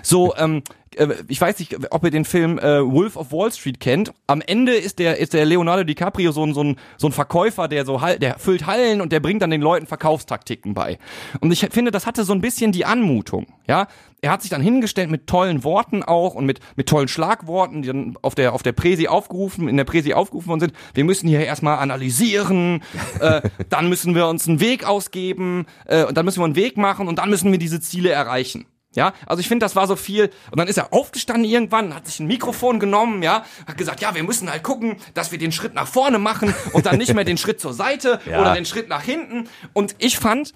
So, 0.02 0.34
ähm, 0.36 0.62
äh, 0.96 1.08
ich 1.28 1.40
weiß 1.40 1.58
nicht, 1.58 1.76
ob 1.92 2.04
ihr 2.04 2.10
den 2.10 2.24
Film 2.24 2.58
äh, 2.58 2.84
Wolf 2.84 3.16
of 3.16 3.32
Wall 3.32 3.52
Street 3.52 3.80
kennt. 3.80 4.12
Am 4.26 4.40
Ende 4.40 4.74
ist 4.74 4.98
der 4.98 5.18
ist 5.18 5.32
der 5.32 5.44
Leonardo 5.44 5.84
DiCaprio 5.84 6.32
so 6.32 6.44
ein 6.44 6.54
so 6.54 6.62
ein 6.62 6.76
so 6.96 7.08
ein 7.08 7.12
Verkäufer, 7.12 7.68
der 7.68 7.84
so 7.84 8.00
der 8.20 8.38
füllt 8.38 8.66
Hallen 8.66 9.00
und 9.00 9.12
der 9.12 9.20
bringt 9.20 9.42
dann 9.42 9.50
den 9.50 9.62
Leuten 9.62 9.86
Verkaufstaktiken 9.86 10.74
bei. 10.74 10.98
Und 11.40 11.52
ich 11.52 11.66
finde, 11.70 11.90
das 11.90 12.06
hatte 12.06 12.24
so 12.24 12.32
ein 12.32 12.40
bisschen 12.40 12.72
die 12.72 12.84
Anmutung, 12.84 13.46
ja. 13.66 13.86
Er 14.24 14.30
hat 14.30 14.42
sich 14.42 14.52
dann 14.52 14.62
hingestellt 14.62 15.10
mit 15.10 15.26
tollen 15.26 15.64
Worten 15.64 16.04
auch 16.04 16.34
und 16.34 16.46
mit 16.46 16.60
mit 16.76 16.88
tollen 16.88 17.08
Schlagworten, 17.08 17.82
die 17.82 17.88
dann 17.88 18.16
auf 18.22 18.36
der 18.36 18.52
auf 18.52 18.62
der 18.62 18.70
Präsi 18.70 19.08
aufgerufen, 19.08 19.66
in 19.66 19.76
der 19.76 19.84
Präsi 19.84 20.12
aufgerufen 20.14 20.48
worden 20.48 20.60
sind. 20.60 20.74
Wir 20.94 21.02
müssen 21.02 21.28
hier 21.28 21.40
erstmal 21.40 21.78
analysieren, 21.78 22.84
äh, 23.18 23.42
dann 23.68 23.88
müssen 23.88 24.14
wir 24.14 24.28
uns 24.28 24.48
einen 24.48 24.60
Weg 24.60 24.86
ausgeben 24.86 25.66
äh, 25.86 26.04
und 26.04 26.16
dann 26.16 26.24
müssen 26.24 26.40
wir 26.40 26.44
einen 26.44 26.54
Weg 26.54 26.76
machen 26.76 27.08
und 27.08 27.18
dann 27.18 27.30
müssen 27.30 27.50
wir 27.50 27.58
diese 27.58 27.80
Ziele 27.80 28.10
erreichen. 28.10 28.64
Ja, 28.94 29.14
also 29.26 29.40
ich 29.40 29.48
finde, 29.48 29.64
das 29.64 29.74
war 29.74 29.86
so 29.86 29.96
viel. 29.96 30.30
Und 30.50 30.58
dann 30.58 30.68
ist 30.68 30.76
er 30.76 30.92
aufgestanden 30.92 31.44
irgendwann, 31.50 31.94
hat 31.94 32.06
sich 32.06 32.20
ein 32.20 32.26
Mikrofon 32.26 32.78
genommen, 32.78 33.22
ja, 33.22 33.44
hat 33.66 33.78
gesagt, 33.78 34.00
ja, 34.00 34.14
wir 34.14 34.22
müssen 34.22 34.50
halt 34.50 34.62
gucken, 34.62 34.96
dass 35.14 35.32
wir 35.32 35.38
den 35.38 35.52
Schritt 35.52 35.74
nach 35.74 35.86
vorne 35.86 36.18
machen 36.18 36.54
und 36.72 36.86
dann 36.86 36.98
nicht 36.98 37.14
mehr 37.14 37.24
den 37.24 37.38
Schritt 37.38 37.60
zur 37.60 37.72
Seite 37.72 38.20
Ja. 38.26 38.40
oder 38.40 38.54
den 38.54 38.66
Schritt 38.66 38.88
nach 38.88 39.02
hinten. 39.02 39.48
Und 39.72 39.94
ich 39.98 40.18
fand, 40.18 40.52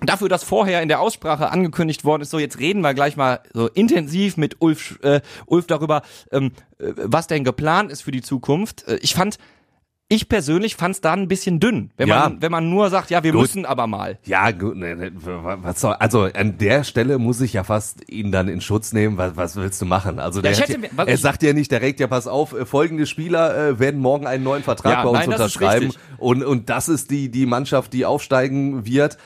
dafür, 0.00 0.28
dass 0.28 0.42
vorher 0.44 0.82
in 0.82 0.88
der 0.88 1.00
Aussprache 1.00 1.50
angekündigt 1.50 2.04
worden 2.04 2.22
ist, 2.22 2.30
so 2.30 2.38
jetzt 2.38 2.58
reden 2.58 2.80
wir 2.80 2.94
gleich 2.94 3.16
mal 3.16 3.40
so 3.52 3.68
intensiv 3.68 4.36
mit 4.36 4.56
Ulf, 4.60 4.98
äh, 5.02 5.20
Ulf 5.46 5.66
darüber, 5.66 6.02
ähm, 6.30 6.52
äh, 6.78 6.92
was 6.96 7.26
denn 7.28 7.44
geplant 7.44 7.92
ist 7.92 8.02
für 8.02 8.10
die 8.10 8.22
Zukunft. 8.22 8.86
Äh, 8.88 8.96
ich 8.96 9.14
fand, 9.14 9.38
ich 10.12 10.28
persönlich 10.28 10.76
fand 10.76 10.94
es 10.94 11.00
da 11.00 11.14
ein 11.14 11.26
bisschen 11.26 11.58
dünn, 11.58 11.90
wenn 11.96 12.08
Ja. 12.08 12.28
man, 12.28 12.42
wenn 12.42 12.52
man 12.52 12.68
nur 12.68 12.90
sagt, 12.90 13.10
ja, 13.10 13.22
wir 13.22 13.32
Gut. 13.32 13.40
müssen 13.42 13.64
aber 13.64 13.86
mal. 13.86 14.18
Ja, 14.24 14.50
gut, 14.50 14.76
ne, 14.76 14.94
ne, 14.94 15.12
was 15.14 15.80
soll, 15.80 15.94
also 15.94 16.24
an 16.24 16.58
der 16.58 16.84
Stelle 16.84 17.18
muss 17.18 17.40
ich 17.40 17.54
ja 17.54 17.64
fast 17.64 18.10
ihn 18.10 18.30
dann 18.30 18.48
in 18.48 18.60
Schutz 18.60 18.92
nehmen. 18.92 19.16
Was, 19.16 19.36
was 19.36 19.56
willst 19.56 19.80
du 19.80 19.86
machen? 19.86 20.18
Also 20.18 20.42
der 20.42 20.52
hat 20.52 20.68
hätte 20.68 20.80
ja, 20.94 21.04
er 21.04 21.16
sagt 21.16 21.42
ja 21.42 21.54
nicht 21.54 21.70
direkt, 21.70 21.98
ja 21.98 22.08
pass 22.08 22.26
auf, 22.26 22.52
äh, 22.52 22.66
folgende 22.66 23.06
Spieler 23.06 23.56
äh, 23.68 23.78
werden 23.78 24.00
morgen 24.00 24.26
einen 24.26 24.44
neuen 24.44 24.62
Vertrag 24.62 24.92
Ja, 24.92 25.02
bei 25.02 25.08
uns 25.08 25.20
nein, 25.20 25.30
unterschreiben 25.30 25.92
und 26.18 26.44
und 26.44 26.68
das 26.68 26.88
ist 26.88 27.10
die 27.10 27.30
die 27.30 27.46
Mannschaft, 27.46 27.92
die 27.94 28.04
aufsteigen 28.04 28.84
wird. 28.84 29.16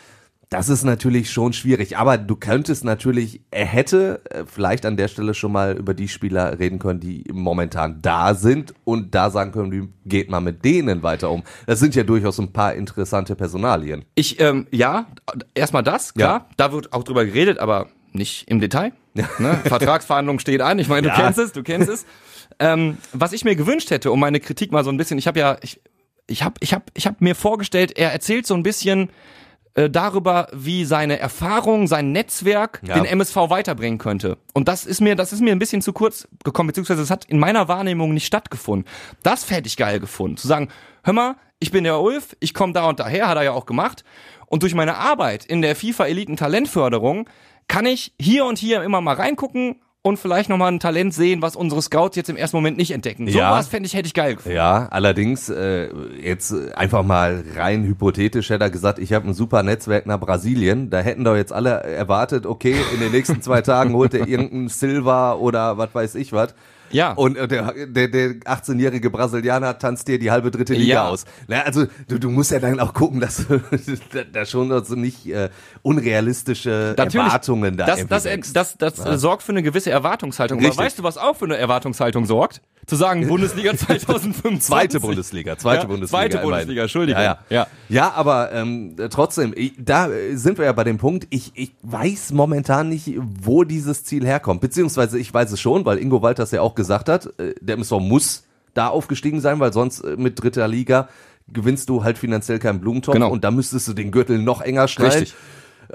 Das 0.49 0.69
ist 0.69 0.85
natürlich 0.85 1.31
schon 1.33 1.53
schwierig, 1.53 1.99
aber 1.99 2.19
du 2.19 2.37
könntest 2.37 2.85
natürlich, 2.85 3.41
er 3.51 3.67
hätte 3.67 4.21
äh, 4.31 4.45
vielleicht 4.47 4.87
an 4.87 4.97
der 4.97 5.09
Stelle 5.09 5.35
schon 5.35 5.51
mal 5.51 5.77
über 5.77 5.93
die 5.93 6.07
Spieler 6.07 6.61
reden 6.61 6.79
können, 6.79 7.01
die 7.01 7.25
momentan 7.33 8.01
da 8.01 8.33
sind 8.35 8.73
und 8.85 9.13
da 9.17 9.31
sagen 9.31 9.51
können, 9.51 9.73
wie 9.73 9.89
geht 10.09 10.31
man 10.31 10.45
mit 10.45 10.65
denen 10.65 11.03
weiter 11.03 11.31
um. 11.33 11.43
Das 11.67 11.81
sind 11.81 11.97
ja 11.97 12.05
durchaus 12.05 12.39
ein 12.39 12.53
paar 12.53 12.75
interessante 12.75 13.35
Personalien. 13.35 14.05
Ich, 14.15 14.39
ähm, 14.39 14.69
ja, 14.71 15.07
erstmal 15.55 15.83
das, 15.83 16.15
klar. 16.15 16.49
Da 16.57 16.71
wird 16.71 16.93
auch 16.93 17.03
drüber 17.03 17.25
geredet, 17.25 17.59
aber 17.59 17.89
nicht 18.13 18.49
im 18.49 18.61
Detail. 18.61 18.93
Ne? 19.15 19.27
Vertragsverhandlung 19.65 20.39
steht 20.39 20.61
an. 20.61 20.79
Ich 20.79 20.87
meine, 20.87 21.03
du 21.03 21.09
Ja. 21.09 21.17
kennst 21.17 21.41
es, 21.41 21.53
du 21.53 21.65
kennst 21.65 21.89
es. 21.89 22.07
Ähm, 22.61 22.99
was 23.13 23.33
ich 23.33 23.45
mir 23.45 23.57
gewünscht 23.57 23.91
hätte, 23.91 24.13
um 24.13 24.21
meine 24.21 24.39
Kritik 24.39 24.71
mal 24.71 24.85
so 24.85 24.91
ein 24.91 24.97
bisschen, 24.97 25.19
ich 25.19 25.27
habe 25.27 25.41
ja, 25.41 25.57
ich, 25.63 25.81
ich 26.29 26.45
habe, 26.45 26.55
ich 26.61 26.73
habe, 26.73 26.85
ich 26.95 27.07
habe 27.09 27.17
mir 27.19 27.35
vorgestellt, 27.35 27.99
er 27.99 28.13
erzählt 28.13 28.47
so 28.47 28.55
ein 28.55 28.63
bisschen 28.63 29.11
äh, 29.77 29.89
darüber, 29.91 30.49
wie 30.53 30.85
seine 30.85 31.19
Erfahrung, 31.19 31.87
sein 31.87 32.11
Netzwerk 32.13 32.81
Ja. 32.87 32.95
den 32.95 33.05
MSV 33.05 33.37
weiterbringen 33.51 33.99
könnte. 33.99 34.39
Und 34.55 34.69
das 34.69 34.85
ist 34.87 35.01
mir, 35.01 35.15
das 35.15 35.33
ist 35.33 35.41
mir 35.41 35.53
ein 35.53 35.59
bisschen 35.59 35.83
zu 35.83 35.93
kurz 35.93 36.27
gekommen, 36.45 36.67
beziehungsweise 36.69 37.03
es 37.03 37.11
hat 37.11 37.27
in 37.27 37.39
meiner 37.39 37.69
Wahrnehmung 37.69 38.13
nicht 38.15 38.27
stattgefunden. 38.27 38.89
Das 39.23 39.51
hätte 39.51 39.69
ich 39.69 39.77
geil 39.77 40.01
gefunden, 40.01 40.37
zu 40.39 40.49
sagen, 40.49 40.69
hör 41.05 41.13
mal, 41.13 41.37
ich 41.59 41.71
bin 41.71 41.85
der 41.85 42.01
Ulf, 42.01 42.37
ich 42.41 42.53
komme 42.55 42.73
da 42.73 42.89
und 42.89 43.01
daher, 43.01 43.29
hat 43.29 43.37
er 43.37 43.45
ja 43.45 43.53
auch 43.53 43.67
gemacht. 43.67 44.05
Und 44.47 44.63
durch 44.63 44.75
meine 44.75 44.97
Arbeit 44.97 45.45
in 45.45 45.63
der 45.63 45.75
FIFA 45.77 46.07
Eliten 46.07 46.37
Talentförderung 46.37 47.29
kann 47.69 47.85
ich 47.87 48.15
hier 48.21 48.45
und 48.45 48.59
hier 48.59 48.83
immer 48.83 49.01
mal 49.01 49.15
reingucken 49.17 49.81
und 50.07 50.19
vielleicht 50.19 50.49
nochmal 50.49 50.71
ein 50.71 50.79
Talent 50.79 51.13
sehen, 51.13 51.43
was 51.43 51.57
unsere 51.57 51.83
Scouts 51.83 52.15
jetzt 52.15 52.31
im 52.31 52.37
ersten 52.37 52.57
Moment 52.57 52.77
nicht 52.77 52.93
entdecken. 52.93 53.27
Ja. 53.27 53.51
Sowas 53.51 53.67
fände 53.67 53.89
ich, 53.89 53.95
hätte 53.95 54.07
ich 54.07 54.15
geil 54.15 54.37
gefunden. 54.37 54.55
Ja, 54.55 54.87
allerdings 54.89 55.49
äh, 55.49 55.89
jetzt 56.23 56.55
einfach 56.77 57.03
mal 57.03 57.43
rein 57.57 57.83
hypothetisch 57.83 58.51
hätte 58.51 58.63
er 58.63 58.71
gesagt, 58.71 59.01
ich 59.01 59.13
habe 59.13 59.27
ein 59.27 59.35
super 59.35 59.65
Netzwerk 59.65 60.07
nach 60.07 60.21
Brasilien. 60.21 60.91
Da 60.91 61.01
hätten 61.01 61.25
doch 61.25 61.35
jetzt 61.35 61.53
alle 61.53 61.83
erwartet, 61.83 62.47
okay, 62.47 62.77
in 62.95 63.01
den 63.01 63.11
nächsten 63.11 63.43
zwei 63.43 63.63
Tagen 63.63 63.95
holt 63.95 64.15
er 64.15 64.29
irgendeinen 64.29 64.69
Silva 64.69 65.35
oder 65.35 65.77
was 65.77 65.93
weiß 65.93 66.15
ich 66.15 66.33
was. 66.33 66.55
Ja. 66.91 67.13
Und 67.13 67.37
äh, 67.37 67.49
der, 67.49 67.87
der, 67.87 68.09
der 68.09 68.29
18-jährige 68.41 69.11
Brasilianer 69.11 69.79
tanzt 69.79 70.09
dir 70.09 70.19
die 70.19 70.31
halbe 70.31 70.51
dritte 70.51 70.75
Liga 70.75 70.95
Ja. 70.95 71.09
aus. 71.09 71.25
Na, 71.49 71.63
also 71.63 71.87
du, 72.09 72.19
du 72.19 72.31
musst 72.31 72.51
ja 72.51 72.59
dann 72.59 72.81
auch 72.81 72.95
gucken, 72.95 73.21
dass 73.21 73.47
du 73.47 73.61
da, 74.33 74.47
schon 74.47 74.85
so 74.85 74.95
nicht 74.95 75.27
äh, 75.27 75.51
unrealistische 75.83 76.95
Natürlich. 76.97 77.27
Erwartungen 77.27 77.77
da 77.77 77.87
das, 77.87 78.07
das, 78.07 78.25
wächst. 78.25 78.57
das, 78.57 78.77
das, 78.79 78.99
äh, 79.05 79.19
sorgt 79.19 79.43
für 79.43 79.53
eine 79.53 79.63
gewisse 79.63 79.91
Erwartungshaltung. 79.91 80.59
Aber 80.59 80.69
Richtig. 80.69 80.85
weißt 80.85 80.99
du, 80.99 81.03
was 81.03 81.19
auch 81.19 81.37
für 81.37 81.45
eine 81.47 81.57
Erwartungshaltung 81.57 82.27
sorgt? 82.27 82.61
Zu 82.87 82.97
sagen, 82.97 83.27
Bundesliga 83.29 83.77
2025. 83.77 84.61
Zweite 84.63 85.01
Bundesliga, 85.01 85.59
zweite 85.59 85.83
Ja, 85.83 85.89
Bundesliga. 85.89 86.21
Zweite. 86.23 86.39
Bundesliga, 86.39 86.83
Entschuldigung. 86.83 87.21
Ja, 87.21 87.39
ja. 87.51 87.57
ja. 87.57 87.67
Ja, 87.89 88.13
aber 88.15 88.53
ähm, 88.53 88.97
trotzdem, 89.11 89.53
ich, 89.57 89.73
da 89.79 90.09
sind 90.35 90.59
wir 90.59 90.65
ja 90.67 90.73
bei 90.73 90.85
dem 90.85 90.99
Punkt, 90.99 91.27
ich, 91.31 91.53
ich 91.55 91.73
weiß 91.83 92.33
momentan 92.33 92.89
nicht, 92.89 93.13
wo 93.19 93.65
dieses 93.65 94.05
Ziel 94.05 94.25
herkommt. 94.25 94.61
Beziehungsweise 94.61 95.19
ich 95.19 95.33
weiß 95.35 95.51
es 95.53 95.61
schon, 95.61 95.85
weil 95.85 95.99
Ingo 95.99 96.23
Walters 96.23 96.51
ja 96.53 96.61
auch 96.63 96.75
gesagt 96.75 97.09
hat, 97.09 97.27
äh, 97.39 97.55
der 97.61 97.75
MSV 97.77 97.99
muss 98.01 98.45
da 98.75 98.89
aufgestiegen 98.89 99.41
sein, 99.41 99.59
weil 99.59 99.73
sonst 99.73 100.01
äh, 100.01 100.17
mit 100.17 100.41
dritter 100.43 100.69
Liga 100.69 101.09
gewinnst 101.49 101.89
du 101.89 102.03
halt 102.05 102.19
finanziell 102.19 102.59
keinen 102.59 102.81
Blumentopf 102.81 103.15
Genau. 103.15 103.31
und 103.31 103.45
da 103.45 103.51
müsstest 103.53 103.87
du 103.89 103.93
den 103.93 104.11
Gürtel 104.11 104.39
noch 104.39 104.61
enger 104.61 104.89
schnallen. 104.89 105.13
Richtig. 105.13 105.35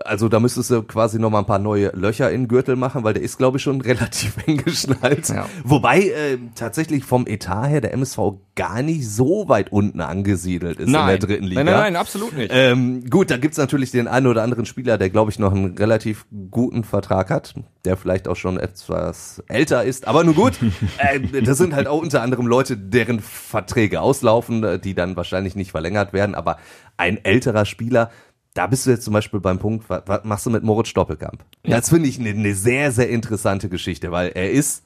Also 0.06 0.30
da 0.30 0.40
müsstest 0.40 0.72
du 0.72 0.84
quasi 0.84 1.20
noch 1.20 1.30
mal 1.30 1.40
ein 1.40 1.46
paar 1.46 1.60
neue 1.60 1.90
Löcher 1.96 2.32
in 2.32 2.44
den 2.44 2.48
Gürtel 2.48 2.76
machen, 2.76 3.04
weil 3.04 3.14
der 3.14 3.24
ist, 3.24 3.38
glaube 3.38 3.58
ich, 3.58 3.64
schon 3.64 3.82
relativ 3.82 4.36
eng 4.46 4.58
geschnallt. 4.58 5.30
Ja. 5.30 5.48
Wobei 5.64 6.00
äh, 6.02 6.38
tatsächlich 6.56 7.04
vom 7.04 7.28
Etat 7.28 7.68
her 7.68 7.82
der 7.82 7.94
MSV 7.94 8.20
gar 8.56 8.82
nicht 8.82 9.10
so 9.10 9.48
weit 9.48 9.72
unten 9.72 10.02
angesiedelt 10.02 10.80
ist 10.80 10.88
in 10.88 10.94
der 10.94 11.18
dritten 11.18 11.46
Liga. 11.46 11.64
Nein, 11.64 11.74
nein, 11.74 11.84
nein, 11.84 11.96
absolut 11.96 12.34
nicht. 12.34 12.52
Ähm, 12.54 13.10
gut, 13.10 13.32
da 13.32 13.38
gibt's 13.38 13.58
natürlich 13.58 13.92
den 13.92 14.08
einen 14.08 14.28
oder 14.28 14.44
anderen 14.44 14.66
Spieler, 14.66 14.98
der, 14.98 15.10
glaube 15.10 15.32
ich, 15.32 15.40
noch 15.40 15.54
einen 15.54 15.78
relativ 15.78 16.26
guten 16.50 16.84
Vertrag 16.84 17.30
hat, 17.30 17.54
der 17.86 17.98
vielleicht 17.98 18.28
auch 18.28 18.36
schon 18.36 18.60
etwas 18.60 19.44
älter 19.48 19.84
ist, 19.84 20.08
aber 20.08 20.24
nur 20.24 20.36
gut. 20.36 20.60
äh, 20.98 21.42
das 21.42 21.58
sind 21.58 21.74
halt 21.74 21.88
auch 21.88 22.02
unter 22.02 22.22
anderem 22.22 22.48
Leute, 22.48 22.78
deren 22.78 23.20
Verträge 23.20 24.02
auslaufen, 24.02 24.64
äh, 24.64 24.80
die 24.80 24.94
dann 24.94 25.16
wahrscheinlich 25.16 25.56
nicht 25.56 25.72
verlängert 25.72 26.14
werden, 26.14 26.36
aber 26.36 26.58
ein 26.98 27.24
älterer 27.24 27.66
Spieler, 27.66 28.12
da 28.54 28.68
bist 28.68 28.86
du 28.86 28.90
jetzt 28.92 29.04
zum 29.06 29.14
Beispiel 29.14 29.40
beim 29.40 29.60
Punkt, 29.60 29.90
was, 29.90 30.04
was 30.06 30.24
machst 30.24 30.46
du 30.46 30.50
mit 30.50 30.64
Moritz 30.64 30.90
Stoppelkamp? 30.90 31.44
Das 31.64 31.90
finde 31.90 32.10
ich 32.10 32.20
eine 32.20 32.34
ne 32.34 32.54
sehr, 32.54 32.92
sehr 32.92 33.10
interessante 33.10 33.70
Geschichte, 33.70 34.12
weil 34.12 34.30
er 34.36 34.52
ist 34.52 34.84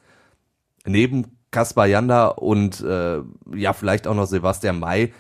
neben 0.86 1.38
Kaspar 1.52 1.88
Janda 1.88 2.28
und 2.28 2.82
äh, 2.82 3.20
ja, 3.56 3.74
vielleicht 3.74 4.08
auch 4.08 4.16
noch 4.16 4.28
Sebastian 4.28 4.80
May 4.80 5.14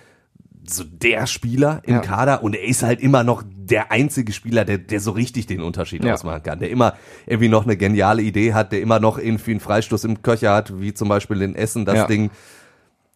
so 0.67 0.84
der 0.84 1.27
Spieler 1.27 1.81
im 1.84 1.95
Ja. 1.95 1.99
Kader 2.01 2.43
und 2.43 2.55
er 2.55 2.63
ist 2.63 2.81
halt 2.84 2.99
immer 2.99 3.23
noch 3.23 3.43
der 3.47 3.91
einzige 3.91 4.34
Spieler, 4.34 4.65
der, 4.65 4.79
der 4.79 4.99
so 4.99 5.12
richtig 5.12 5.45
den 5.45 5.62
Unterschied 5.62 6.03
Ja. 6.03 6.13
ausmachen 6.13 6.41
kann, 6.43 6.60
der 6.60 6.69
immer 6.71 6.95
irgendwie 7.27 7.49
noch 7.49 7.63
eine 7.63 7.77
geniale 7.77 8.21
Idee 8.23 8.53
hat, 8.53 8.71
der 8.71 8.81
immer 8.81 8.99
noch 8.99 9.17
irgendwie 9.19 9.51
einen 9.51 9.60
Freistoß 9.60 10.03
im 10.05 10.21
Köcher 10.23 10.53
hat, 10.53 10.79
wie 10.81 10.93
zum 10.93 11.08
Beispiel 11.08 11.41
in 11.41 11.55
Essen 11.55 11.86
das 11.86 11.95
Ja. 11.95 12.08
Ding. 12.08 12.31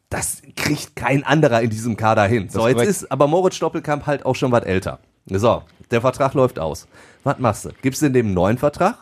Das 0.10 0.42
kriegt 0.56 0.96
kein 0.96 1.24
anderer 1.24 1.62
in 1.62 1.70
diesem 1.70 1.98
Kader 1.98 2.26
hin. 2.26 2.50
So, 2.50 2.68
jetzt 2.68 2.84
ist 2.84 3.12
aber 3.12 3.28
Moritz 3.28 3.56
Stoppelkamp 3.56 4.08
halt 4.08 4.26
auch 4.26 4.36
schon 4.36 4.52
was 4.52 4.64
älter. 4.64 5.00
So, 5.32 5.64
der 5.92 6.02
Vertrag 6.02 6.34
läuft 6.34 6.60
aus. 6.60 6.88
Was 7.24 7.38
machst 7.40 7.66
du? 7.66 7.70
Gibst 7.82 8.02
du 8.02 8.08
in 8.08 8.14
dem 8.14 8.28
einen 8.28 8.36
neuen 8.36 8.58
Vertrag? 8.58 8.96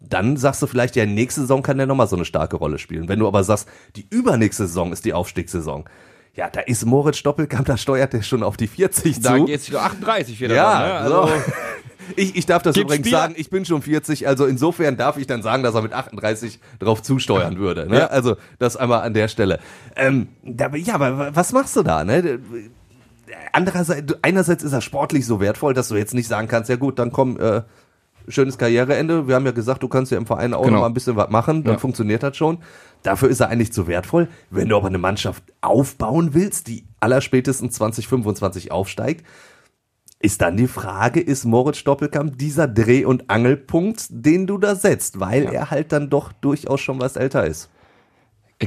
Dann 0.00 0.36
sagst 0.36 0.62
du 0.62 0.66
vielleicht, 0.66 0.94
ja, 0.96 1.06
nächste 1.06 1.40
Saison 1.40 1.62
kann 1.62 1.76
der 1.78 1.86
nochmal 1.86 2.06
so 2.06 2.16
eine 2.16 2.24
starke 2.24 2.56
Rolle 2.56 2.78
spielen. 2.78 3.08
Wenn 3.08 3.18
du 3.18 3.26
aber 3.26 3.42
sagst, 3.42 3.68
die 3.96 4.06
übernächste 4.10 4.66
Saison 4.66 4.92
ist 4.92 5.04
die 5.04 5.12
Aufstiegssaison, 5.12 5.84
ja, 6.34 6.48
da 6.50 6.60
ist 6.60 6.84
Moritz 6.86 7.16
Stoppelkamp, 7.16 7.66
da 7.66 7.76
steuert 7.76 8.12
der 8.12 8.22
schon 8.22 8.44
auf 8.44 8.56
die 8.56 8.68
40 8.68 9.20
Da 9.20 9.36
zu. 9.36 9.46
geht's 9.46 9.68
wieder 9.68 9.82
38 9.82 10.40
wieder. 10.40 10.54
ja, 10.54 10.78
dann, 10.80 10.88
ne? 10.88 10.94
also, 10.94 11.26
so. 11.26 11.32
Ich, 12.16 12.36
ich 12.36 12.46
darf 12.46 12.62
das 12.62 12.72
Gibt's 12.74 12.86
übrigens 12.86 13.06
Spieler- 13.06 13.20
sagen, 13.20 13.34
ich 13.36 13.50
bin 13.50 13.66
schon 13.66 13.82
40, 13.82 14.26
also 14.26 14.46
insofern 14.46 14.96
darf 14.96 15.18
ich 15.18 15.26
dann 15.26 15.42
sagen, 15.42 15.62
dass 15.62 15.74
er 15.74 15.82
mit 15.82 15.92
38 15.92 16.58
drauf 16.78 17.02
zusteuern 17.02 17.58
würde. 17.58 17.86
Ne? 17.86 17.98
Ja. 17.98 18.06
Also 18.06 18.36
das 18.58 18.78
einmal 18.78 19.02
an 19.02 19.12
der 19.12 19.28
Stelle. 19.28 19.58
Ähm, 19.94 20.28
da, 20.42 20.70
ja, 20.74 20.94
aber 20.94 21.36
was 21.36 21.52
machst 21.52 21.76
du 21.76 21.82
da? 21.82 22.04
Ne? 22.04 22.38
Andererseits, 23.52 24.14
einerseits 24.22 24.62
ist 24.64 24.72
er 24.72 24.80
sportlich 24.80 25.26
so 25.26 25.40
wertvoll, 25.40 25.74
dass 25.74 25.88
du 25.88 25.96
jetzt 25.96 26.14
nicht 26.14 26.28
sagen 26.28 26.48
kannst, 26.48 26.70
ja 26.70 26.76
gut, 26.76 26.98
dann 26.98 27.12
komm, 27.12 27.38
äh, 27.40 27.62
schönes 28.28 28.58
Karriereende. 28.58 29.26
Wir 29.26 29.34
haben 29.36 29.46
ja 29.46 29.52
gesagt, 29.52 29.82
du 29.82 29.88
kannst 29.88 30.12
ja 30.12 30.18
im 30.18 30.26
Verein 30.26 30.52
auch 30.54 30.62
Genau. 30.62 30.74
noch 30.76 30.80
mal 30.82 30.86
ein 30.88 30.94
bisschen 30.94 31.16
was 31.16 31.30
machen, 31.30 31.64
dann 31.64 31.74
Ja. 31.74 31.78
funktioniert 31.78 32.22
das 32.22 32.36
schon. 32.36 32.58
Dafür 33.02 33.28
ist 33.30 33.40
er 33.40 33.48
eigentlich 33.48 33.72
zu 33.72 33.86
wertvoll. 33.86 34.28
Wenn 34.50 34.68
du 34.68 34.76
aber 34.76 34.88
eine 34.88 34.98
Mannschaft 34.98 35.42
aufbauen 35.60 36.34
willst, 36.34 36.66
die 36.66 36.84
allerspätestens 37.00 37.74
2025 37.76 38.70
aufsteigt, 38.70 39.24
ist 40.20 40.42
dann 40.42 40.56
die 40.56 40.66
Frage, 40.66 41.20
ist 41.20 41.44
Moritz 41.44 41.78
Stoppelkamp 41.78 42.36
dieser 42.38 42.66
Dreh- 42.66 43.04
und 43.04 43.30
Angelpunkt, 43.30 44.06
den 44.10 44.46
du 44.48 44.58
da 44.58 44.74
setzt, 44.74 45.20
weil 45.20 45.44
Ja. 45.44 45.50
er 45.52 45.70
halt 45.70 45.92
dann 45.92 46.10
doch 46.10 46.32
durchaus 46.32 46.80
schon 46.80 47.00
was 47.00 47.16
älter 47.16 47.46
ist. 47.46 47.70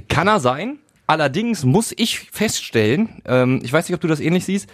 Kann 0.08 0.28
er 0.28 0.39
sein. 0.39 0.80
Allerdings 1.12 1.65
muss 1.65 1.93
ich 1.97 2.21
feststellen, 2.32 3.21
ähm, 3.26 3.60
ich 3.65 3.74
weiß 3.74 3.89
nicht, 3.89 3.95
ob 3.95 4.00
du 4.00 4.08
das 4.08 4.21
ähnlich 4.21 4.45
siehst, 4.45 4.69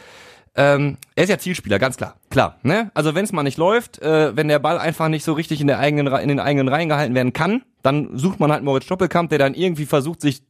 ähm, 0.54 0.97
er 1.15 1.23
ist 1.23 1.32
ja 1.32 1.39
Zielspieler, 1.39 1.80
ganz 1.80 1.97
klar. 1.97 2.17
Klar. 2.30 2.60
Ne? 2.62 2.91
Also 2.93 3.15
wenn 3.15 3.26
es 3.26 3.32
mal 3.32 3.41
nicht 3.41 3.58
läuft, 3.58 4.00
äh, 4.04 4.38
wenn 4.38 4.47
der 4.47 4.60
Ball 4.60 4.78
einfach 4.78 5.08
nicht 5.08 5.23
so 5.23 5.34
richtig 5.34 5.62
in, 5.62 5.65
der 5.65 5.80
eigenen, 5.80 6.06
in 6.06 6.28
den 6.28 6.39
eigenen 6.39 6.67
Reihen 6.67 6.89
gehalten 6.89 7.15
werden 7.15 7.34
kann, 7.34 7.63
dann 7.82 8.15
sucht 8.19 8.39
man 8.39 8.52
halt 8.52 8.63
Moritz 8.63 8.84
Stoppelkamp, 8.84 9.32
der 9.32 9.39
dann 9.39 9.56
irgendwie 9.56 9.88
versucht, 9.88 10.21
sich 10.21 10.43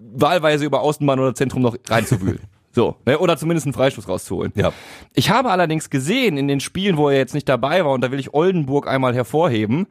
wahlweise 0.00 0.64
über 0.64 0.80
Außenbahn 0.80 1.20
oder 1.20 1.34
Zentrum 1.34 1.60
noch 1.60 1.76
reinzuwühlen. 1.86 2.40
so, 2.72 2.96
ne? 3.04 3.18
Oder 3.18 3.36
zumindest 3.36 3.66
einen 3.66 3.74
Freistoß 3.74 4.08
rauszuholen. 4.08 4.54
Ja. 4.54 4.72
Ich 5.12 5.28
habe 5.28 5.50
allerdings 5.50 5.90
gesehen 5.90 6.38
in 6.38 6.48
den 6.48 6.60
Spielen, 6.60 6.96
wo 6.96 7.10
er 7.10 7.18
jetzt 7.18 7.34
nicht 7.34 7.46
dabei 7.46 7.84
war, 7.84 7.92
und 7.92 8.00
da 8.00 8.10
will 8.10 8.20
ich 8.20 8.32
Oldenburg 8.32 8.88
einmal 8.88 9.14
hervorheben, 9.14 9.86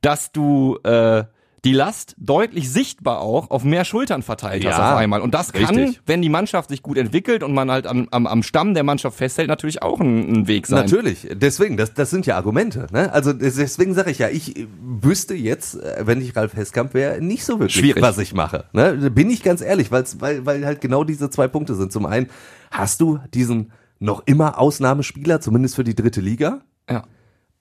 dass 0.00 0.32
du 0.32 0.78
äh, 0.82 1.24
die 1.64 1.72
Last 1.72 2.16
deutlich 2.18 2.70
sichtbar 2.72 3.20
auch 3.20 3.50
auf 3.50 3.62
mehr 3.62 3.84
Schultern 3.84 4.22
verteilt 4.22 4.64
hast 4.64 4.78
Ja, 4.78 4.92
auf 4.94 4.98
einmal. 4.98 5.20
Und 5.20 5.32
das 5.32 5.52
kann, 5.52 5.76
richtig. 5.76 6.00
wenn 6.06 6.20
die 6.20 6.28
Mannschaft 6.28 6.70
sich 6.70 6.82
gut 6.82 6.98
entwickelt 6.98 7.44
und 7.44 7.54
man 7.54 7.70
halt 7.70 7.86
am, 7.86 8.08
am, 8.10 8.26
am 8.26 8.42
Stamm 8.42 8.74
der 8.74 8.82
Mannschaft 8.82 9.16
festhält, 9.16 9.46
natürlich 9.46 9.80
auch 9.80 10.00
ein, 10.00 10.32
ein 10.40 10.48
Weg 10.48 10.66
sein. 10.66 10.80
Natürlich, 10.80 11.28
deswegen, 11.32 11.76
das, 11.76 11.94
das 11.94 12.10
sind 12.10 12.26
ja 12.26 12.34
Argumente. 12.36 12.88
Ne? 12.92 13.12
Also 13.12 13.32
des- 13.32 13.54
deswegen 13.54 13.94
sage 13.94 14.10
ich 14.10 14.18
ja, 14.18 14.28
ich 14.28 14.66
wüsste 14.82 15.34
jetzt, 15.34 15.76
äh, 15.80 16.02
wenn 16.04 16.20
ich 16.20 16.34
Ralf 16.34 16.54
Heskamp 16.56 16.94
wäre, 16.94 17.20
nicht 17.22 17.44
so 17.44 17.60
wirklich, 17.60 17.74
Schwierig. 17.76 18.02
was 18.02 18.18
ich 18.18 18.34
mache. 18.34 18.64
Ne? 18.72 19.10
Bin 19.12 19.30
ich 19.30 19.44
ganz 19.44 19.60
ehrlich, 19.60 19.92
weil's, 19.92 20.20
weil, 20.20 20.44
weil 20.44 20.66
halt 20.66 20.80
genau 20.80 21.04
diese 21.04 21.30
zwei 21.30 21.46
Punkte 21.46 21.76
sind. 21.76 21.92
Zum 21.92 22.06
einen, 22.06 22.26
hast 22.72 23.00
du 23.00 23.20
diesen 23.34 23.70
noch 24.00 24.22
immer 24.26 24.58
Ausnahmespieler, 24.58 25.40
zumindest 25.40 25.76
für 25.76 25.84
die 25.84 25.94
dritte 25.94 26.20
Liga? 26.20 26.62
Ja. 26.90 27.04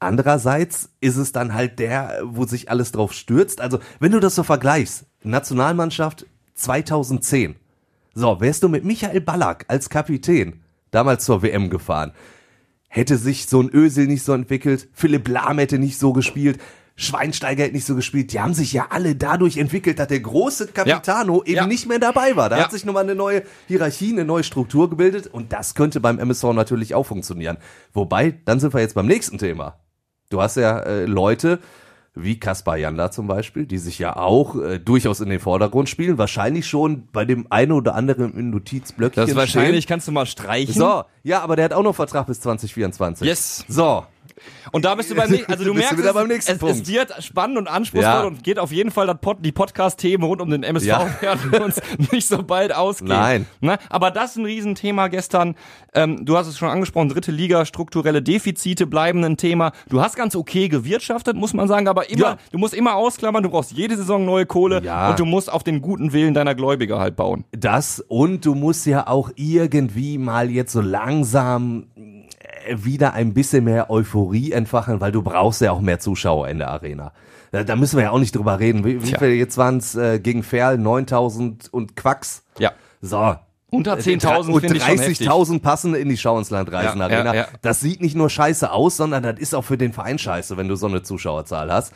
Andererseits 0.01 0.89
ist 0.99 1.15
es 1.17 1.31
dann 1.31 1.53
halt 1.53 1.77
der, 1.77 2.21
wo 2.23 2.45
sich 2.45 2.71
alles 2.71 2.91
drauf 2.91 3.13
stürzt. 3.13 3.61
Also, 3.61 3.79
wenn 3.99 4.11
du 4.11 4.19
das 4.19 4.33
so 4.33 4.41
vergleichst, 4.41 5.05
Nationalmannschaft 5.23 6.25
2010. 6.55 7.55
So, 8.15 8.41
wärst 8.41 8.63
du 8.63 8.67
mit 8.67 8.83
Michael 8.83 9.21
Ballack 9.21 9.65
als 9.67 9.89
Kapitän 9.89 10.61
damals 10.89 11.23
zur 11.23 11.43
WM 11.43 11.69
gefahren, 11.69 12.13
hätte 12.89 13.17
sich 13.17 13.45
so 13.45 13.61
ein 13.61 13.69
Ösel 13.69 14.07
nicht 14.07 14.23
so 14.23 14.33
entwickelt, 14.33 14.89
Philipp 14.91 15.27
Lahm 15.27 15.59
hätte 15.59 15.77
nicht 15.77 15.99
so 15.99 16.13
gespielt, 16.13 16.59
Schweinsteiger 16.95 17.63
hätte 17.63 17.73
nicht 17.75 17.85
so 17.85 17.95
gespielt. 17.95 18.33
Die 18.33 18.39
haben 18.41 18.53
sich 18.55 18.73
ja 18.73 18.87
alle 18.89 19.15
dadurch 19.15 19.57
entwickelt, 19.57 19.97
dass 19.99 20.07
der 20.07 20.19
große 20.19 20.67
Capitano 20.67 21.43
eben 21.43 21.55
Ja. 21.55 21.67
nicht 21.67 21.87
mehr 21.87 21.99
dabei 21.99 22.35
war. 22.35 22.49
Da 22.49 22.57
Ja. 22.57 22.63
hat 22.65 22.71
sich 22.71 22.85
nochmal 22.85 23.03
eine 23.03 23.15
neue 23.15 23.43
Hierarchie, 23.67 24.11
eine 24.11 24.25
neue 24.25 24.43
Struktur 24.43 24.89
gebildet 24.89 25.27
und 25.27 25.53
das 25.53 25.73
könnte 25.75 25.99
beim 26.01 26.19
MSV 26.19 26.53
natürlich 26.53 26.93
auch 26.95 27.05
funktionieren. 27.05 27.57
Wobei, 27.93 28.39
dann 28.45 28.59
sind 28.59 28.73
wir 28.73 28.81
jetzt 28.81 28.95
beim 28.95 29.07
nächsten 29.07 29.37
Thema. 29.37 29.77
Du 30.31 30.41
hast 30.41 30.57
ja 30.57 30.79
äh, 30.79 31.05
Leute 31.05 31.59
wie 32.13 32.39
Kaspar 32.39 32.77
Janda 32.77 33.09
zum 33.11 33.27
Beispiel, 33.27 33.65
die 33.65 33.77
sich 33.77 33.97
ja 33.99 34.17
auch 34.17 34.55
äh, 34.61 34.79
durchaus 34.79 35.21
in 35.21 35.29
den 35.29 35.39
Vordergrund 35.39 35.87
spielen, 35.87 36.17
wahrscheinlich 36.17 36.67
schon 36.67 37.07
bei 37.13 37.23
dem 37.23 37.47
einen 37.49 37.71
oder 37.71 37.95
anderen 37.95 38.33
im 38.37 38.49
Notizblöckchen 38.49 39.27
Das 39.27 39.35
wahrscheinlich 39.35 39.83
stehen. 39.83 39.89
kannst 39.89 40.07
du 40.09 40.11
mal 40.11 40.25
streichen. 40.25 40.73
So, 40.73 41.03
ja, 41.23 41.41
aber 41.41 41.55
der 41.55 41.65
hat 41.65 41.73
auch 41.73 41.83
noch 41.83 41.95
Vertrag 41.95 42.27
bis 42.27 42.41
2024. 42.41 43.25
Yes. 43.25 43.63
So, 43.67 44.05
Und 44.71 44.85
da 44.85 44.95
bist 44.95 45.09
du 45.11 45.15
beim 45.15 45.31
also 45.47 45.63
du 45.63 45.73
merkst, 45.73 45.97
wieder 45.97 46.09
es, 46.09 46.13
beim 46.13 46.27
nächsten 46.27 46.51
es, 46.53 46.57
Punkt. 46.59 46.75
es 46.75 46.87
wird 46.87 47.23
spannend 47.23 47.57
und 47.57 47.67
anspruchsvoll 47.67 48.13
Ja. 48.13 48.21
und 48.23 48.43
geht 48.43 48.59
auf 48.59 48.71
jeden 48.71 48.91
Fall 48.91 49.07
das 49.07 49.17
Pod, 49.19 49.37
die 49.41 49.51
Podcast-Themen 49.51 50.23
rund 50.23 50.41
um 50.41 50.49
den 50.49 50.63
MSV 50.63 50.85
Ja. 50.87 51.07
werden 51.21 51.63
uns 51.63 51.81
nicht 52.11 52.27
so 52.27 52.43
bald 52.43 52.73
ausgehen. 52.73 53.09
Nein. 53.09 53.45
Ne? 53.59 53.77
Aber 53.89 54.11
das 54.11 54.31
ist 54.31 54.37
ein 54.37 54.45
Riesenthema 54.45 55.07
gestern. 55.07 55.55
Ähm, 55.93 56.25
du 56.25 56.37
hast 56.37 56.47
es 56.47 56.57
schon 56.57 56.69
angesprochen, 56.69 57.09
dritte 57.09 57.31
Liga, 57.31 57.65
strukturelle 57.65 58.21
Defizite 58.21 58.87
bleiben 58.87 59.23
ein 59.23 59.35
Thema. 59.37 59.71
Du 59.89 60.01
hast 60.01 60.15
ganz 60.15 60.35
okay 60.35 60.69
gewirtschaftet, 60.69 61.35
muss 61.35 61.53
man 61.53 61.67
sagen, 61.67 61.87
aber 61.87 62.09
immer, 62.09 62.21
Ja. 62.21 62.37
du 62.51 62.57
musst 62.57 62.73
immer 62.73 62.95
ausklammern, 62.95 63.43
du 63.43 63.49
brauchst 63.49 63.71
jede 63.71 63.97
Saison 63.97 64.23
neue 64.25 64.45
Kohle 64.45 64.81
Ja. 64.83 65.09
und 65.09 65.19
du 65.19 65.25
musst 65.25 65.51
auf 65.51 65.63
den 65.63 65.81
guten 65.81 66.13
Willen 66.13 66.33
deiner 66.33 66.55
Gläubiger 66.55 66.99
halt 66.99 67.15
bauen. 67.15 67.43
das 67.51 67.99
und 68.07 68.45
du 68.45 68.55
musst 68.55 68.85
ja 68.85 69.07
auch 69.07 69.31
irgendwie 69.35 70.17
mal 70.17 70.49
jetzt 70.49 70.71
so 70.71 70.81
langsam 70.81 71.85
wieder 72.75 73.13
ein 73.13 73.33
bisschen 73.33 73.63
mehr 73.63 73.89
Euphorie 73.89 74.51
entfachen, 74.51 74.99
weil 75.01 75.11
du 75.11 75.21
brauchst 75.21 75.61
ja 75.61 75.71
auch 75.71 75.81
mehr 75.81 75.99
Zuschauer 75.99 76.47
in 76.49 76.59
der 76.59 76.69
Arena. 76.69 77.13
Da, 77.51 77.63
da 77.63 77.75
müssen 77.75 77.97
wir 77.97 78.05
ja 78.05 78.11
auch 78.11 78.19
nicht 78.19 78.35
drüber 78.35 78.59
reden. 78.59 78.85
Wie, 78.85 79.01
wie 79.03 79.15
viel 79.15 79.29
jetzt 79.33 79.57
waren 79.57 79.77
es 79.77 79.95
äh, 79.95 80.19
gegen 80.19 80.43
Ferl? 80.43 80.77
9000 80.77 81.73
und 81.73 81.95
Quacks. 81.95 82.43
Ja. 82.59 82.71
So. 83.01 83.35
Unter 83.69 83.95
10.000 83.95 84.51
und 84.51 84.59
finde 84.61 84.77
ich 84.77 84.83
schon 84.83 84.97
heftig. 84.99 85.27
30.000 85.27 85.61
passen 85.61 85.95
in 85.95 86.09
die 86.09 86.17
Schauenslandreisen 86.17 86.99
Ja, 86.99 87.05
Arena. 87.05 87.33
ja, 87.33 87.41
ja. 87.41 87.47
Das 87.61 87.79
sieht 87.79 88.01
nicht 88.01 88.15
nur 88.15 88.29
scheiße 88.29 88.71
aus, 88.71 88.97
sondern 88.97 89.23
das 89.23 89.39
ist 89.39 89.53
auch 89.55 89.63
für 89.63 89.77
den 89.77 89.93
Verein 89.93 90.17
scheiße, 90.19 90.57
wenn 90.57 90.67
du 90.67 90.75
so 90.75 90.87
eine 90.87 91.03
Zuschauerzahl 91.03 91.71
hast. 91.71 91.93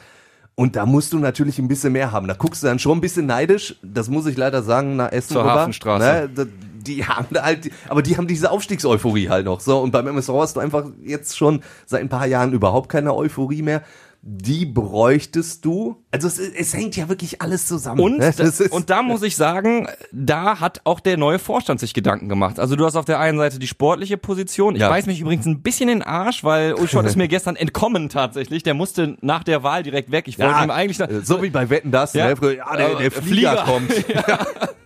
Und 0.55 0.77
da 0.77 0.85
musst 0.85 1.11
du 1.11 1.19
natürlich 1.19 1.59
ein 1.59 1.67
bisschen 1.67 1.91
mehr 1.91 2.13
haben. 2.13 2.29
Da 2.29 2.33
guckst 2.33 2.63
du 2.63 2.67
dann 2.67 2.79
schon 2.79 2.97
ein 2.97 3.01
bisschen 3.01 3.25
neidisch. 3.25 3.75
Das 3.83 4.07
muss 4.09 4.25
ich 4.25 4.37
leider 4.37 4.63
sagen, 4.63 4.95
nach 4.95 5.11
Essen 5.11 5.33
Zur 5.33 5.41
rüber. 5.41 5.53
Hafenstraße. 5.55 6.29
Ne? 6.33 6.47
Die 6.87 7.05
haben 7.05 7.27
da 7.31 7.43
halt, 7.43 7.69
aber 7.89 8.01
die 8.01 8.17
haben 8.17 8.27
diese 8.27 8.51
Aufstiegseuphorie 8.51 9.29
halt 9.29 9.45
noch. 9.45 9.59
So, 9.59 9.79
und 9.79 9.91
beim 9.91 10.07
MSV 10.07 10.29
hast 10.33 10.55
du 10.55 10.59
einfach 10.59 10.85
jetzt 11.03 11.37
schon 11.37 11.61
seit 11.85 12.01
ein 12.01 12.09
paar 12.09 12.27
Jahren 12.27 12.53
überhaupt 12.53 12.89
keine 12.89 13.13
Euphorie 13.15 13.61
mehr. 13.61 13.81
Die 14.27 14.65
bräuchtest 14.65 15.63
du. 15.65 16.03
Also 16.09 16.27
es, 16.27 16.39
es 16.39 16.73
hängt 16.73 16.95
ja 16.95 17.09
wirklich 17.09 17.43
alles 17.43 17.67
zusammen. 17.67 17.99
Und, 18.01 18.17
ne? 18.17 18.33
Das 18.35 18.59
und 18.59 18.89
da 18.89 19.03
muss 19.03 19.21
ich 19.21 19.35
sagen, 19.35 19.87
da 20.11 20.59
hat 20.59 20.81
auch 20.83 20.99
der 20.99 21.15
neue 21.17 21.37
Vorstand 21.37 21.79
sich 21.79 21.93
Gedanken 21.93 22.27
gemacht. 22.27 22.59
Also 22.59 22.75
du 22.75 22.85
hast 22.85 22.95
auf 22.95 23.05
der 23.05 23.19
einen 23.19 23.37
Seite 23.37 23.59
die 23.59 23.67
sportliche 23.67 24.17
Position. 24.17 24.73
Ich 24.73 24.81
Ja. 24.81 24.89
beiß 24.89 25.05
mich 25.05 25.21
übrigens 25.21 25.45
ein 25.45 25.61
bisschen 25.61 25.89
in 25.89 25.99
den 25.99 26.07
Arsch, 26.07 26.43
weil 26.43 26.73
Ulschott 26.73 27.05
ist 27.05 27.17
mir 27.17 27.27
gestern 27.27 27.55
entkommen 27.55 28.09
tatsächlich. 28.09 28.63
Der 28.63 28.73
musste 28.73 29.15
nach 29.21 29.43
der 29.43 29.61
Wahl 29.61 29.83
direkt 29.83 30.09
weg. 30.09 30.27
Ich 30.27 30.39
wollte 30.39 30.63
ihm 30.63 30.71
eigentlich... 30.71 30.97
so 31.23 31.43
wie 31.43 31.51
bei 31.51 31.69
Wetten 31.69 31.91
das, 31.91 32.13
Ja. 32.13 32.29
ne? 32.29 32.35
Früher, 32.35 32.53
ja, 32.57 32.75
der, 32.75 32.95
der 32.95 33.11
Flieger, 33.11 33.51
Flieger. 33.51 33.63
kommt. 33.63 33.91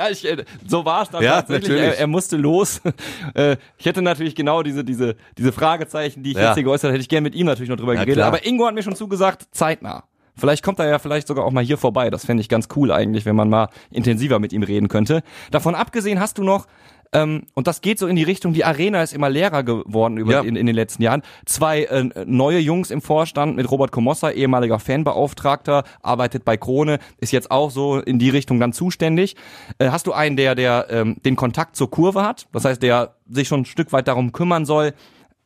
Ja, 0.00 0.08
ich, 0.10 0.24
äh, 0.24 0.44
so 0.66 0.84
war 0.86 1.02
es 1.02 1.10
dann 1.10 1.22
Ja, 1.22 1.36
tatsächlich. 1.42 1.70
Er, 1.78 1.98
er 1.98 2.06
musste 2.06 2.36
los. 2.38 2.80
Äh, 3.34 3.56
ich 3.78 3.86
hätte 3.86 4.02
natürlich 4.02 4.34
genau 4.34 4.62
diese, 4.62 4.82
diese, 4.82 5.14
diese 5.38 5.52
Fragezeichen, 5.52 6.22
die 6.22 6.30
ich 6.32 6.36
Ja. 6.36 6.46
jetzt 6.46 6.54
hier 6.54 6.64
geäußert 6.64 6.84
habe, 6.88 6.94
hätte 6.94 7.02
ich 7.02 7.08
gerne 7.08 7.22
mit 7.24 7.34
ihm 7.34 7.46
natürlich 7.46 7.68
noch 7.68 7.76
drüber 7.76 7.92
Ja, 7.94 8.00
geredet. 8.00 8.16
klar. 8.16 8.28
Aber 8.28 8.44
Ingo 8.46 8.66
hat 8.66 8.74
mir 8.74 8.82
schon 8.82 8.96
zugesagt, 8.96 9.46
zeitnah. 9.52 10.04
Vielleicht 10.36 10.64
kommt 10.64 10.78
er 10.78 10.88
ja 10.88 10.98
vielleicht 10.98 11.28
sogar 11.28 11.44
auch 11.44 11.50
mal 11.52 11.62
hier 11.62 11.76
vorbei. 11.76 12.08
Das 12.08 12.24
fände 12.24 12.40
ich 12.40 12.48
ganz 12.48 12.68
cool 12.76 12.90
eigentlich, 12.92 13.26
wenn 13.26 13.36
man 13.36 13.48
mal 13.50 13.68
intensiver 13.90 14.38
mit 14.38 14.52
ihm 14.54 14.62
reden 14.62 14.88
könnte. 14.88 15.22
Davon 15.50 15.74
abgesehen 15.74 16.18
hast 16.18 16.38
du 16.38 16.44
noch, 16.44 16.66
ähm, 17.12 17.42
und 17.54 17.66
das 17.66 17.80
geht 17.80 17.98
so 17.98 18.06
in 18.06 18.16
die 18.16 18.22
Richtung, 18.22 18.52
die 18.52 18.64
Arena 18.64 19.02
ist 19.02 19.12
immer 19.12 19.28
leerer 19.28 19.62
geworden 19.62 20.16
über, 20.16 20.32
Ja. 20.32 20.40
in, 20.42 20.54
in 20.56 20.66
den 20.66 20.74
letzten 20.76 21.02
Jahren. 21.02 21.22
Zwei 21.46 21.84
äh, 21.84 22.08
neue 22.24 22.58
Jungs 22.58 22.90
im 22.90 23.00
Vorstand 23.02 23.56
mit 23.56 23.70
Robert 23.70 23.90
Komossa, 23.92 24.30
ehemaliger 24.30 24.78
Fanbeauftragter, 24.78 25.84
arbeitet 26.02 26.44
bei 26.44 26.56
Krone, 26.56 26.98
ist 27.18 27.32
jetzt 27.32 27.50
auch 27.50 27.70
so 27.70 27.98
in 27.98 28.18
die 28.18 28.30
Richtung 28.30 28.60
dann 28.60 28.72
zuständig. 28.72 29.36
Äh, 29.78 29.90
hast 29.90 30.06
du 30.06 30.12
einen, 30.12 30.36
der, 30.36 30.54
der 30.54 30.86
ähm, 30.90 31.16
den 31.24 31.36
Kontakt 31.36 31.76
zur 31.76 31.90
Kurve 31.90 32.22
hat, 32.22 32.46
das 32.52 32.64
heißt, 32.64 32.82
der 32.82 33.16
sich 33.28 33.48
schon 33.48 33.62
ein 33.62 33.66
Stück 33.66 33.92
weit 33.92 34.06
darum 34.08 34.32
kümmern 34.32 34.64
soll, 34.64 34.92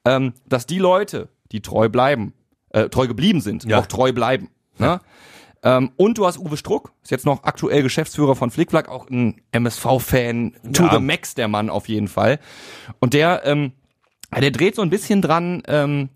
ähm, 0.05 0.35
dass 0.47 0.67
die 0.67 0.79
Leute, 0.79 1.29
die 1.53 1.61
treu 1.63 1.89
bleiben, 1.89 2.35
äh, 2.71 2.89
treu 2.89 3.07
geblieben 3.07 3.41
sind, 3.41 3.65
Ja. 3.65 3.79
auch 3.79 3.87
treu 3.87 4.13
bleiben. 4.13 4.49
Ne? 4.79 5.01
Ähm, 5.65 5.91
und 5.97 6.19
du 6.19 6.27
hast 6.27 6.39
Uwe 6.39 6.57
Struck, 6.57 6.93
ist 7.03 7.11
jetzt 7.11 7.25
noch 7.27 7.43
aktuell 7.45 7.83
Geschäftsführer 7.83 8.37
von 8.37 8.51
Flickflack, 8.51 8.89
auch 8.89 9.09
ein 9.09 9.41
MSV-Fan, 9.53 10.53
to 10.73 10.85
Ja. 10.85 10.93
the 10.95 11.01
max 11.01 11.35
der 11.35 11.49
Mann 11.49 11.71
auf 11.71 11.89
jeden 11.89 12.07
Fall. 12.09 12.39
Und 13.01 13.15
der, 13.15 13.43
ähm, 13.47 13.73
der 14.39 14.51
dreht 14.51 14.75
so 14.77 14.83
ein 14.83 14.91
bisschen 14.91 15.23
dran, 15.23 15.63
ähm, 15.67 16.11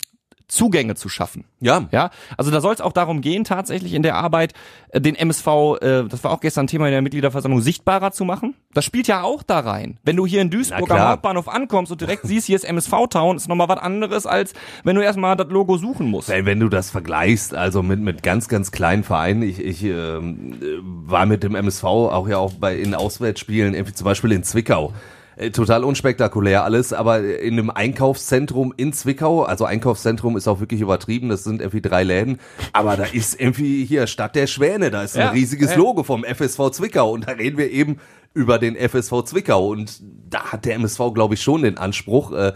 Zugänge 0.49 0.95
zu 0.95 1.09
schaffen. 1.09 1.45
Ja. 1.61 1.87
Ja, 1.93 2.11
also 2.37 2.51
da 2.51 2.61
soll 2.61 2.75
es 2.75 2.81
auch 2.81 2.93
darum 2.93 3.21
gehen, 3.21 3.45
tatsächlich 3.45 3.93
in 3.93 4.03
der 4.03 4.17
Arbeit 4.17 4.55
äh, 4.91 5.01
den 5.01 5.15
MSV, 5.15 5.47
äh, 5.47 6.05
das 6.09 6.25
war 6.25 6.33
auch 6.33 6.41
gestern 6.41 6.67
Thema 6.67 6.87
in 6.87 6.93
der 6.93 7.03
Mitgliederversammlung, 7.03 7.61
sichtbarer 7.61 8.13
zu 8.13 8.25
machen. 8.25 8.55
Das 8.73 8.85
spielt 8.85 9.09
ja 9.09 9.23
auch 9.23 9.43
da 9.43 9.61
rein. 9.61 9.99
Wenn 10.05 10.17
du 10.17 10.27
hier 10.27 10.41
in 10.41 10.51
Duisburg 10.51 10.91
am. 10.91 11.01
Hauptbahnhof 11.01 11.49
ankommst 11.49 11.93
und 11.93 12.01
direkt 12.01 12.23
siehst, 12.27 12.47
hier 12.47 12.57
ist 12.57 12.65
MSV-Town, 12.65 13.37
ist 13.37 13.49
nochmal 13.49 13.69
was 13.69 13.79
anderes, 13.79 14.27
als 14.27 14.55
wenn 14.85 14.97
du 14.97 15.03
erstmal 15.03 15.37
das 15.37 15.49
Logo 15.49 15.77
suchen 15.77 16.09
musst. 16.09 16.31
Wenn, 16.31 16.47
wenn 16.47 16.61
du 16.61 16.69
das 16.69 16.91
vergleichst, 16.91 17.55
also 17.55 17.83
mit, 17.83 18.01
mit 18.01 18.23
ganz, 18.23 18.49
ganz 18.49 18.71
kleinen 18.71 19.05
Vereinen, 19.05 19.43
ich, 19.43 19.61
ich 19.63 19.85
ähm, 19.85 20.55
äh, 20.63 20.79
war 20.83 21.27
mit 21.27 21.43
dem 21.43 21.55
MSV 21.55 21.85
auch 21.85 22.27
ja 22.27 22.39
auch 22.39 22.55
bei 22.55 22.77
in 22.77 22.95
Auswärtsspielen, 22.95 23.75
irgendwie 23.75 23.95
zum 23.95 24.07
Beispiel 24.07 24.33
in 24.33 24.43
Zwickau. 24.43 24.95
Äh, 25.39 25.51
Total 25.51 25.85
unspektakulär 25.85 26.65
alles, 26.65 26.93
aber 26.93 27.21
in 27.21 27.55
einem 27.55 27.71
Einkaufszentrum 27.71 28.75
in 28.77 28.93
Zwickau, 28.93 29.45
also 29.45 29.65
Einkaufszentrum 29.65 30.37
ist 30.37 30.49
auch 30.49 30.61
wirklich 30.61 30.81
übertrieben, 30.81 31.29
das 31.29 31.45
sind 31.45 31.61
irgendwie 31.61 31.81
drei 31.81 32.03
Läden, 32.03 32.39
aber 32.73 32.97
da 32.97 33.05
ist 33.05 33.41
irgendwie 33.41 33.85
hier 33.85 34.07
Stadt 34.07 34.35
der 34.35 34.49
Schwäne, 34.49 34.91
da 34.91 35.03
ist 35.03 35.17
ein 35.17 35.23
Ja, 35.23 35.31
riesiges 35.31 35.71
ja. 35.71 35.77
Logo 35.77 36.03
vom 36.03 36.25
FSV 36.25 36.71
Zwickau 36.73 37.13
und 37.13 37.29
da 37.29 37.33
reden 37.33 37.57
wir 37.57 37.71
eben 37.71 37.99
über 38.35 38.59
den 38.59 38.77
FSV 38.77 39.23
Zwickau 39.25 39.69
und 39.69 40.01
da 40.29 40.53
hat 40.53 40.65
der 40.65 40.75
MSV, 40.75 41.13
glaube 41.15 41.35
ich, 41.35 41.43
schon 41.43 41.63
den 41.63 41.79
Anspruch, 41.79 42.33
äh, 42.33 42.53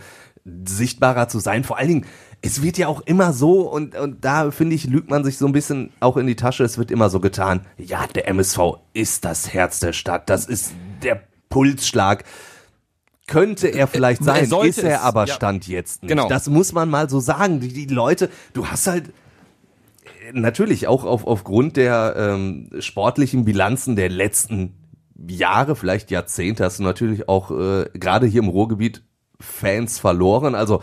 sichtbarer 0.64 1.28
zu 1.28 1.38
sein. 1.38 1.62
Vor 1.62 1.78
allen 1.78 1.88
Dingen, 1.88 2.06
es 2.40 2.62
wird 2.62 2.76
ja 2.76 2.88
auch 2.88 3.00
immer 3.02 3.32
so, 3.32 3.60
und, 3.60 3.96
und 3.96 4.24
da 4.24 4.50
finde 4.50 4.74
ich, 4.74 4.86
lügt 4.86 5.08
man 5.08 5.22
sich 5.22 5.38
so 5.38 5.46
ein 5.46 5.52
bisschen 5.52 5.92
auch 6.00 6.16
in 6.16 6.26
die 6.26 6.34
Tasche, 6.34 6.64
es 6.64 6.78
wird 6.78 6.90
immer 6.90 7.10
so 7.10 7.20
getan, 7.20 7.60
ja, 7.78 8.06
der 8.12 8.26
MSV 8.28 8.58
ist 8.92 9.24
das 9.24 9.54
Herz 9.54 9.78
der 9.78 9.92
Stadt, 9.92 10.28
das 10.28 10.46
ist 10.46 10.72
der 11.02 11.22
Pulsschlag. 11.48 12.24
Könnte 13.26 13.68
er 13.68 13.86
vielleicht 13.86 14.22
er 14.22 14.26
sein, 14.26 14.46
sollte 14.46 14.68
ist 14.68 14.82
er 14.82 14.96
es, 14.96 15.02
aber 15.02 15.26
ja. 15.26 15.34
Stand 15.34 15.68
jetzt 15.68 16.02
nicht. 16.02 16.10
Genau. 16.10 16.28
Das 16.28 16.48
muss 16.48 16.72
man 16.72 16.90
mal 16.90 17.08
so 17.08 17.20
sagen. 17.20 17.60
Die, 17.60 17.68
die 17.68 17.86
Leute, 17.86 18.30
du 18.52 18.66
hast 18.66 18.86
halt 18.86 19.12
natürlich 20.32 20.88
auch 20.88 21.04
auf, 21.04 21.26
aufgrund 21.26 21.76
der 21.76 22.14
ähm, 22.16 22.70
sportlichen 22.80 23.44
Bilanzen 23.44 23.96
der 23.96 24.08
letzten 24.08 24.74
Jahre, 25.28 25.76
vielleicht 25.76 26.10
Jahrzehnte, 26.10 26.64
hast 26.64 26.78
du 26.78 26.82
natürlich 26.82 27.28
auch 27.28 27.50
äh, 27.50 27.86
gerade 27.94 28.26
hier 28.26 28.42
im 28.42 28.48
Ruhrgebiet 28.48 29.02
Fans 29.40 29.98
verloren. 29.98 30.54
Also 30.54 30.82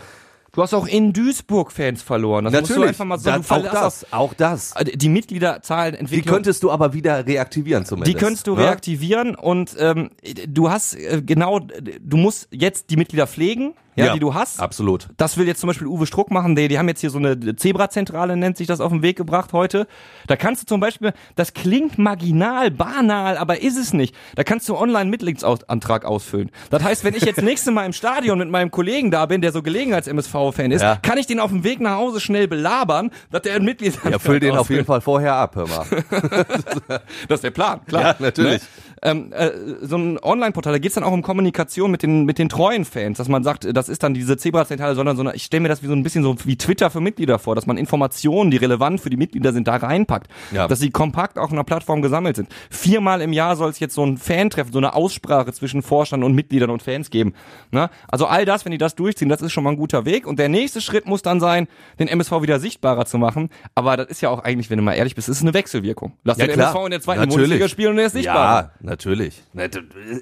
Du 0.60 0.64
hast 0.64 0.74
auch 0.74 0.86
in 0.86 1.14
Duisburg 1.14 1.72
Fans 1.72 2.02
verloren. 2.02 2.44
Das 2.44 2.52
musst 2.52 2.68
du 2.68 2.74
natürlich, 2.74 2.88
einfach 2.90 3.04
mal 3.06 3.18
so, 3.18 3.30
das, 3.30 3.50
auch 3.50 3.62
das, 3.72 4.12
auch 4.12 4.34
das. 4.34 4.76
auch- 4.76 4.82
Die 4.84 5.08
Mitgliederzahlen 5.08 5.94
Die 5.94 6.00
Entwicklung. 6.00 6.34
könntest 6.34 6.62
du 6.62 6.70
aber 6.70 6.92
wieder 6.92 7.26
reaktivieren 7.26 7.84
Die 7.84 7.88
zumindest. 7.88 8.18
könntest 8.18 8.46
du 8.46 8.54
ne? 8.56 8.64
reaktivieren 8.64 9.36
und 9.36 9.74
ähm, 9.78 10.10
du 10.46 10.70
hast 10.70 10.96
äh, 10.96 11.22
genau, 11.24 11.60
du 11.60 12.16
musst 12.18 12.48
jetzt 12.50 12.90
die 12.90 12.96
Mitglieder 12.98 13.26
pflegen, 13.26 13.72
ja, 14.06 14.12
die 14.14 14.20
du 14.20 14.34
hast. 14.34 14.60
Absolut. 14.60 15.08
Das 15.16 15.36
will 15.36 15.46
jetzt 15.46 15.60
zum 15.60 15.68
Beispiel 15.68 15.86
Uwe 15.86 16.06
Struck 16.06 16.30
machen. 16.30 16.56
Die, 16.56 16.68
die 16.68 16.78
haben 16.78 16.88
jetzt 16.88 17.00
hier 17.00 17.10
so 17.10 17.18
eine 17.18 17.56
Zebra-Zentrale, 17.56 18.36
nennt 18.36 18.56
sich 18.56 18.66
das, 18.66 18.80
auf 18.80 18.90
den 18.92 19.02
Weg 19.02 19.16
gebracht 19.16 19.52
heute. 19.52 19.86
Da 20.26 20.36
kannst 20.36 20.62
du 20.62 20.66
zum 20.66 20.80
Beispiel, 20.80 21.12
das 21.36 21.54
klingt 21.54 21.98
marginal, 21.98 22.70
banal, 22.70 23.36
aber 23.36 23.60
ist 23.62 23.76
es 23.76 23.92
nicht. 23.92 24.14
Da 24.34 24.44
kannst 24.44 24.68
du 24.68 24.76
online 24.76 25.08
Mitgliedsantrag 25.10 26.04
ausfüllen. 26.04 26.50
Das 26.70 26.82
heißt, 26.82 27.04
wenn 27.04 27.14
ich 27.14 27.22
jetzt 27.24 27.42
nächstes 27.42 27.72
Mal 27.72 27.84
im 27.86 27.92
Stadion 27.92 28.38
mit 28.38 28.50
meinem 28.50 28.70
Kollegen 28.70 29.10
da 29.10 29.26
bin, 29.26 29.40
der 29.40 29.52
so 29.52 29.62
Gelegenheits-MSV-Fan 29.62 30.70
ist, 30.70 30.82
Ja. 30.82 30.96
kann 30.96 31.18
ich 31.18 31.26
den 31.26 31.40
auf 31.40 31.50
dem 31.50 31.64
Weg 31.64 31.80
nach 31.80 31.96
Hause 31.96 32.20
schnell 32.20 32.48
belabern, 32.48 33.10
dass 33.30 33.42
der 33.42 33.54
ein 33.56 33.64
Mitgliedsantrag 33.64 34.12
Ja, 34.12 34.18
füll 34.18 34.40
den 34.40 34.52
auf 34.52 34.60
ausfüllt. 34.60 34.76
jeden 34.78 34.86
Fall 34.86 35.00
vorher 35.00 35.34
ab, 35.34 35.56
hör 35.56 35.66
mal. 35.68 35.86
Das 37.28 37.38
ist 37.38 37.44
der 37.44 37.50
Plan, 37.50 37.80
klar. 37.86 38.02
Ja, 38.02 38.16
natürlich. 38.18 38.60
Ne? 38.62 38.68
Ähm, 39.02 39.32
äh, 39.32 39.50
so 39.80 39.96
ein 39.96 40.18
Online-Portal, 40.22 40.74
da 40.74 40.78
geht's 40.78 40.94
dann 40.94 41.04
auch 41.04 41.12
um 41.12 41.22
Kommunikation 41.22 41.90
mit 41.90 42.02
den, 42.02 42.24
mit 42.24 42.38
den 42.38 42.48
treuen 42.48 42.84
Fans, 42.84 43.16
dass 43.18 43.28
man 43.28 43.42
sagt, 43.42 43.66
das 43.74 43.88
ist 43.88 44.02
dann 44.02 44.12
diese 44.12 44.36
Zebra-Zentrale, 44.36 44.94
sondern 44.94 45.16
so 45.16 45.22
eine, 45.22 45.34
ich 45.34 45.44
stelle 45.44 45.62
mir 45.62 45.68
das 45.68 45.82
wie 45.82 45.86
so 45.86 45.94
ein 45.94 46.02
bisschen 46.02 46.22
so 46.22 46.36
wie 46.44 46.56
Twitter 46.56 46.90
für 46.90 47.00
Mitglieder 47.00 47.38
vor, 47.38 47.54
dass 47.54 47.66
man 47.66 47.78
Informationen, 47.78 48.50
die 48.50 48.58
relevant 48.58 49.00
für 49.00 49.08
die 49.08 49.16
Mitglieder 49.16 49.52
sind, 49.52 49.68
da 49.68 49.76
reinpackt. 49.76 50.30
Ja. 50.52 50.68
Dass 50.68 50.80
sie 50.80 50.90
kompakt 50.90 51.38
auf 51.38 51.50
einer 51.50 51.64
Plattform 51.64 52.02
gesammelt 52.02 52.36
sind. 52.36 52.48
Viermal 52.68 53.22
im 53.22 53.32
Jahr 53.32 53.56
soll 53.56 53.70
es 53.70 53.80
jetzt 53.80 53.94
so 53.94 54.04
ein 54.04 54.18
Fan-Treffen, 54.18 54.72
so 54.72 54.78
eine 54.78 54.94
Aussprache 54.94 55.52
zwischen 55.52 55.82
Vorstand 55.82 56.22
und 56.22 56.34
Mitgliedern 56.34 56.70
und 56.70 56.82
Fans 56.82 57.10
geben. 57.10 57.34
Ne? 57.70 57.88
Also 58.08 58.26
all 58.26 58.44
das, 58.44 58.64
wenn 58.64 58.72
die 58.72 58.78
das 58.78 58.94
durchziehen, 58.96 59.28
das 59.28 59.40
ist 59.40 59.52
schon 59.52 59.64
mal 59.64 59.70
ein 59.70 59.76
guter 59.76 60.04
Weg. 60.04 60.26
Und 60.26 60.38
der 60.38 60.48
nächste 60.48 60.80
Schritt 60.80 61.06
muss 61.06 61.22
dann 61.22 61.40
sein, 61.40 61.68
den 61.98 62.08
MSV 62.08 62.42
wieder 62.42 62.60
sichtbarer 62.60 63.06
zu 63.06 63.16
machen. 63.16 63.48
Aber 63.74 63.96
das 63.96 64.08
ist 64.08 64.20
ja 64.20 64.28
auch 64.28 64.44
eigentlich, 64.44 64.68
wenn 64.68 64.76
du 64.76 64.82
mal 64.82 64.94
ehrlich 64.94 65.14
bist, 65.14 65.28
ist 65.28 65.40
eine 65.40 65.54
Wechselwirkung. 65.54 66.12
Lass 66.24 66.36
den 66.36 66.50
MSV 66.50 66.76
in 66.84 66.90
der 66.90 67.00
zweiten. 67.00 67.28
Bundesliga 67.30 67.68
spielen 67.68 67.92
und 67.92 67.98
er 67.98 68.06
ist 68.06 68.12
sichtbarer. 68.12 68.72
Ja, 68.82 68.89
natürlich. 68.90 69.42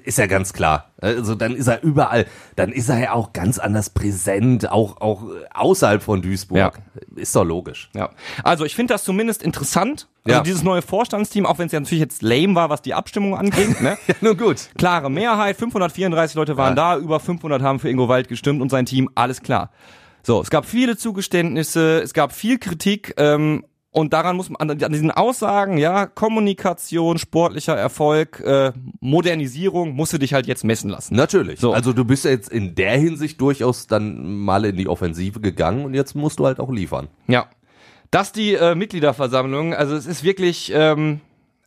Ist 0.05 0.17
ja 0.17 0.27
ganz 0.27 0.53
klar. 0.53 0.91
Also 1.01 1.35
dann 1.35 1.55
ist 1.55 1.67
er 1.67 1.83
überall. 1.83 2.25
Dann 2.55 2.71
ist 2.71 2.87
er 2.87 2.99
ja 2.99 3.11
auch 3.13 3.33
ganz 3.33 3.59
anders 3.59 3.89
präsent, 3.89 4.71
auch 4.71 5.01
auch 5.01 5.23
außerhalb 5.53 6.01
von 6.01 6.21
Duisburg. 6.21 6.57
Ja. 6.57 6.71
Ist 7.15 7.35
doch 7.35 7.43
logisch. 7.43 7.89
Ja, 7.93 8.11
also 8.43 8.63
ich 8.63 8.75
finde 8.75 8.93
das 8.93 9.03
zumindest 9.03 9.43
interessant. 9.43 10.07
Also 10.23 10.37
Ja. 10.37 10.43
dieses 10.43 10.63
neue 10.63 10.81
Vorstandsteam, 10.81 11.45
auch 11.45 11.57
wenn 11.57 11.65
es 11.67 11.71
ja 11.71 11.79
natürlich 11.79 12.01
jetzt 12.01 12.21
lame 12.21 12.55
war, 12.55 12.69
was 12.69 12.81
die 12.81 12.93
Abstimmung 12.93 13.35
angeht. 13.35 13.81
Ne? 13.81 13.97
Ja, 14.07 14.15
nun 14.21 14.37
gut. 14.37 14.69
Klare 14.77 15.09
Mehrheit, 15.09 15.57
534 15.57 16.35
Leute 16.35 16.55
waren 16.57 16.75
da, 16.75 16.97
über 16.97 17.19
500 17.19 17.61
haben 17.61 17.79
für 17.79 17.89
Ingo 17.89 18.07
Wald 18.07 18.27
gestimmt 18.27 18.61
und 18.61 18.69
sein 18.69 18.85
Team, 18.85 19.09
alles 19.15 19.41
klar. 19.41 19.71
So, 20.23 20.41
es 20.41 20.49
gab 20.49 20.65
viele 20.65 20.97
Zugeständnisse, 20.97 22.01
es 22.01 22.13
gab 22.13 22.33
viel 22.33 22.59
Kritik 22.59 23.13
ähm, 23.17 23.65
und 23.91 24.13
daran 24.13 24.35
muss 24.35 24.49
man, 24.49 24.69
an, 24.69 24.91
diesen 24.91 25.09
Aussagen, 25.09 25.77
ja, 25.77 26.05
Kommunikation, 26.05 27.17
sportlicher 27.17 27.75
Erfolg, 27.75 28.39
äh, 28.41 28.71
Modernisierung, 28.99 29.95
musst 29.95 30.13
du 30.13 30.19
dich 30.19 30.33
halt 30.33 30.45
jetzt 30.45 30.63
messen 30.63 30.91
lassen. 30.91 31.15
Natürlich. 31.15 31.59
So. 31.59 31.73
Also 31.73 31.91
du 31.91 32.05
bist 32.05 32.23
ja 32.23 32.31
jetzt 32.31 32.49
in 32.49 32.75
der 32.75 32.97
Hinsicht 32.97 33.41
durchaus 33.41 33.87
dann 33.87 34.37
mal 34.37 34.65
in 34.65 34.75
die 34.75 34.87
Offensive 34.87 35.39
gegangen 35.39 35.85
und 35.85 35.95
jetzt 35.95 36.13
musst 36.13 36.39
du 36.39 36.45
halt 36.45 36.59
auch 36.59 36.71
liefern. 36.71 37.07
Ja. 37.27 37.47
Das 38.11 38.31
die 38.31 38.53
äh, 38.53 38.75
Mitgliederversammlung, 38.75 39.73
also 39.73 39.95
es 39.95 40.05
ist 40.05 40.23
wirklich, 40.23 40.71
ähm, 40.73 41.21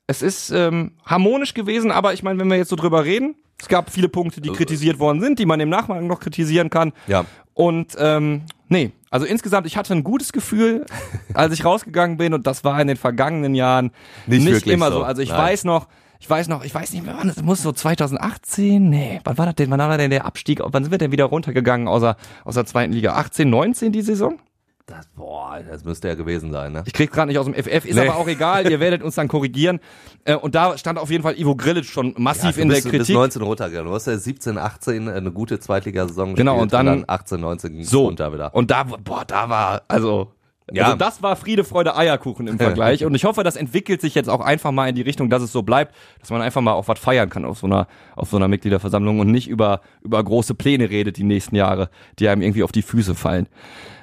es 0.06 0.22
ist 0.22 0.50
ähm, 0.50 0.92
harmonisch 1.04 1.54
gewesen, 1.54 1.90
aber 1.90 2.14
ich 2.14 2.22
meine, 2.22 2.38
wenn 2.38 2.48
wir 2.48 2.56
jetzt 2.56 2.70
so 2.70 2.76
drüber 2.76 3.04
reden, 3.04 3.34
es 3.60 3.68
gab 3.68 3.90
viele 3.90 4.08
Punkte, 4.08 4.40
die 4.40 4.50
kritisiert 4.50 4.98
worden 4.98 5.20
sind, 5.20 5.38
die 5.38 5.46
man 5.46 5.60
im 5.60 5.68
Nachgang 5.68 6.08
noch 6.08 6.18
kritisieren 6.18 6.68
kann. 6.68 6.92
Ja. 7.06 7.24
Und 7.54 7.94
ähm, 7.98 8.42
nee, 8.72 8.90
also 9.10 9.26
insgesamt, 9.26 9.66
ich 9.66 9.76
hatte 9.76 9.94
ein 9.94 10.02
gutes 10.02 10.32
Gefühl, 10.32 10.86
als 11.34 11.52
ich 11.52 11.64
rausgegangen 11.64 12.16
bin 12.16 12.34
und 12.34 12.46
das 12.46 12.64
war 12.64 12.80
in 12.80 12.88
den 12.88 12.96
vergangenen 12.96 13.54
Jahren 13.54 13.92
Nicht 14.26 14.44
nicht, 14.44 14.66
immer 14.66 14.90
so. 14.90 14.98
so. 14.98 15.04
Also 15.04 15.22
ich 15.22 15.28
Nein. 15.28 15.38
weiß 15.38 15.64
noch, 15.64 15.86
ich 16.18 16.28
weiß 16.28 16.48
noch, 16.48 16.64
ich 16.64 16.74
weiß 16.74 16.92
nicht 16.92 17.04
mehr, 17.04 17.14
wann 17.18 17.28
es 17.28 17.42
muss 17.42 17.62
so 17.62 17.72
2018, 17.72 18.88
nee, 18.88 19.20
wann 19.24 19.38
war 19.38 19.46
das 19.46 19.56
denn, 19.56 19.70
wann 19.70 19.78
war 19.78 19.98
denn 19.98 20.10
der 20.10 20.24
Abstieg, 20.24 20.60
wann 20.64 20.82
sind 20.82 20.90
wir 20.90 20.98
denn 20.98 21.12
wieder 21.12 21.24
runtergegangen 21.26 21.86
aus 21.86 22.00
der 22.00 22.66
zweiten 22.66 22.92
Liga? 22.92 23.14
18, 23.14 23.48
19 23.50 23.92
die 23.92 24.02
Saison? 24.02 24.38
Das, 24.86 25.06
boah, 25.14 25.60
das 25.66 25.84
müsste 25.84 26.08
ja 26.08 26.14
gewesen 26.14 26.50
sein, 26.50 26.72
ne? 26.72 26.82
Ich 26.86 26.92
krieg's 26.92 27.12
gerade 27.12 27.28
nicht 27.28 27.38
aus 27.38 27.46
dem 27.46 27.54
FF, 27.54 27.84
ist 27.86 27.94
Nee. 27.94 28.08
aber 28.08 28.16
auch 28.18 28.26
egal, 28.26 28.68
ihr 28.70 28.80
werdet 28.80 29.02
uns 29.02 29.14
dann 29.14 29.28
korrigieren. 29.28 29.80
Äh, 30.24 30.36
und 30.36 30.54
da 30.54 30.78
stand 30.78 31.00
auf 31.00 31.10
jeden 31.10 31.24
Fall 31.24 31.36
Ivo 31.36 31.56
Grilic 31.56 31.84
schon 31.84 32.14
massiv 32.16 32.54
du 32.54 32.60
in 32.62 32.68
der 32.68 32.76
bist, 32.76 32.88
bis 32.88 32.98
Kritik. 32.98 33.14
19 33.16 33.42
runtergegangen. 33.42 33.88
Du 33.88 33.94
hast 33.94 34.06
ja 34.06 34.16
17, 34.16 34.56
18 34.56 35.08
eine 35.08 35.32
gute 35.32 35.58
Zweitligasaison 35.58 36.36
Genau, 36.36 36.58
gespielt 36.60 36.62
und 36.80 36.86
dann- 36.86 37.04
18, 37.08 37.40
19 37.40 37.82
so, 37.82 38.04
runter 38.04 38.32
wieder. 38.32 38.54
und 38.54 38.70
da, 38.70 38.84
boah, 38.84 39.24
da 39.26 39.48
war, 39.48 39.82
also, 39.88 40.30
Ja. 40.72 40.84
also 40.84 40.96
das 40.96 41.24
war 41.24 41.34
Friede, 41.34 41.64
Freude, 41.64 41.96
Eierkuchen 41.96 42.46
im 42.46 42.56
Vergleich. 42.60 43.04
und 43.04 43.16
ich 43.16 43.24
hoffe, 43.24 43.42
das 43.42 43.56
entwickelt 43.56 44.00
sich 44.00 44.14
jetzt 44.14 44.28
auch 44.28 44.40
einfach 44.40 44.70
mal 44.70 44.88
in 44.88 44.94
die 44.94 45.02
Richtung, 45.02 45.28
dass 45.28 45.42
es 45.42 45.50
so 45.50 45.62
bleibt, 45.62 45.92
dass 46.20 46.30
man 46.30 46.40
einfach 46.40 46.60
mal 46.60 46.72
auch 46.74 46.86
was 46.86 47.00
feiern 47.00 47.28
kann 47.28 47.44
auf 47.44 47.58
so 47.58 47.66
einer, 47.66 47.88
auf 48.14 48.30
so 48.30 48.36
einer 48.36 48.46
Mitgliederversammlung 48.46 49.18
und 49.18 49.28
nicht 49.32 49.48
über, 49.48 49.80
über 50.02 50.22
große 50.22 50.54
Pläne 50.54 50.88
redet 50.88 51.16
die 51.16 51.24
nächsten 51.24 51.56
Jahre, 51.56 51.90
die 52.20 52.28
einem 52.28 52.42
irgendwie 52.42 52.62
auf 52.62 52.70
die 52.70 52.82
Füße 52.82 53.16
fallen. 53.16 53.48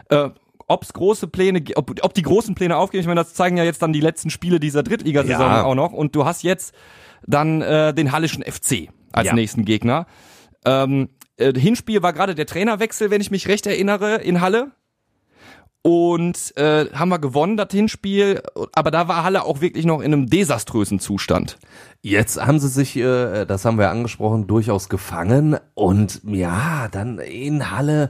Äh, 0.09 0.31
ob's 0.69 0.93
große 0.93 1.27
Pläne, 1.27 1.61
ob, 1.75 1.93
ob 2.03 2.13
die 2.13 2.21
großen 2.21 2.55
Pläne 2.55 2.77
aufgehen, 2.77 3.01
ich 3.01 3.07
meine, 3.07 3.19
das 3.21 3.33
zeigen 3.33 3.57
ja 3.57 3.65
jetzt 3.65 3.81
dann 3.81 3.91
die 3.91 3.99
letzten 3.99 4.29
Spiele 4.29 4.59
dieser 4.61 4.83
Drittligasaison 4.83 5.41
Ja. 5.51 5.63
auch 5.63 5.75
noch. 5.75 5.91
Und 5.91 6.15
du 6.15 6.23
hast 6.25 6.43
jetzt 6.43 6.73
dann 7.27 7.61
äh, 7.61 7.93
den 7.93 8.11
Hallischen 8.13 8.43
FC 8.43 8.87
als 9.11 9.27
Ja. 9.27 9.33
nächsten 9.33 9.65
Gegner. 9.65 10.05
Ähm, 10.65 11.09
äh, 11.37 11.53
Hinspiel 11.53 12.01
war 12.03 12.13
gerade 12.13 12.35
der 12.35 12.45
Trainerwechsel, 12.45 13.09
wenn 13.11 13.19
ich 13.21 13.31
mich 13.31 13.47
recht 13.47 13.67
erinnere, 13.67 14.15
in 14.17 14.39
Halle. 14.41 14.71
Und 15.81 16.55
äh, 16.57 16.87
haben 16.93 17.07
wir 17.09 17.19
gewonnen, 17.19 17.55
das 17.55 17.69
Hinspiel. 17.71 18.43
Aber 18.73 18.91
da 18.91 19.07
war 19.07 19.23
Halle 19.23 19.43
auch 19.45 19.61
wirklich 19.61 19.85
noch 19.85 20.01
in 20.01 20.13
einem 20.13 20.29
desaströsen 20.29 20.99
Zustand. 20.99 21.57
Jetzt 22.01 22.39
haben 22.45 22.59
sie 22.59 22.67
sich, 22.67 22.97
äh, 22.97 23.45
das 23.45 23.63
haben 23.63 23.77
wir 23.79 23.89
angesprochen, 23.89 24.45
durchaus 24.45 24.89
gefangen 24.89 25.57
und 25.75 26.21
ja, 26.25 26.89
dann 26.91 27.17
in 27.19 27.71
Halle. 27.71 28.09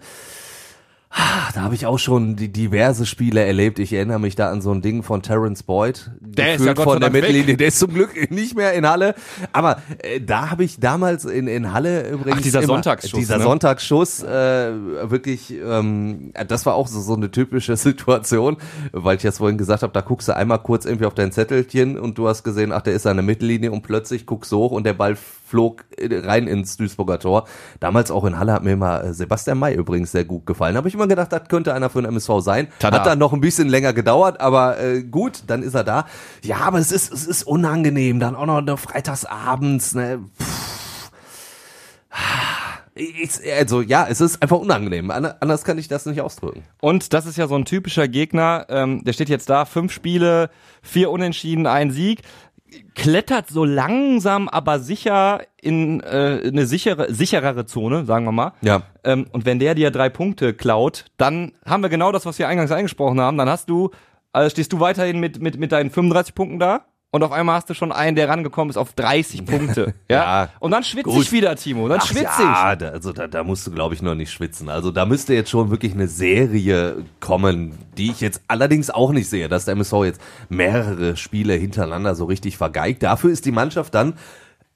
Ah, 1.12 1.50
Da 1.56 1.62
habe 1.62 1.74
ich 1.74 1.88
auch 1.88 1.98
schon 1.98 2.36
die 2.36 2.52
diverse 2.52 3.08
Spiele 3.08 3.44
erlebt. 3.44 3.80
Ich 3.80 3.92
erinnere 3.94 4.20
mich 4.20 4.36
da 4.36 4.52
an 4.52 4.62
so 4.62 4.72
ein 4.72 4.82
Ding 4.84 5.02
von 5.02 5.24
Terence 5.24 5.64
Boyd. 5.64 6.12
Der 6.20 6.54
ist 6.54 6.64
ja 6.64 6.74
Gott 6.74 6.84
von 6.84 7.00
der 7.00 7.10
Dank 7.10 7.14
weg. 7.14 7.24
Mittellinie. 7.24 7.58
Der 7.58 7.68
ist 7.70 7.80
zum 7.80 7.92
Glück 7.92 8.30
nicht 8.30 8.56
mehr 8.56 8.74
in 8.74 8.88
Halle. 8.88 9.16
Aber 9.52 9.82
äh, 10.04 10.22
da 10.22 10.52
habe 10.52 10.64
ich 10.64 10.80
damals 10.80 11.26
in, 11.26 11.48
in 11.48 11.74
Halle 11.74 12.08
übrigens 12.10 12.38
Ach, 12.38 12.44
dieser 12.44 12.60
immer, 12.60 12.68
Sonntagsschuss, 12.68 13.20
Dieser 13.20 13.38
ne? 13.38 13.44
Sonntagsschuss, 13.44 14.22
äh, 14.22 14.30
wirklich, 15.10 15.52
ähm, 15.52 16.32
das 16.48 16.68
war 16.68 16.76
auch 16.76 16.88
so, 16.88 17.02
so 17.02 17.16
eine 17.16 17.32
typische 17.32 17.76
Situation, 17.76 18.58
weil 18.92 19.18
ich 19.18 19.24
jetzt 19.24 19.40
vorhin 19.40 19.58
gesagt 19.58 19.82
habe, 19.82 19.92
da 19.94 20.02
guckst 20.02 20.28
du 20.28 20.36
einmal 20.36 20.60
kurz 20.60 20.86
irgendwie 20.86 21.06
auf 21.06 21.16
dein 21.16 21.32
Zettelchen 21.32 21.98
und 21.98 22.20
du 22.20 22.28
hast 22.28 22.44
gesehen, 22.44 22.72
ach, 22.72 22.82
der 22.82 22.94
ist 22.94 23.08
an 23.08 23.18
der 23.18 23.26
Mittellinie 23.26 23.72
und 23.72 23.82
plötzlich 23.82 24.28
guckst 24.28 24.52
du 24.52 24.58
hoch 24.58 24.72
und 24.72 24.84
der 24.86 24.94
Ball 24.94 25.16
flog 25.16 25.86
rein 26.00 26.46
ins 26.48 26.78
Duisburger 26.78 27.18
Tor. 27.18 27.48
Damals 27.80 28.12
auch 28.12 28.24
in 28.26 28.38
Halle 28.38 28.54
hat 28.54 28.64
mir 28.64 28.74
immer 28.74 29.04
äh, 29.04 29.14
Sebastian 29.16 29.58
May 29.58 29.74
übrigens 29.74 30.12
sehr 30.12 30.24
gut 30.24 30.46
gefallen. 30.46 30.78
Habe 30.78 30.88
ich 30.88 30.99
immer 31.00 31.08
gedacht, 31.08 31.32
das 31.32 31.48
könnte 31.48 31.74
einer 31.74 31.90
für 31.90 32.02
den 32.02 32.10
MSV 32.10 32.30
sein. 32.40 32.68
Tada. 32.80 32.98
Hat 33.00 33.06
dann 33.08 33.18
noch 33.20 33.34
ein 33.34 33.42
bisschen 33.42 33.70
länger 33.70 33.94
gedauert, 33.94 34.40
aber 34.42 34.80
äh, 34.80 35.02
gut, 35.04 35.44
dann 35.48 35.64
ist 35.64 35.74
er 35.74 35.84
da. 35.84 36.06
Ja, 36.44 36.58
aber 36.58 36.80
es 36.80 36.92
ist 36.92 37.12
es 37.12 37.26
ist 37.26 37.44
unangenehm, 37.44 38.20
dann 38.20 38.36
auch 38.36 38.46
noch 38.46 38.62
ne, 38.62 38.78
freitags 38.78 39.26
abends, 39.26 39.96
ne. 39.96 40.20
Pff. 40.40 41.12
Ich, 42.96 43.32
also 43.58 43.82
ja, 43.82 44.08
es 44.10 44.20
ist 44.20 44.42
einfach 44.42 44.58
unangenehm. 44.58 45.10
Ander- 45.10 45.38
Anders 45.40 45.64
kann 45.64 45.78
ich 45.78 45.88
das 45.88 46.06
nicht 46.06 46.20
ausdrücken. 46.20 46.64
Und 46.82 47.14
das 47.14 47.26
ist 47.26 47.38
ja 47.38 47.48
so 47.48 47.56
ein 47.56 47.64
typischer 47.64 48.10
Gegner, 48.10 48.66
ähm, 48.68 49.04
der 49.06 49.14
steht 49.14 49.30
jetzt 49.30 49.50
da, 49.50 49.64
fünf 49.64 49.94
Spiele, 49.94 50.50
vier 50.82 51.10
Unentschieden, 51.10 51.66
ein 51.66 51.92
Sieg, 51.92 52.24
klettert 52.96 53.50
so 53.50 53.66
langsam, 53.66 54.48
aber 54.50 54.80
sicher 54.80 55.42
in 55.62 56.02
äh, 56.02 56.42
eine 56.46 56.66
sichere, 56.66 57.14
sicherere 57.14 57.66
Zone, 57.66 58.06
sagen 58.06 58.26
wir 58.26 58.32
mal. 58.32 58.54
Ja. 58.62 58.84
Ähm, 59.04 59.28
und 59.32 59.46
wenn 59.46 59.60
der 59.60 59.76
dir 59.76 59.92
drei 59.92 60.10
Punkte 60.10 60.54
klaut, 60.54 61.06
dann 61.18 61.54
haben 61.66 61.84
wir 61.84 61.90
genau 61.90 62.12
das, 62.12 62.26
was 62.26 62.40
wir 62.40 62.48
eingangs 62.48 62.72
eingesprochen 62.72 63.20
haben. 63.20 63.38
Dann 63.38 63.50
hast 63.50 63.70
du, 63.70 63.92
also 64.32 64.50
stehst 64.50 64.74
du 64.74 64.80
weiterhin 64.80 65.20
mit, 65.20 65.42
mit, 65.42 65.58
mit 65.58 65.72
deinen 65.72 65.90
35 65.90 66.36
Punkten 66.36 66.60
da. 66.60 66.86
Und 67.12 67.24
auf 67.24 67.32
einmal 67.32 67.56
hast 67.56 67.70
du 67.70 67.74
schon 67.74 67.92
einen, 67.92 68.16
der 68.16 68.30
rangekommen 68.30 68.70
ist 68.70 68.78
auf 68.78 68.94
30 68.94 69.46
Punkte. 69.46 69.96
Ja. 70.10 70.44
Ja, 70.44 70.50
und 70.60 70.72
dann 70.72 70.84
schwitze 70.84 71.10
ich 71.20 71.32
wieder, 71.32 71.56
Timo. 71.56 71.88
Dann 71.88 72.00
Ach 72.02 72.06
schwitze 72.06 72.44
ja, 72.44 72.74
ich. 72.74 72.80
da, 72.80 72.90
also 72.90 73.14
da, 73.14 73.28
da 73.28 73.44
musst 73.44 73.66
du, 73.66 73.72
glaube 73.72 73.96
ich, 73.96 74.02
noch 74.02 74.14
nicht 74.14 74.32
schwitzen. 74.32 74.70
Also 74.70 74.92
da 74.92 75.06
müsste 75.06 75.34
jetzt 75.34 75.50
schon 75.50 75.72
wirklich 75.72 75.94
eine 75.94 76.08
Serie 76.08 77.04
kommen, 77.20 77.78
die 77.98 78.12
ich 78.12 78.22
jetzt 78.22 78.42
allerdings 78.48 78.92
auch 78.92 79.12
nicht 79.12 79.28
sehe, 79.28 79.50
dass 79.50 79.66
der 79.66 79.72
MSV 79.72 79.94
jetzt 80.06 80.22
mehrere 80.50 81.18
Spiele 81.18 81.54
hintereinander 81.56 82.14
so 82.14 82.26
richtig 82.26 82.58
vergeigt. 82.58 83.02
Dafür 83.02 83.32
ist 83.32 83.46
die 83.46 83.52
Mannschaft 83.52 83.96
dann 83.96 84.14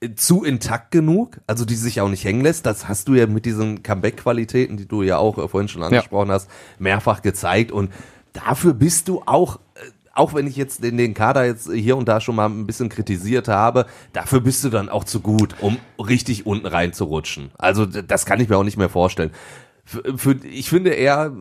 äh, 0.01 0.15
zu 0.15 0.43
intakt 0.43 0.89
genug, 0.89 1.39
also 1.45 1.65
die 1.65 1.75
sich 1.75 2.01
auch 2.01 2.09
nicht 2.09 2.25
hängen 2.25 2.41
lässt. 2.41 2.65
Das 2.65 2.87
hast 2.87 3.07
du 3.09 3.13
ja 3.13 3.27
mit 3.27 3.45
diesen 3.45 3.83
Comeback-Qualitäten, 3.83 4.77
die 4.77 4.87
du 4.87 5.03
ja 5.03 5.17
auch 5.17 5.37
äh, 5.37 5.47
vorhin 5.47 5.67
schon 5.67 5.83
angesprochen 5.83 6.31
hast, 6.31 6.49
mehrfach 6.79 7.21
gezeigt. 7.21 7.71
Und 7.71 7.91
dafür 8.33 8.73
bist 8.73 9.07
du 9.07 9.21
auch, 9.25 9.57
äh, 9.75 9.91
auch 10.13 10.33
wenn 10.33 10.47
ich 10.47 10.55
jetzt 10.55 10.83
den, 10.83 10.97
den 10.97 11.13
Kader 11.13 11.45
jetzt 11.45 11.71
hier 11.71 11.97
und 11.97 12.07
da 12.07 12.21
schon 12.21 12.35
mal 12.35 12.47
ein 12.47 12.67
bisschen 12.67 12.89
kritisiert 12.89 13.47
habe, 13.47 13.87
dafür 14.13 14.41
bist 14.41 14.63
du 14.63 14.69
dann 14.69 14.89
auch 14.89 15.03
zu 15.03 15.19
gut, 15.19 15.55
um 15.59 15.77
richtig 15.99 16.45
unten 16.45 16.67
reinzurutschen. 16.67 17.51
Also 17.57 17.85
das 17.85 18.25
kann 18.25 18.39
ich 18.39 18.47
mir 18.47 18.57
auch 18.57 18.63
nicht 18.63 18.77
mehr 18.77 18.89
vorstellen. 18.89 19.31
Für, 19.83 20.17
für, 20.17 20.33
ich 20.45 20.69
finde 20.69 20.91
eher, 20.91 21.33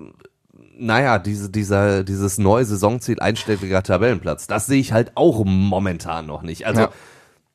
naja, 0.79 1.19
diese, 1.19 1.51
dieser, 1.51 2.03
dieses 2.03 2.39
neue 2.39 2.65
Saisonziel 2.65 3.21
einstelliger 3.21 3.83
Tabellenplatz, 3.83 4.47
das 4.47 4.67
sehe 4.67 4.81
ich 4.81 4.93
halt 4.93 5.13
auch 5.17 5.45
momentan 5.45 6.27
noch 6.27 6.43
nicht. 6.43 6.67
Also 6.67 6.83
Ja. 6.83 6.93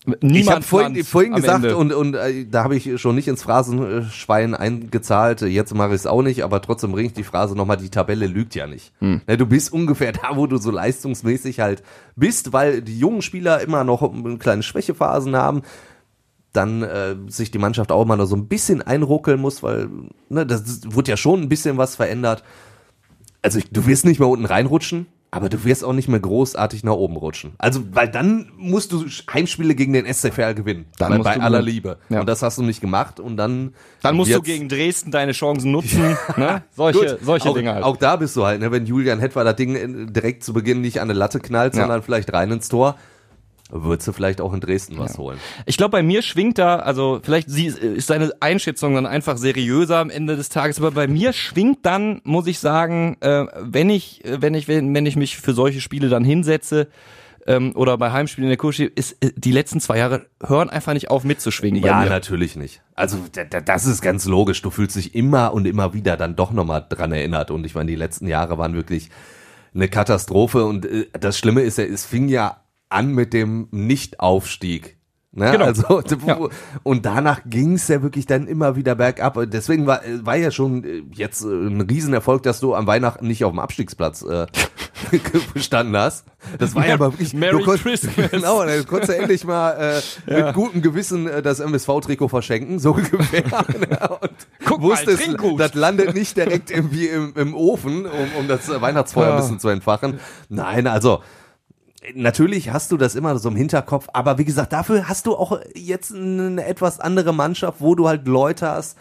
Ich 0.08 0.16
Niemand 0.22 0.58
habe 0.58 0.66
vorhin, 0.66 1.04
vorhin 1.04 1.34
gesagt 1.34 1.64
Ende. 1.64 1.78
und, 1.78 1.92
und 1.94 2.14
äh, 2.16 2.46
da 2.50 2.64
habe 2.64 2.76
ich 2.76 3.00
schon 3.00 3.16
nicht 3.16 3.28
ins 3.28 3.44
Phrasenschwein 3.44 4.56
eingezahlt, 4.56 5.42
jetzt 5.42 5.74
mache 5.76 5.90
ich 5.90 5.96
es 5.96 6.08
auch 6.08 6.22
nicht, 6.22 6.44
aber 6.44 6.62
trotzdem 6.62 6.92
bringe 6.92 7.08
ich 7.08 7.14
die 7.14 7.24
Phrase 7.24 7.56
nochmal, 7.56 7.78
die 7.78 7.90
Tabelle 7.90 8.28
lügt 8.28 8.56
ja 8.56 8.68
nicht. 8.68 8.94
Hm. 9.00 9.22
Ne, 9.28 9.38
Du 9.38 9.46
bist 9.46 9.72
ungefähr 9.72 10.12
da, 10.12 10.36
wo 10.36 10.48
du 10.48 10.58
so 10.58 10.72
leistungsmäßig 10.72 11.60
halt 11.60 11.84
bist, 12.16 12.54
weil 12.54 12.82
die 12.82 12.98
jungen 12.98 13.22
Spieler 13.22 13.62
immer 13.62 13.84
noch 13.84 14.12
kleine 14.40 14.64
Schwächephasen 14.64 15.36
haben, 15.36 15.62
dann 16.54 16.82
äh, 16.82 17.16
sich 17.28 17.52
die 17.52 17.60
Mannschaft 17.60 17.92
auch 17.92 18.06
mal 18.06 18.16
noch 18.16 18.26
so 18.26 18.36
ein 18.36 18.48
bisschen 18.48 18.82
einruckeln 18.82 19.40
muss, 19.40 19.62
weil 19.62 19.90
ne, 20.30 20.46
das 20.46 20.82
wurde 20.86 21.12
ja 21.12 21.18
schon 21.18 21.42
ein 21.42 21.50
bisschen 21.50 21.78
was 21.78 21.96
verändert. 21.96 22.44
Also 23.42 23.60
ich, 23.60 23.70
du 23.70 23.86
wirst 23.86 24.06
nicht 24.06 24.20
mehr 24.20 24.28
unten 24.28 24.46
reinrutschen, 24.46 25.06
aber 25.30 25.50
du 25.50 25.64
wirst 25.66 25.84
auch 25.84 25.94
nicht 25.94 26.08
mehr 26.08 26.20
großartig 26.20 26.84
nach 26.84 26.94
oben 26.94 27.18
rutschen. 27.18 27.52
Also, 27.58 27.82
weil 27.92 28.08
dann 28.08 28.50
musst 28.58 28.92
du 28.92 29.06
Heimspiele 29.32 29.76
gegen 29.76 29.94
den 29.94 30.06
SCFR 30.12 30.54
gewinnen. 30.54 30.86
Dann 30.98 31.10
bei, 31.12 31.18
musst 31.18 31.30
bei 31.30 31.36
du 31.36 31.42
aller. 31.42 31.62
Liebe. 31.62 31.98
Ja. 32.10 32.22
Und 32.22 32.28
das 32.30 32.42
hast 32.42 32.58
du 32.58 32.64
nicht 32.64 32.82
gemacht 32.82 33.20
und 33.20 33.38
dann. 33.38 33.74
Dann 34.02 34.16
musst 34.16 34.34
du 34.34 34.42
gegen 34.42 34.70
Dresden 34.70 35.12
deine 35.12 35.34
Chancen 35.34 35.72
nutzen. 35.72 36.18
ne? 36.38 36.64
Solche, 36.76 37.00
Gut, 37.00 37.18
solche 37.24 37.50
auch, 37.50 37.56
Dinge 37.56 37.74
halt. 37.74 37.84
Auch 37.84 37.98
da 37.98 38.16
bist 38.16 38.36
du 38.36 38.46
halt, 38.46 38.62
ne, 38.62 38.72
wenn 38.72 38.86
Julian 38.86 39.20
Hetwer 39.20 39.44
das 39.44 39.56
Ding 39.58 39.76
äh, 39.76 40.12
direkt 40.12 40.44
zu 40.44 40.54
Beginn 40.54 40.82
nicht 40.82 41.02
an 41.02 41.10
eine 41.10 41.18
Latte 41.18 41.40
knallt, 41.40 41.76
Ja. 41.76 41.82
sondern 41.82 42.02
vielleicht 42.04 42.32
rein 42.34 42.52
ins 42.52 42.70
Tor, 42.70 42.96
würdest 43.70 44.08
du 44.08 44.14
vielleicht 44.14 44.40
auch 44.42 44.54
in 44.54 44.60
Dresden 44.62 44.98
was 44.98 45.18
holen. 45.18 45.38
Ich 45.66 45.78
glaube, 45.78 45.92
bei 45.92 46.04
mir 46.04 46.22
schwingt 46.22 46.58
da, 46.58 46.78
also 46.78 47.20
vielleicht 47.22 47.50
sie, 47.50 47.68
ist 47.68 48.08
seine 48.08 48.32
Einschätzung 48.40 48.96
dann 48.96 49.06
einfach 49.06 49.38
seriöser 49.38 49.98
am 49.98 50.10
Ende 50.10 50.36
des 50.36 50.50
Tages, 50.50 50.78
aber 50.80 50.92
bei 50.92 51.08
mir 51.08 51.34
schwingt 51.34 51.80
dann, 51.86 52.22
muss 52.24 52.48
ich 52.48 52.60
sagen, 52.60 53.18
äh, 53.20 53.46
wenn 53.62 53.90
ich, 53.90 54.24
äh, 54.26 54.42
wenn 54.42 54.54
ich, 54.54 54.68
wenn, 54.68 54.94
wenn 54.96 55.06
ich 55.06 55.16
mich 55.16 55.38
für 55.38 55.54
solche 55.54 55.82
Spiele 55.82 56.10
dann 56.10 56.24
hinsetze, 56.24 56.88
ähm, 57.46 57.72
oder 57.76 57.98
bei 57.98 58.12
Heimspielen 58.12 58.48
in 58.48 58.50
der 58.52 58.58
Kurse, 58.58 58.84
ist 58.84 59.16
äh, 59.24 59.32
die 59.38 59.54
letzten 59.54 59.80
zwei 59.80 59.98
Jahre 59.98 60.26
hören 60.46 60.70
einfach 60.70 60.94
nicht 60.94 61.10
auf 61.10 61.24
mitzuschwingen 61.24 61.82
Ja, 61.82 62.04
natürlich 62.10 62.58
nicht. 62.58 62.82
Also 62.96 63.18
da- 63.32 63.46
da- 63.46 63.62
das 63.62 63.86
ist 63.86 64.02
ganz 64.02 64.26
logisch. 64.26 64.62
Du 64.62 64.70
fühlst 64.70 64.98
dich 64.98 65.16
immer 65.16 65.54
und 65.54 65.66
immer 65.66 65.94
wieder 65.94 66.18
dann 66.18 66.36
doch 66.36 66.52
nochmal 66.52 66.86
dran 66.90 67.14
erinnert. 67.14 67.50
Und 67.50 67.66
ich 67.66 67.74
meine, 67.74 67.90
die 67.90 67.96
letzten 67.96 68.28
Jahre 68.28 68.58
waren 68.58 68.74
wirklich 68.74 69.10
eine 69.74 69.88
Katastrophe. 69.88 70.66
Und 70.66 70.86
äh, 70.86 71.08
das 71.18 71.38
Schlimme 71.38 71.62
ist 71.62 71.78
ja, 71.78 71.86
es 71.86 72.06
fing 72.06 72.28
ja 72.28 72.58
an 72.90 73.12
mit 73.14 73.34
dem 73.34 73.68
Nicht-Aufstieg. 73.72 74.98
Ne? 75.34 75.52
Genau. 75.52 75.66
Also, 75.66 76.02
Ja. 76.26 76.40
Und 76.84 77.06
danach 77.06 77.42
ging 77.46 77.74
es 77.74 77.88
ja 77.90 78.02
wirklich 78.02 78.26
dann 78.26 78.48
immer 78.48 78.76
wieder 78.76 78.96
bergab. 78.96 79.38
Und 79.38 79.54
Deswegen 79.54 79.86
war, 79.86 80.02
war 80.24 80.36
ja 80.36 80.50
schon 80.52 80.84
äh, 80.84 81.04
jetzt 81.14 81.44
äh, 81.44 81.48
ein 81.48 81.82
Riesenerfolg, 81.82 82.42
dass 82.44 82.60
du 82.60 82.74
am 82.74 82.88
Weihnachten 82.88 83.28
nicht 83.28 83.44
auf 83.46 83.52
dem 83.52 83.60
Abstiegsplatz 83.60 84.24
äh, 84.24 84.48
bestanden 85.54 85.96
hast. 85.96 86.26
Das 86.58 86.74
war 86.74 86.88
ja 86.88 86.96
aber 86.96 87.12
wirklich... 87.14 87.34
Merry 87.36 87.60
du 87.60 87.66
konnt- 87.66 87.84
Christmas. 87.84 88.16
Genau, 88.32 88.66
dann 88.66 88.88
konntest 88.88 89.12
du 89.12 89.18
endlich 89.18 89.44
mal 89.46 90.02
äh, 90.28 90.34
mit 90.46 90.56
gutem 90.56 90.82
Gewissen 90.82 91.28
äh, 91.28 91.42
das 91.44 91.60
MSV-Trikot 91.60 92.30
verschenken, 92.30 92.80
so 92.80 92.94
ungefähr. 92.94 93.44
und 94.22 94.32
Guck 94.66 94.82
mal, 94.82 94.90
wusstest, 94.90 95.38
gut. 95.38 95.60
das 95.60 95.76
landet 95.76 96.16
nicht 96.16 96.36
direkt 96.36 96.72
irgendwie 96.72 97.08
im, 97.08 97.34
im 97.36 97.54
Ofen, 97.54 98.06
um, 98.08 98.28
um 98.40 98.48
das 98.48 98.70
Weihnachtsfeuer 98.82 99.34
ein 99.34 99.38
bisschen 99.42 99.60
zu 99.60 99.70
entfachen. 99.70 100.20
Nein, 100.50 100.88
also 100.88 101.22
natürlich 102.14 102.72
hast 102.72 102.92
du 102.92 102.98
das 102.98 103.16
immer 103.16 103.38
so 103.38 103.50
im 103.50 103.56
Hinterkopf, 103.56 104.08
aber 104.14 104.38
wie 104.38 104.46
gesagt, 104.46 104.74
dafür 104.74 105.08
hast 105.08 105.26
du 105.26 105.36
auch 105.36 105.60
jetzt 105.76 106.14
eine 106.14 106.66
etwas 106.66 107.00
andere 107.00 107.34
Mannschaft, 107.34 107.82
wo 107.82 107.96
du 107.96 108.08
halt 108.08 108.28
Leute 108.28 108.70
hast, 108.70 108.98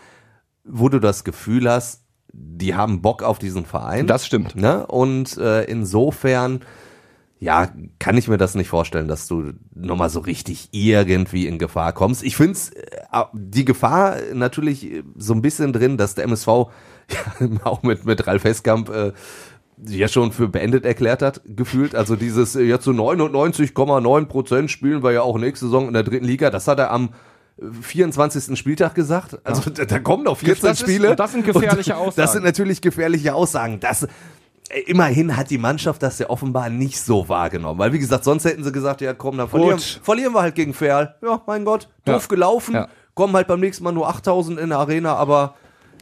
wo 0.64 0.88
du 0.88 0.98
das 0.98 1.24
Gefühl 1.24 1.70
hast, 1.70 2.02
die 2.32 2.74
haben 2.74 3.02
Bock 3.02 3.22
auf 3.22 3.38
diesen 3.38 3.64
Verein. 3.64 4.06
Das 4.06 4.26
stimmt. 4.26 4.56
Ne? 4.56 4.86
Und 4.86 5.38
äh, 5.38 5.64
insofern, 5.64 6.60
ja, 7.38 7.70
kann 7.98 8.18
ich 8.18 8.28
mir 8.28 8.36
das 8.36 8.54
nicht 8.54 8.68
vorstellen, 8.68 9.08
dass 9.08 9.26
du 9.26 9.52
nochmal 9.74 10.10
so 10.10 10.20
richtig 10.20 10.68
irgendwie 10.72 11.46
in 11.46 11.58
Gefahr 11.58 11.92
kommst. 11.92 12.22
Ich 12.22 12.36
finde 12.36 12.58
äh, 13.12 13.24
die 13.32 13.64
Gefahr 13.64 14.16
natürlich 14.34 15.02
so 15.16 15.32
ein 15.32 15.42
bisschen 15.42 15.72
drin, 15.72 15.96
dass 15.96 16.14
der 16.14 16.24
MSV 16.24 16.46
ja, 16.48 16.66
auch 17.64 17.82
mit, 17.82 18.04
mit 18.04 18.26
Ralf 18.26 18.44
Heskamp 18.44 18.90
äh, 18.90 19.12
ja 19.84 20.08
schon 20.08 20.32
für 20.32 20.48
beendet 20.48 20.84
erklärt 20.86 21.22
hat, 21.22 21.42
gefühlt. 21.44 21.94
Also 21.94 22.16
dieses 22.16 22.56
äh, 22.56 22.62
jetzt 22.62 22.84
so 22.84 22.92
99,9 22.92 24.26
Prozent 24.26 24.70
spielen 24.70 25.02
wir 25.02 25.12
ja 25.12 25.22
auch 25.22 25.38
nächste 25.38 25.66
Saison 25.66 25.88
in 25.88 25.94
der 25.94 26.02
dritten 26.02 26.24
Liga. 26.24 26.50
Das 26.50 26.66
hat 26.68 26.78
er 26.78 26.90
am 26.90 27.10
äh, 27.58 27.64
24. 27.82 28.58
Spieltag 28.58 28.94
gesagt. 28.94 29.38
Also 29.44 29.70
da, 29.70 29.84
da 29.84 29.98
kommen 29.98 30.24
noch 30.24 30.38
14 30.38 30.62
Das 30.68 30.80
ist- 30.80 30.88
Spiele. 30.88 31.10
und 31.10 31.20
das 31.20 31.32
sind 31.32 31.44
gefährliche 31.44 31.96
Aussagen. 31.96 32.14
Das 32.16 32.32
sind 32.32 32.44
natürlich 32.44 32.80
gefährliche 32.80 33.34
Aussagen. 33.34 33.78
Das, 33.80 34.04
äh, 34.04 34.08
immerhin 34.86 35.36
hat 35.36 35.50
die 35.50 35.58
Mannschaft 35.58 36.02
das 36.02 36.18
ja 36.18 36.30
offenbar 36.30 36.70
nicht 36.70 37.00
so 37.00 37.28
wahrgenommen. 37.28 37.78
Weil 37.78 37.92
wie 37.92 37.98
gesagt, 37.98 38.24
sonst 38.24 38.44
hätten 38.44 38.64
sie 38.64 38.72
gesagt, 38.72 39.00
ja 39.02 39.12
komm, 39.14 39.36
dann 39.36 39.48
verlieren, 39.48 39.78
verlieren 39.78 40.32
wir 40.32 40.40
halt 40.42 40.54
gegen 40.54 40.72
Ferl. 40.74 41.14
Ja, 41.22 41.42
mein 41.46 41.64
Gott, 41.64 41.88
doof 42.04 42.22
Ja. 42.22 42.28
gelaufen. 42.28 42.74
Ja. 42.74 42.88
Kommen 43.14 43.34
halt 43.34 43.46
beim 43.46 43.60
nächsten 43.60 43.84
Mal 43.84 43.92
nur 43.92 44.08
8000 44.08 44.58
in 44.60 44.68
der 44.70 44.78
Arena, 44.78 45.14
aber 45.16 45.54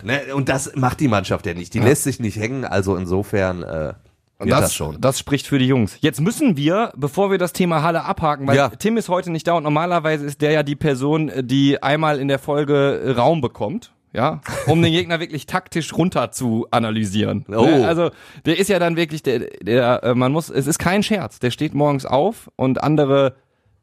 ne, 0.05 0.35
und 0.35 0.49
das 0.49 0.77
macht 0.77 1.01
die 1.01 1.09
Mannschaft 1.09 1.47
ja 1.47 1.55
nicht. 1.55 1.75
Die 1.75 1.81
lässt 1.81 2.05
sich 2.05 2.21
nicht 2.21 2.37
hängen. 2.37 2.65
Also 2.65 2.97
insofern 2.97 3.63
äh, 3.63 3.95
das, 4.39 4.61
das, 4.61 4.75
schon. 4.75 5.01
das 5.01 5.19
spricht 5.19 5.47
für 5.47 5.59
die 5.59 5.67
Jungs. 5.67 5.97
Jetzt 6.01 6.21
müssen 6.21 6.57
wir, 6.57 6.93
bevor 6.97 7.31
wir 7.31 7.39
das 7.39 7.53
Thema 7.53 7.83
Halle 7.83 8.05
abhaken, 8.05 8.47
weil 8.47 8.57
Ja. 8.57 8.69
Tim 8.69 8.97
ist 8.97 9.09
heute 9.09 9.31
nicht 9.31 9.47
da 9.47 9.55
und 9.55 9.63
normalerweise 9.63 10.27
ist 10.27 10.41
der 10.41 10.51
ja 10.51 10.63
die 10.63 10.77
Person, 10.77 11.31
die 11.43 11.83
einmal 11.83 12.19
in 12.19 12.29
der 12.29 12.39
Folge 12.39 13.01
äh, 13.05 13.11
Raum 13.13 13.41
bekommt. 13.41 13.93
Ja, 14.13 14.43
um 14.67 14.81
den 14.81 14.93
Gegner 14.93 15.19
wirklich 15.21 15.47
taktisch 15.47 15.93
runter 15.93 16.31
zu 16.31 16.69
analysieren. 16.71 17.45
Oh. 17.49 17.65
Ne? 17.65 17.85
Also 17.85 18.11
der 18.47 18.57
ist 18.61 18.69
ja 18.69 18.79
dann 18.79 18.97
wirklich 18.97 19.25
der, 19.25 19.41
der 19.61 20.05
äh, 20.05 20.15
man 20.15 20.31
muss, 20.31 20.51
es 20.51 20.69
ist 20.69 20.79
kein 20.79 21.03
Scherz. 21.03 21.41
Der 21.41 21.51
steht 21.51 21.75
morgens 21.75 22.07
auf 22.07 22.49
und 22.55 22.81
andere, 22.81 23.35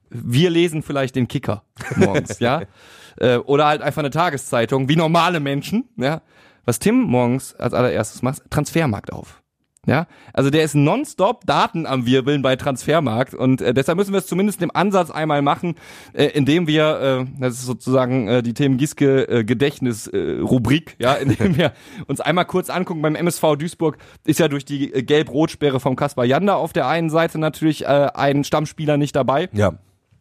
wir 0.09 0.49
lesen 0.49 0.83
vielleicht 0.83 1.17
den 1.17 1.27
Kicker 1.27 1.63
morgens, 1.97 2.39
ja, 2.39 2.61
äh, 3.19 3.37
oder 3.37 3.65
halt 3.65 3.81
einfach 3.81 4.01
eine 4.01 4.09
Tageszeitung, 4.11 4.89
wie 4.89 4.95
normale 4.95 5.39
Menschen, 5.39 5.89
ja. 5.97 6.21
was 6.65 6.79
Tim 6.79 7.01
morgens 7.01 7.55
als 7.55 7.73
allererstes 7.73 8.21
macht, 8.21 8.43
Transfermarkt 8.49 9.11
auf. 9.13 9.41
Ja, 9.87 10.05
also 10.31 10.51
der 10.51 10.63
ist 10.63 10.75
nonstop 10.75 11.43
Daten 11.47 11.87
am 11.87 12.05
Wirbeln 12.05 12.43
bei 12.43 12.55
Transfermarkt 12.55 13.33
und 13.33 13.61
äh, 13.63 13.73
deshalb 13.73 13.97
müssen 13.97 14.11
wir 14.13 14.19
es 14.19 14.27
zumindest 14.27 14.61
im 14.61 14.69
Ansatz 14.71 15.09
einmal 15.09 15.41
machen, 15.41 15.73
äh, 16.13 16.25
indem 16.25 16.67
wir, 16.67 17.25
äh, 17.27 17.39
das 17.39 17.55
ist 17.55 17.65
sozusagen 17.65 18.27
äh, 18.27 18.43
die 18.43 18.53
Themen 18.53 18.77
Giske 18.77 19.27
äh, 19.27 19.43
Gedächtnis 19.43 20.05
äh, 20.05 20.37
Rubrik, 20.39 20.97
ja, 20.99 21.13
indem 21.15 21.57
wir 21.57 21.73
uns 22.05 22.21
einmal 22.21 22.45
kurz 22.45 22.69
angucken 22.69 23.01
beim 23.01 23.15
MSV 23.15 23.55
Duisburg 23.57 23.97
ist 24.23 24.39
ja 24.39 24.47
durch 24.49 24.65
die 24.65 24.93
äh, 24.93 25.01
Gelb-Rot-Sperre 25.01 25.79
vom 25.79 25.95
Kaspar 25.95 26.25
Janda 26.25 26.53
auf 26.53 26.73
der 26.73 26.87
einen 26.87 27.09
Seite 27.09 27.39
natürlich 27.39 27.85
äh, 27.85 27.87
ein 28.13 28.43
Stammspieler 28.43 28.97
nicht 28.97 29.15
dabei 29.15 29.49
Ja. 29.51 29.79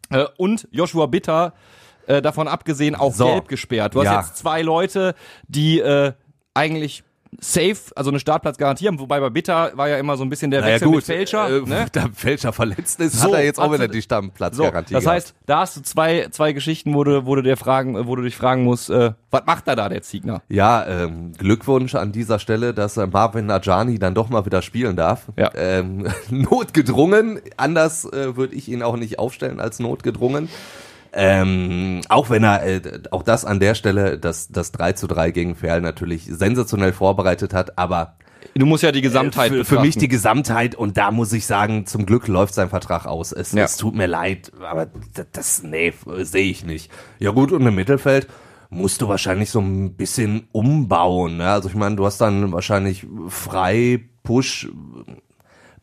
äh, 0.09 0.25
und 0.37 0.67
Joshua 0.71 1.05
Bitter 1.05 1.53
äh, 2.11 2.21
davon 2.21 2.47
abgesehen 2.47 2.95
auch 2.95 3.13
So. 3.13 3.25
gelb 3.25 3.47
gesperrt. 3.47 3.95
Du 3.95 3.99
hast 3.99 4.05
Ja. 4.05 4.19
jetzt 4.21 4.37
zwei 4.37 4.61
Leute, 4.61 5.15
die 5.47 5.79
äh, 5.79 6.13
eigentlich 6.53 7.03
safe, 7.39 7.77
also 7.95 8.09
eine 8.11 8.19
Startplatzgarantie 8.19 8.87
haben, 8.87 8.99
wobei 8.99 9.21
bei 9.21 9.29
Bitter 9.29 9.71
war 9.75 9.87
ja 9.87 9.95
immer 9.97 10.17
so 10.17 10.23
ein 10.25 10.29
bisschen 10.29 10.51
der 10.51 10.59
Naja, 10.59 10.73
Wechsel 10.73 10.87
gut, 10.89 10.95
mit 10.97 11.05
Fälscher. 11.05 11.47
äh, 11.49 11.61
ne? 11.61 11.85
da 11.93 12.07
Fälscher 12.13 12.51
verletzt 12.51 12.99
ist, 12.99 13.13
So, 13.21 13.27
hat 13.29 13.35
er 13.35 13.45
jetzt 13.45 13.57
auch 13.57 13.71
wieder 13.71 13.87
die 13.87 13.99
So, 13.99 14.03
Stammplatzgarantie. 14.03 14.93
das 14.93 15.03
gehabt. 15.05 15.15
heißt, 15.15 15.35
da 15.45 15.59
hast 15.61 15.77
du 15.77 15.81
zwei, 15.81 16.27
zwei 16.31 16.51
Geschichten, 16.51 16.93
wo 16.93 17.05
du, 17.05 17.25
wo 17.25 17.35
du 17.35 17.41
dir 17.41 17.55
fragen, 17.55 18.05
wo 18.05 18.17
du 18.17 18.23
dich 18.23 18.35
fragen 18.35 18.65
musst, 18.65 18.89
äh, 18.89 19.13
was 19.29 19.43
macht 19.45 19.65
er 19.69 19.77
da, 19.77 19.87
der 19.87 20.01
Ziegner? 20.01 20.41
Ja, 20.49 20.85
ähm, 20.85 21.31
Glückwunsch 21.37 21.95
an 21.95 22.11
dieser 22.11 22.37
Stelle, 22.37 22.73
dass 22.73 22.97
äh, 22.97 23.07
Marvin 23.07 23.45
Najani 23.45 23.97
dann 23.97 24.13
doch 24.13 24.27
mal 24.27 24.45
wieder 24.45 24.61
spielen 24.61 24.97
darf. 24.97 25.27
Ja. 25.37 25.51
Ähm, 25.55 26.07
notgedrungen, 26.29 27.39
anders 27.55 28.03
äh, 28.11 28.35
würde 28.35 28.55
ich 28.55 28.67
ihn 28.67 28.83
auch 28.83 28.97
nicht 28.97 29.19
aufstellen 29.19 29.61
als 29.61 29.79
notgedrungen. 29.79 30.49
Ähm, 31.13 32.01
auch 32.09 32.29
wenn 32.29 32.43
er, 32.43 32.63
äh, 32.65 32.81
auch 33.11 33.23
das 33.23 33.43
an 33.45 33.59
der 33.59 33.75
Stelle, 33.75 34.17
das, 34.17 34.47
das 34.49 34.71
3 34.71 34.93
zu 34.93 35.07
3 35.07 35.31
gegen 35.31 35.55
Ferl 35.55 35.81
natürlich 35.81 36.25
sensationell 36.31 36.93
vorbereitet 36.93 37.53
hat, 37.53 37.77
aber 37.77 38.15
Du 38.55 38.65
musst 38.65 38.81
ja 38.83 38.91
die 38.91 39.01
Gesamtheit 39.01 39.49
für, 39.49 39.57
für 39.57 39.59
betrachten. 39.75 39.81
mich 39.87 39.97
die 39.97 40.07
Gesamtheit 40.07 40.73
und 40.75 40.97
da 40.97 41.11
muss 41.11 41.31
ich 41.31 41.45
sagen, 41.45 41.85
zum 41.85 42.05
Glück 42.05 42.27
läuft 42.27 42.53
sein 42.53 42.69
Vertrag 42.69 43.05
aus. 43.05 43.31
Es, 43.31 43.51
Ja. 43.51 43.63
es 43.65 43.77
tut 43.77 43.93
mir 43.95 44.07
leid, 44.07 44.51
aber 44.61 44.87
das, 45.13 45.25
das 45.31 45.63
nee, 45.63 45.93
sehe 46.21 46.49
ich 46.49 46.65
nicht. 46.65 46.91
Ja 47.19 47.31
gut, 47.31 47.51
und 47.51 47.65
im 47.65 47.75
Mittelfeld 47.75 48.27
musst 48.69 49.01
du 49.01 49.07
wahrscheinlich 49.07 49.51
so 49.51 49.59
ein 49.59 49.93
bisschen 49.93 50.47
umbauen. 50.53 51.37
Ne? 51.37 51.49
Also 51.49 51.69
ich 51.69 51.75
meine, 51.75 51.95
du 51.97 52.05
hast 52.05 52.19
dann 52.19 52.51
wahrscheinlich 52.51 53.05
frei, 53.27 53.99
Push, 54.23 54.69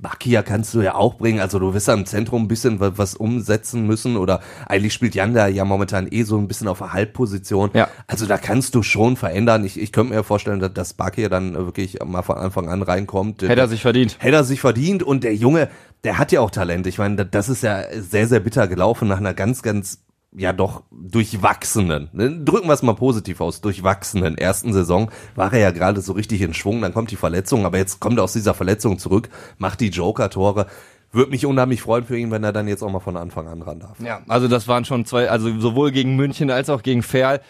Bakia 0.01 0.43
kannst 0.43 0.75
du 0.75 0.81
ja 0.81 0.95
auch 0.95 1.15
bringen. 1.15 1.41
Also 1.41 1.59
du 1.59 1.75
wirst 1.75 1.89
da 1.89 1.95
im 1.95 2.07
Zentrum 2.07 2.45
ein 2.45 2.49
bisschen 2.49 2.79
wa- 2.79 2.93
was 2.97 3.15
umsetzen 3.17 3.85
müssen 3.85 4.17
oder 4.17 4.41
eigentlich 4.67 4.95
spielt 4.95 5.17
Janda 5.17 5.49
ja 5.49 5.65
momentan 5.65 6.07
eh 6.11 6.23
so 6.23 6.39
ein 6.39 6.47
bisschen 6.47 6.69
auf 6.69 6.79
der 6.79 6.93
Halbposition. 6.93 7.71
Ja. 7.75 7.89
Also 8.07 8.27
da 8.27 8.39
kannst 8.39 8.77
du 8.77 8.83
schon 8.85 9.17
verändern. 9.17 9.65
Ich, 9.65 9.79
ich 9.81 9.91
könnte 9.91 10.15
mir 10.15 10.23
vorstellen, 10.23 10.61
dass, 10.61 10.73
dass 10.73 10.95
Bakia 10.95 11.29
dann 11.29 11.55
wirklich 11.55 11.99
mal 12.05 12.23
von 12.23 12.37
Anfang 12.37 12.69
an 12.69 12.83
reinkommt. 12.83 13.43
Hätte 13.43 13.61
er 13.61 13.69
sich 13.69 13.83
verdient. 13.83 14.17
Hätte 14.21 14.37
er 14.37 14.45
sich 14.45 14.61
verdient 14.61 15.03
und 15.03 15.25
der 15.25 15.35
Junge, 15.35 15.69
der 16.05 16.17
hat 16.19 16.31
ja 16.31 16.41
auch 16.43 16.51
Talent. 16.53 16.87
Ich 16.87 16.99
meine, 16.99 17.27
das 17.27 17.49
ist 17.49 17.65
ja 17.65 17.83
sehr, 18.01 18.29
sehr 18.29 18.39
bitter 18.41 18.69
gelaufen 18.69 19.09
nach 19.09 19.19
einer 19.19 19.35
ganz, 19.35 19.63
ganz, 19.63 19.99
ja 20.33 20.53
doch, 20.53 20.83
durchwachsenen, 20.91 22.09
ne? 22.13 22.45
drücken 22.45 22.69
wir 22.69 22.75
es 22.75 22.83
mal 22.83 22.95
positiv 22.95 23.41
aus, 23.41 23.61
durchwachsenen 23.61 24.37
ersten 24.37 24.73
Saison 24.73 25.11
war 25.35 25.53
er 25.53 25.59
ja 25.61 25.71
gerade 25.71 26.01
so 26.01 26.13
richtig 26.13 26.43
in 26.43 26.55
Schwung, 26.55 26.83
dann 26.83 26.93
kommt 26.93 27.11
die 27.11 27.17
Verletzung, 27.17 27.65
aber 27.65 27.79
jetzt 27.79 28.01
kommt 28.01 28.19
er 28.19 28.25
aus 28.25 28.35
dieser 28.35 28.55
Verletzung 28.55 28.99
zurück, 28.99 29.29
macht 29.59 29.81
die 29.81 29.89
Joker-Tore. 29.89 30.67
Würde 31.11 31.31
mich 31.31 31.47
unheimlich 31.47 31.81
freuen 31.81 32.05
für 32.05 32.19
ihn, 32.19 32.31
wenn 32.31 32.45
er 32.45 32.53
dann 32.53 32.69
jetzt 32.69 32.83
auch 32.83 32.91
mal 32.91 33.01
von 33.01 33.17
Anfang 33.17 33.49
an 33.49 33.63
ran 33.63 33.81
darf. 33.81 33.99
Ja, 33.99 34.21
also 34.29 34.47
das 34.47 34.69
waren 34.69 34.85
schon 34.85 35.07
zwei, 35.07 35.31
also 35.31 35.59
sowohl 35.59 35.91
gegen 35.91 36.17
München 36.17 36.51
als 36.51 36.69
auch 36.69 36.83
gegen 36.83 37.03
Ferl. 37.03 37.41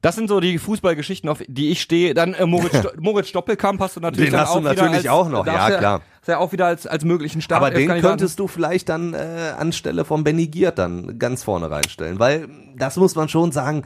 Das 0.00 0.16
sind 0.16 0.28
so 0.28 0.40
die 0.40 0.58
Fußballgeschichten, 0.58 1.28
auf 1.30 1.42
die 1.46 1.70
ich 1.70 1.80
stehe. 1.80 2.14
Dann 2.14 2.34
äh, 2.34 2.44
Moritz, 2.46 2.76
Sto 2.78 2.90
Moritz 3.00 3.30
Doppelkamp 3.32 3.80
hast 3.80 3.96
du 3.96 4.00
natürlich 4.00 4.30
Den 4.30 4.40
hast 4.40 4.54
du 4.54 4.60
natürlich 4.60 4.94
als, 4.94 5.08
auch 5.08 5.28
noch, 5.28 5.46
ja, 5.46 5.70
klar. 5.78 6.00
Ist 6.20 6.28
ja 6.28 6.38
auch 6.38 6.52
wieder 6.52 6.66
als, 6.66 6.86
als 6.86 7.04
möglichen 7.04 7.40
Start. 7.42 7.60
Aber 7.62 7.70
den 7.70 7.88
könntest 8.00 8.38
du 8.38 8.48
vielleicht 8.48 8.88
dann 8.88 9.14
äh, 9.14 9.18
anstelle 9.58 10.04
von 10.04 10.24
Benny 10.24 10.46
Giert 10.48 10.78
dann 10.78 11.18
ganz 11.18 11.44
vorne 11.44 11.70
reinstellen, 11.70 12.18
weil 12.18 12.48
das 12.76 12.96
muss 12.96 13.14
man 13.14 13.28
schon 13.28 13.52
sagen. 13.52 13.84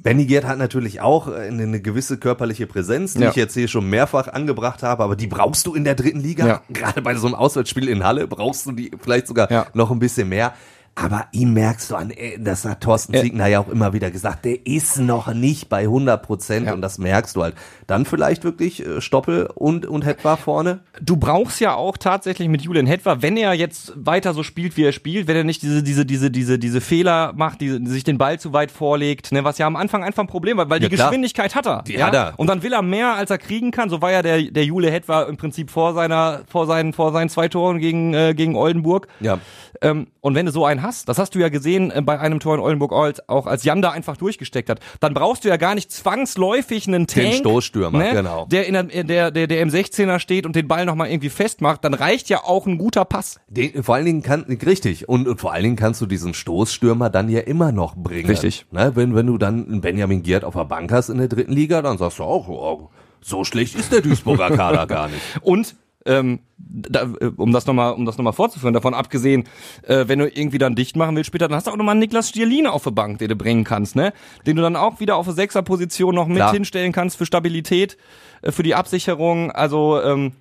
Benny 0.00 0.26
Giert 0.26 0.44
hat 0.46 0.58
natürlich 0.58 1.00
auch 1.00 1.26
äh, 1.26 1.48
eine, 1.48 1.64
eine 1.64 1.80
gewisse 1.80 2.18
körperliche 2.18 2.68
Präsenz, 2.68 3.14
die 3.14 3.22
Ja. 3.22 3.30
ich 3.30 3.34
jetzt 3.36 3.54
hier 3.54 3.66
schon 3.66 3.90
mehrfach 3.90 4.28
angebracht 4.28 4.84
habe, 4.84 5.02
aber 5.02 5.16
die 5.16 5.26
brauchst 5.26 5.66
du 5.66 5.74
in 5.74 5.82
der 5.82 5.96
dritten 5.96 6.20
Liga. 6.20 6.46
Ja. 6.46 6.62
Gerade 6.68 7.02
bei 7.02 7.16
so 7.16 7.26
einem 7.26 7.34
Auswärtsspiel 7.34 7.88
in 7.88 8.04
Halle 8.04 8.28
brauchst 8.28 8.64
du 8.66 8.70
die 8.72 8.92
vielleicht 9.00 9.26
sogar 9.26 9.50
Ja. 9.50 9.66
noch 9.74 9.90
ein 9.90 9.98
bisschen 9.98 10.28
mehr. 10.28 10.54
Aber 11.00 11.26
ihm 11.32 11.52
merkst 11.52 11.90
du 11.90 11.96
an, 11.96 12.10
äh, 12.10 12.38
das 12.38 12.64
hat 12.64 12.80
Thorsten. 12.80 13.16
Siegner 13.16 13.46
ja 13.46 13.60
auch 13.60 13.68
immer 13.68 13.92
wieder 13.92 14.10
gesagt, 14.10 14.44
der 14.44 14.66
ist 14.66 14.98
noch 14.98 15.32
nicht 15.32 15.68
bei 15.68 15.82
100 15.82 16.20
Prozent 16.22 16.66
Ja. 16.66 16.72
und 16.74 16.82
das 16.82 16.98
merkst 16.98 17.36
du 17.36 17.42
halt. 17.44 17.54
Dann 17.86 18.04
vielleicht 18.04 18.42
wirklich 18.42 18.84
äh, 18.84 19.00
Stoppel 19.00 19.48
und, 19.54 19.86
und 19.86 20.04
Hetwa 20.04 20.36
vorne. 20.36 20.80
du 21.00 21.16
brauchst 21.16 21.60
ja 21.60 21.74
auch 21.74 21.96
tatsächlich 21.96 22.48
mit 22.48 22.62
Julian 22.62 22.86
Hetwer, 22.86 23.22
wenn 23.22 23.36
er 23.36 23.54
jetzt 23.54 23.92
weiter 23.96 24.34
so 24.34 24.42
spielt, 24.42 24.76
wie 24.76 24.84
er 24.84 24.92
spielt, 24.92 25.28
wenn 25.28 25.36
er 25.36 25.44
nicht 25.44 25.62
diese, 25.62 25.82
diese, 25.82 26.04
diese, 26.04 26.30
diese, 26.30 26.58
diese 26.58 26.80
Fehler 26.80 27.32
macht, 27.36 27.60
die, 27.60 27.86
sich 27.86 28.02
den 28.04 28.18
Ball 28.18 28.40
zu 28.40 28.52
weit 28.52 28.70
vorlegt, 28.70 29.30
ne, 29.30 29.44
was 29.44 29.58
ja 29.58 29.66
am 29.66 29.76
Anfang 29.76 30.02
einfach 30.02 30.24
ein 30.24 30.28
Problem 30.28 30.56
war, 30.56 30.68
weil 30.68 30.82
Ja, 30.82 30.88
die 30.88 30.94
klar. 30.96 31.08
Geschwindigkeit 31.08 31.54
hat 31.54 31.66
er. 31.66 31.82
Die 31.82 31.94
ja? 31.94 32.06
hat 32.08 32.14
er. 32.14 32.34
Und 32.38 32.48
dann 32.48 32.62
will 32.62 32.72
er 32.72 32.82
mehr, 32.82 33.14
als 33.14 33.30
er 33.30 33.38
kriegen 33.38 33.70
kann. 33.70 33.88
So 33.88 34.02
war 34.02 34.10
ja 34.10 34.22
der, 34.22 34.42
der 34.50 34.64
Jule 34.64 34.90
Hetwer 34.90 35.28
im 35.28 35.36
Prinzip 35.36 35.70
vor 35.70 35.94
seiner, 35.94 36.40
vor 36.48 36.66
seinen, 36.66 36.92
vor 36.92 37.12
seinen 37.12 37.28
zwei 37.28 37.48
Toren 37.48 37.78
gegen, 37.78 38.14
äh, 38.14 38.34
gegen 38.34 38.56
Oldenburg. 38.56 39.06
Ja. 39.20 39.38
Ähm, 39.80 40.08
und 40.20 40.34
wenn 40.34 40.46
du 40.46 40.50
so 40.52 40.64
einen 40.64 40.82
hast, 40.82 40.87
das 41.04 41.18
hast 41.18 41.34
du 41.34 41.38
ja 41.38 41.48
gesehen 41.48 41.90
äh, 41.90 42.02
bei 42.02 42.18
einem 42.18 42.40
Tor 42.40 42.54
in 42.54 42.60
Oldenburg 42.60 42.92
Old, 42.92 43.28
auch 43.28 43.46
als 43.46 43.64
Jan 43.64 43.82
da 43.82 43.90
einfach 43.90 44.16
durchgesteckt 44.16 44.70
hat, 44.70 44.80
dann 45.00 45.14
brauchst 45.14 45.44
du 45.44 45.48
ja 45.48 45.56
gar 45.56 45.74
nicht 45.74 45.90
zwangsläufig 45.90 46.86
einen 46.86 47.06
Tank. 47.06 47.34
Stoßstürmer, 47.34 47.98
ne, 47.98 48.12
genau. 48.12 48.46
Der, 48.50 48.66
in 48.66 48.74
der, 48.74 48.84
der, 49.04 49.30
der, 49.30 49.46
der 49.46 49.60
im 49.60 49.68
16er 49.68 50.18
steht 50.18 50.46
und 50.46 50.56
den 50.56 50.68
Ball 50.68 50.84
nochmal 50.84 51.10
irgendwie 51.10 51.30
festmacht, 51.30 51.84
dann 51.84 51.94
reicht 51.94 52.28
ja 52.28 52.44
auch 52.44 52.66
ein 52.66 52.78
guter 52.78 53.04
Pass. 53.04 53.40
Den, 53.48 53.82
vor 53.82 53.94
allen 53.94 54.06
Dingen 54.06 54.22
kann, 54.22 54.42
richtig, 54.44 55.08
und, 55.08 55.28
und 55.28 55.40
vor 55.40 55.52
allen 55.52 55.64
Dingen 55.64 55.76
kannst 55.76 56.00
du 56.00 56.06
diesen 56.06 56.34
Stoßstürmer 56.34 57.10
dann 57.10 57.28
ja 57.28 57.40
immer 57.40 57.72
noch 57.72 57.96
bringen. 57.96 58.28
Richtig. 58.28 58.66
Ne, 58.70 58.92
wenn, 58.94 59.14
wenn 59.14 59.26
du 59.26 59.38
dann 59.38 59.66
einen 59.66 59.80
Benjamin 59.80 60.22
Giert 60.22 60.44
auf 60.44 60.54
der 60.54 60.64
Bank 60.64 60.92
hast 60.92 61.08
in 61.08 61.18
der 61.18 61.28
dritten 61.28 61.52
Liga, 61.52 61.82
dann 61.82 61.98
sagst 61.98 62.18
du 62.18 62.24
auch, 62.24 62.48
oh, 62.48 62.90
so 63.20 63.44
schlecht 63.44 63.74
ist 63.74 63.92
der 63.92 64.00
Duisburger 64.00 64.50
Kader 64.50 64.86
gar 64.86 65.08
nicht. 65.08 65.20
Und 65.42 65.74
ähm, 66.06 66.40
da, 66.56 67.08
um 67.36 67.52
das 67.52 67.66
nochmal, 67.66 67.92
um 67.92 68.04
das 68.04 68.16
noch 68.18 68.24
mal 68.24 68.32
fortzuführen, 68.32 68.74
davon 68.74 68.94
abgesehen, 68.94 69.44
äh, 69.82 70.04
wenn 70.08 70.18
du 70.18 70.28
irgendwie 70.28 70.58
dann 70.58 70.74
dicht 70.74 70.96
machen 70.96 71.16
willst 71.16 71.28
später, 71.28 71.48
dann 71.48 71.56
hast 71.56 71.66
du 71.66 71.70
auch 71.70 71.76
nochmal 71.76 71.92
einen 71.92 72.00
Niklas 72.00 72.28
Stierline 72.30 72.70
auf 72.72 72.84
der 72.84 72.90
Bank, 72.92 73.18
den 73.18 73.28
du 73.28 73.36
bringen 73.36 73.64
kannst, 73.64 73.96
ne? 73.96 74.12
Den 74.46 74.56
du 74.56 74.62
dann 74.62 74.76
auch 74.76 75.00
wieder 75.00 75.16
auf 75.16 75.26
der 75.26 75.34
Sechserposition 75.34 76.14
noch 76.14 76.26
mit 76.26 76.36
Klar. 76.36 76.52
hinstellen 76.52 76.92
kannst 76.92 77.16
für 77.18 77.26
Stabilität, 77.26 77.96
äh, 78.42 78.52
für 78.52 78.62
die 78.62 78.74
Absicherung. 78.74 79.50
Also 79.52 80.00
ähm, 80.02 80.32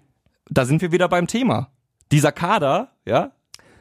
da 0.50 0.66
sind 0.66 0.82
wir 0.82 0.92
wieder 0.92 1.10
beim 1.10 1.28
Thema. 1.28 1.70
Dieser 2.12 2.32
Kader, 2.32 2.92
ja, 3.06 3.32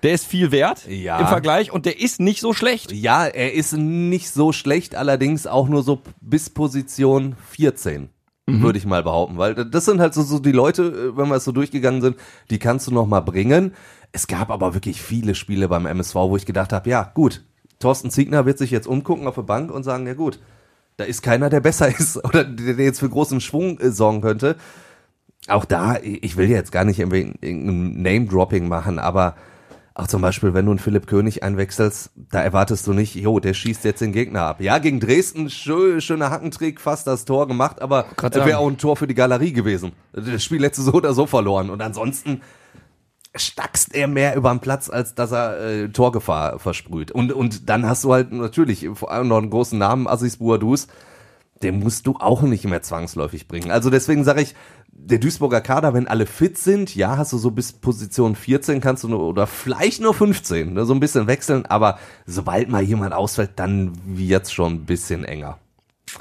der 0.03 0.13
ist 0.13 0.27
viel 0.27 0.51
wert 0.53 0.87
Ja. 0.89 1.19
im 1.21 1.27
Vergleich 1.27 1.73
und 1.73 1.87
der 1.87 2.01
ist 2.01 2.21
nicht 2.21 2.41
so 2.41 2.53
schlecht. 2.53 2.93
Ja, 2.93 3.27
er 3.27 3.55
ist 3.55 3.73
nicht 3.77 4.31
so 4.31 4.53
schlecht, 4.53 4.95
allerdings 4.95 5.47
auch 5.47 5.69
nur 5.69 5.83
so 5.83 6.01
bis 6.21 6.51
Position 6.51 7.37
14. 7.51 8.09
Würde 8.49 8.79
ich 8.79 8.87
mal 8.87 9.03
behaupten, 9.03 9.39
weil 9.39 9.55
das 9.55 9.87
sind 9.87 10.01
halt 10.01 10.15
so, 10.15 10.23
so 10.23 10.39
die 10.39 10.53
Leute, 10.53 10.85
äh, 10.85 11.17
wenn 11.17 11.29
wir 11.29 11.35
es 11.35 11.45
so 11.45 11.51
durchgegangen 11.51 12.01
sind, 12.01 12.17
die 12.49 12.61
kannst 12.61 12.87
du 12.87 12.95
noch 12.95 13.07
mal 13.07 13.21
bringen. 13.21 13.75
Es 14.13 14.29
gab 14.29 14.51
aber 14.51 14.73
wirklich 14.73 15.03
viele 15.03 15.35
Spiele 15.35 15.69
beim 15.69 15.85
MSV, 15.85 16.15
wo 16.15 16.37
ich 16.37 16.47
gedacht 16.47 16.73
habe, 16.73 16.89
ja 16.89 17.11
gut, 17.13 17.45
Thorsten 17.81 18.11
Ziegner 18.11 18.47
wird 18.47 18.59
sich 18.59 18.71
jetzt 18.71 18.87
umgucken 18.87 19.27
auf 19.27 19.35
der 19.35 19.43
Bank 19.43 19.73
und 19.73 19.83
sagen, 19.83 20.07
ja 20.07 20.15
gut, 20.15 20.39
da 20.97 21.05
ist 21.05 21.23
keiner, 21.23 21.51
der 21.51 21.61
besser 21.61 21.89
ist 21.99 22.25
oder 22.25 22.45
der 22.45 22.77
jetzt 22.77 23.01
für 23.01 23.09
großen 23.09 23.41
Schwung 23.41 23.81
äh, 23.81 23.91
sorgen 23.91 24.21
könnte. 24.21 24.57
Auch 25.49 25.65
da, 25.65 25.97
ich 26.03 26.37
will 26.37 26.49
jetzt 26.49 26.73
gar 26.73 26.85
nicht 26.85 26.99
irgendein 26.99 28.03
Name-Dropping 28.03 28.69
machen, 28.69 28.99
aber 28.99 29.37
auch 29.99 30.07
zum 30.09 30.21
Beispiel, 30.21 30.53
wenn 30.53 30.67
du 30.67 30.73
einen 30.73 30.79
Philipp 30.79 31.07
König 31.07 31.43
einwechselst, 31.43 32.11
da 32.15 32.43
erwartest 32.43 32.87
du 32.87 32.93
nicht, 32.93 33.15
jo, 33.15 33.41
der 33.41 33.55
schießt 33.55 33.83
jetzt 33.85 34.03
den 34.03 34.13
Gegner 34.13 34.43
ab. 34.43 34.61
Ja, 34.61 34.77
gegen 34.77 35.01
Dresden, 35.01 35.49
schö, 35.49 36.03
schöner 36.03 36.31
Hackentrick, 36.31 36.83
fast 36.83 37.07
das 37.07 37.25
Tor 37.25 37.49
gemacht, 37.49 37.81
aber 37.81 38.05
wäre 38.45 38.59
auch 38.59 38.69
ein 38.69 38.77
Tor 38.77 38.97
für 38.97 39.07
die 39.07 39.15
Galerie 39.15 39.55
gewesen. 39.55 39.93
Das 40.13 40.45
Spiel 40.45 40.63
hätte 40.63 40.83
so 40.83 40.93
oder 40.93 41.15
so 41.15 41.27
verloren. 41.27 41.71
Und 41.71 41.81
ansonsten 41.81 42.43
stackst 43.35 43.95
er 43.95 44.07
mehr 44.07 44.37
über 44.37 44.51
den 44.51 44.61
Platz, 44.61 44.91
als 44.91 45.15
dass 45.15 45.33
er 45.33 45.61
äh, 45.61 45.89
Torgefahr 45.89 46.59
versprüht. 46.59 47.11
Und, 47.11 47.33
und 47.33 47.71
dann 47.71 47.87
hast 47.87 48.05
du 48.05 48.13
halt 48.13 48.33
natürlich 48.33 48.91
vor 48.93 49.11
allem 49.11 49.29
noch 49.29 49.39
einen 49.39 49.49
großen 49.49 49.79
Namen, 49.79 50.07
Assis 50.07 50.37
Bouadouz, 50.37 50.89
den 51.63 51.81
musst 51.81 52.07
du 52.07 52.17
auch 52.19 52.43
nicht 52.43 52.65
mehr 52.65 52.83
zwangsläufig 52.83 53.49
bringen. 53.49 53.71
Also 53.71 53.89
deswegen 53.89 54.25
sage 54.25 54.43
ich, 54.43 54.55
der 54.99 55.19
Duisburger 55.19 55.61
Kader, 55.61 55.95
wenn 55.95 56.09
alle 56.09 56.27
fit 56.27 56.59
sind, 56.59 56.95
ja, 56.97 57.17
hast 57.17 57.33
du 57.33 57.39
so 57.39 57.51
bis 57.51 57.73
Position 57.73 58.35
14 58.35 58.81
kannst 58.81 59.05
du 59.05 59.09
nur, 59.09 59.21
oder 59.21 59.47
vielleicht 59.47 60.01
nur 60.01 60.15
15, 60.15 60.73
ne, 60.73 60.85
so 60.85 60.95
ein 60.95 61.01
bisschen 61.01 61.27
wechseln, 61.27 61.67
aber 61.67 61.99
sobald 62.27 62.69
mal 62.69 62.83
jemand 62.83 63.13
ausfällt, 63.15 63.51
dann 63.57 63.93
wird's 64.05 64.53
schon 64.53 64.75
ein 64.75 64.87
bisschen 64.87 65.25
enger. 65.25 65.59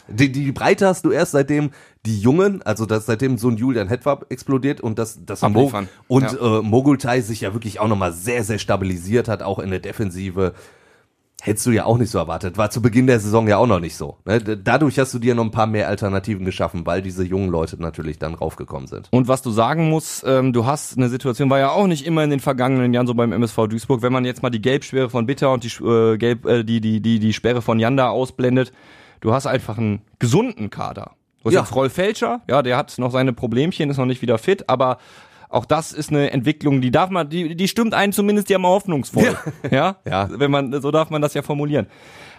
Die, 0.08 0.32
die 0.32 0.52
Breite 0.52 0.88
hast 0.88 1.06
du 1.06 1.12
erst 1.12 1.32
seitdem 1.32 1.72
die 2.06 2.20
Jungen, 2.20 2.62
also 2.64 2.86
das, 2.86 3.06
seitdem 3.06 3.38
so 3.38 3.50
ein 3.50 3.58
Julian 3.58 3.88
Hetwab 3.88 4.26
explodiert 4.30 4.82
und 4.82 5.00
das, 5.00 5.20
das 5.26 5.42
Mo 5.44 5.72
und 6.08 6.24
Ja. 6.24 6.60
äh, 6.60 6.62
Mogultai 6.62 7.22
sich 7.22 7.42
ja 7.42 7.54
wirklich 7.54 7.80
auch 7.80 7.88
nochmal 7.88 8.12
sehr, 8.12 8.44
sehr 8.44 8.60
stabilisiert 8.60 9.28
hat, 9.28 9.42
auch 9.42 9.60
in 9.60 9.70
der 9.70 9.80
Defensive. 9.80 10.54
Hättest 11.46 11.66
du 11.68 11.72
ja 11.72 11.86
auch 11.86 11.98
nicht 11.98 12.10
so 12.10 12.18
erwartet. 12.18 12.58
War 12.58 12.72
zu 12.72 12.82
Beginn 12.82 13.06
der 13.06 13.20
Saison 13.20 13.48
ja 13.48 13.58
auch 13.58 13.68
noch 13.68 13.80
nicht 13.80 13.96
so. 13.96 14.18
Ne? 14.26 14.40
Dadurch 14.42 14.98
hast 14.98 15.14
du 15.14 15.20
dir 15.20 15.36
noch 15.36 15.44
ein 15.44 15.52
paar 15.52 15.68
mehr 15.68 15.88
Alternativen 15.88 16.44
geschaffen, 16.44 16.86
weil 16.86 17.02
diese 17.04 17.24
jungen 17.24 17.50
Leute 17.50 17.80
natürlich 17.80 18.18
dann 18.18 18.34
raufgekommen 18.34 18.88
sind. 18.88 19.10
Und 19.12 19.28
was 19.28 19.44
du 19.44 19.52
sagen 19.52 19.90
musst, 19.90 20.24
ähm, 20.26 20.54
du 20.54 20.66
hast 20.66 20.98
eine 20.98 21.08
Situation, 21.08 21.50
war 21.52 21.60
ja 21.60 21.70
auch 21.70 21.86
nicht 21.86 22.06
immer 22.06 22.24
in 22.24 22.32
den 22.32 22.40
vergangenen 22.40 22.94
Jahren 22.94 23.06
so 23.06 23.14
beim 23.14 23.32
MSV 23.32 23.68
Duisburg, 23.70 24.02
wenn 24.02 24.12
man 24.12 24.26
jetzt 24.26 24.42
mal 24.42 24.50
die 24.50 24.62
Gelbsperre 24.62 25.10
von 25.10 25.28
Bitter 25.28 25.54
und 25.54 25.64
die, 25.64 25.84
äh, 25.84 26.18
Gelb, 26.18 26.46
äh, 26.48 26.64
die, 26.64 26.82
die, 26.82 27.00
die, 27.00 27.20
die 27.20 27.34
Sperre 27.34 27.62
von 27.62 27.80
Janda 27.80 28.10
ausblendet, 28.10 28.74
du 29.22 29.32
hast 29.32 29.46
einfach 29.46 29.78
einen 29.78 30.02
gesunden 30.18 30.72
Kader. 30.72 31.12
Du 31.44 31.50
hast 31.50 31.54
Ja. 31.54 31.60
jetzt 31.62 31.76
Rolf 31.76 31.94
Felscher, 31.94 32.42
ja, 32.50 32.64
der 32.64 32.76
hat 32.76 32.98
noch 32.98 33.12
seine 33.12 33.32
Problemchen, 33.34 33.92
ist 33.92 33.98
noch 33.98 34.08
nicht 34.08 34.24
wieder 34.24 34.40
fit, 34.40 34.68
aber 34.68 34.98
auch 35.56 35.66
das 35.66 35.94
ist 35.94 36.10
eine 36.10 36.32
Entwicklung, 36.32 36.82
die 36.82 36.92
darf 36.92 37.10
man, 37.10 37.30
die, 37.30 37.56
die 37.56 37.68
stimmt 37.68 37.94
einen 37.94 38.12
zumindest 38.14 38.50
ja 38.50 38.60
mal 38.60 38.70
hoffnungsvoll. 38.70 39.38
Ja. 39.72 39.96
Ja. 40.06 40.28
Wenn 40.30 40.52
man, 40.52 40.82
so 40.82 40.92
darf 40.92 41.10
man 41.10 41.22
das 41.22 41.34
ja 41.34 41.42
formulieren. 41.42 41.88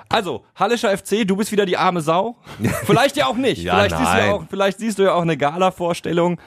Also, 0.09 0.45
Hallischer 0.55 0.97
FC, 0.97 1.27
du 1.27 1.37
bist 1.37 1.51
wieder 1.51 1.67
die 1.67 1.77
arme 1.77 2.01
Sau. 2.01 2.37
Vielleicht 2.85 3.17
ja 3.17 3.27
auch 3.27 3.37
nicht. 3.37 3.63
Ja, 3.63 3.75
vielleicht, 3.75 3.97
siehst 3.97 4.13
du 4.13 4.19
ja 4.19 4.33
auch, 4.33 4.45
vielleicht 4.49 4.79
siehst 4.79 4.99
du 4.99 5.03
ja 5.03 5.15
auch 5.15 5.23
eine 5.23 5.37
Gala-Vorstellung. 5.37 6.41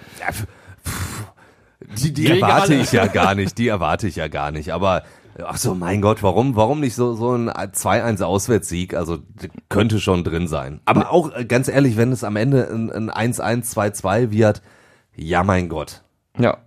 Die, 1.98 2.14
die 2.14 2.24
Gegen 2.24 2.42
erwarte 2.42 2.76
ich 2.76 2.92
ja 2.92 3.08
gar 3.08 3.36
nicht, 3.36 3.58
die 3.58 3.68
erwarte 3.68 4.08
ich 4.08 4.16
ja 4.16 4.28
gar 4.28 4.52
nicht. 4.52 4.72
Aber 4.72 5.04
ach 5.44 5.58
so, 5.58 5.76
mein 5.76 6.02
Gott, 6.02 6.24
warum, 6.24 6.56
warum 6.56 6.80
nicht 6.80 6.96
so, 6.96 7.16
so 7.16 7.34
ein 7.36 7.50
2-1 7.50 8.22
Auswärtssieg? 8.24 8.94
Also 8.94 9.20
könnte 9.70 10.00
schon 10.00 10.24
drin 10.24 10.48
sein. 10.48 10.80
Aber 10.86 11.12
auch 11.12 11.36
äh, 11.36 11.46
ganz 11.46 11.68
ehrlich, 11.68 11.98
wenn 11.98 12.12
es 12.12 12.24
am 12.24 12.36
Ende 12.36 12.70
ein, 12.70 13.12
ein 13.12 13.34
1-1, 13.34 13.74
2-2 13.74 14.32
wird, 14.32 14.62
ja 15.16 15.44
mein 15.44 15.68
Gott, 15.68 16.04
Ja. 16.38 16.58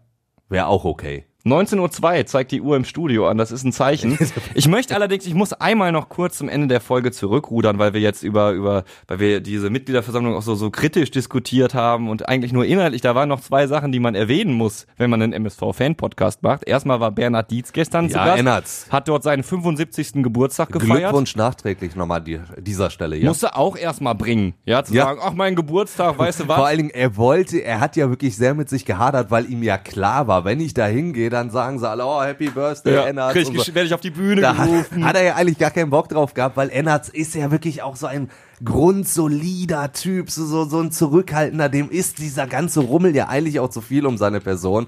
wäre 0.49 0.67
auch 0.67 0.85
okay. 0.85 1.27
19.02 1.45 2.19
Uhr 2.21 2.27
zeigt 2.27 2.53
die 2.53 2.61
Uhr 2.61 2.77
im 2.77 2.85
Studio 2.85 3.27
an, 3.29 3.37
das 3.39 3.51
ist 3.53 3.65
ein 3.65 3.73
Zeichen. 3.73 4.19
Ich 4.55 4.69
möchte 4.69 4.95
allerdings, 4.95 5.27
ich 5.27 5.35
muss 5.35 5.53
einmal 5.53 5.93
noch 5.93 6.09
kurz 6.09 6.37
zum 6.39 6.49
Ende 6.49 6.67
der 6.69 6.81
Folge 6.81 7.11
zurückrudern, 7.11 7.79
weil 7.79 7.95
wir 7.95 8.01
jetzt 8.01 8.23
über, 8.23 8.51
über, 8.53 8.85
weil 9.09 9.19
wir 9.19 9.41
diese 9.41 9.71
Mitgliederversammlung 9.71 10.35
auch 10.35 10.43
so, 10.43 10.55
so 10.55 10.71
kritisch 10.71 11.11
diskutiert 11.11 11.75
haben 11.75 12.09
und 12.11 12.29
eigentlich 12.29 12.53
nur 12.53 12.65
inhaltlich, 12.67 13.01
da 13.01 13.15
waren 13.15 13.29
noch 13.29 13.41
zwei 13.41 13.67
Sachen, 13.67 13.93
die 13.93 13.99
man 14.01 14.15
erwähnen 14.15 14.53
muss, 14.55 14.87
wenn 14.99 15.11
man 15.11 15.23
einen 15.23 15.33
MSV-Fan-Podcast 15.33 16.43
macht. 16.43 16.65
Erstmal 16.67 17.01
war 17.01 17.11
Bernhard 17.13 17.51
Dietz 17.51 17.73
gestern 17.73 18.09
zu 18.09 18.17
Ja, 18.17 18.25
Gast, 18.27 18.39
Ennertz. 18.39 18.87
hat 18.91 19.09
dort 19.09 19.23
seinen 19.23 19.43
75. 19.43 20.23
Geburtstag 20.23 20.71
gefeiert. 20.71 21.01
Glückwunsch 21.01 21.35
nachträglich 21.37 21.97
nochmal 21.97 22.21
die, 22.21 22.41
dieser 22.59 22.91
Stelle, 22.91 23.17
ja. 23.17 23.27
Musste 23.29 23.57
auch 23.57 23.77
erstmal 23.77 24.15
bringen, 24.15 24.55
ja, 24.65 24.85
zu 24.85 24.95
Ja. 24.95 25.05
sagen, 25.05 25.21
ach, 25.23 25.33
mein 25.33 25.57
Geburtstag, 25.57 26.19
weißt 26.19 26.41
du 26.41 26.49
was? 26.49 26.57
Vor 26.57 26.67
allen 26.67 26.79
Dingen, 26.79 26.91
er 26.91 27.17
wollte, 27.17 27.59
er 27.63 27.81
hat 27.81 27.97
ja 27.97 28.09
wirklich 28.11 28.37
sehr 28.37 28.55
mit 28.55 28.69
sich 28.69 28.85
gehadert, 28.85 29.31
weil 29.31 29.51
ihm 29.51 29.63
ja 29.63 29.79
klar 29.79 30.27
war, 30.27 30.45
wenn 30.45 30.61
ich 30.61 30.75
da 30.75 30.87
hingehe, 30.87 31.31
dann 31.33 31.51
sagen 31.51 31.79
sie 31.81 31.89
alle, 31.89 32.07
oh, 32.07 32.23
Happy 32.23 32.51
Birthday, 32.51 32.95
ja, 32.95 33.33
krieg 33.33 33.49
ich, 33.53 33.63
so. 33.65 33.75
werde 33.75 33.87
ich 33.87 33.95
auf 33.95 34.01
die 34.01 34.11
Bühne 34.11 34.41
Da 34.41 34.53
gerufen. 34.53 35.05
hat, 35.05 35.17
er 35.17 35.23
ja 35.25 35.35
eigentlich 35.35 35.59
gar 35.59 35.71
keinen 35.71 35.91
Bock 35.91 36.09
drauf 36.09 36.35
gehabt, 36.35 36.57
weil 36.57 36.71
Ennertz 36.71 37.09
ist 37.09 37.35
ja 37.35 37.51
wirklich 37.51 37.83
auch 37.83 37.97
so 37.97 38.07
ein 38.07 38.31
grundsolider 38.65 39.93
Typ, 39.93 40.31
so, 40.31 40.45
so, 40.47 40.65
so 40.65 40.81
ein 40.81 40.93
zurückhaltender, 40.93 41.69
dem 41.69 41.91
ist 41.91 42.19
dieser 42.19 42.47
ganze 42.47 42.81
Rummel 42.81 43.17
ja 43.17 43.29
eigentlich 43.29 43.59
auch 43.59 43.71
zu 43.71 43.81
viel 43.81 44.07
um 44.07 44.17
seine 44.17 44.41
Person. 44.41 44.87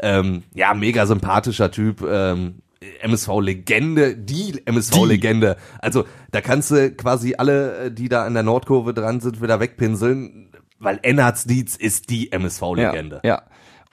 Ähm, 0.00 0.42
ja, 0.52 0.74
mega 0.74 1.06
sympathischer 1.06 1.70
Typ, 1.70 2.02
ähm, 2.02 2.56
MSV-Legende, 3.02 4.16
die 4.16 4.62
MSV-Legende. 4.66 5.56
Also 5.78 6.04
da 6.30 6.40
kannst 6.40 6.70
du 6.70 6.90
quasi 6.92 7.34
alle, 7.36 7.86
äh, 7.86 7.90
die 7.90 8.08
da 8.08 8.24
an 8.24 8.34
der 8.34 8.42
Nordkurve 8.42 8.94
dran 8.94 9.20
sind, 9.20 9.40
wieder 9.40 9.60
wegpinseln, 9.60 10.50
weil 10.78 10.98
Ennertz 11.02 11.44
Dietz 11.44 11.76
ist 11.76 12.10
die 12.10 12.32
MSV-Legende. 12.32 13.20
Ja, 13.22 13.28
ja. 13.28 13.42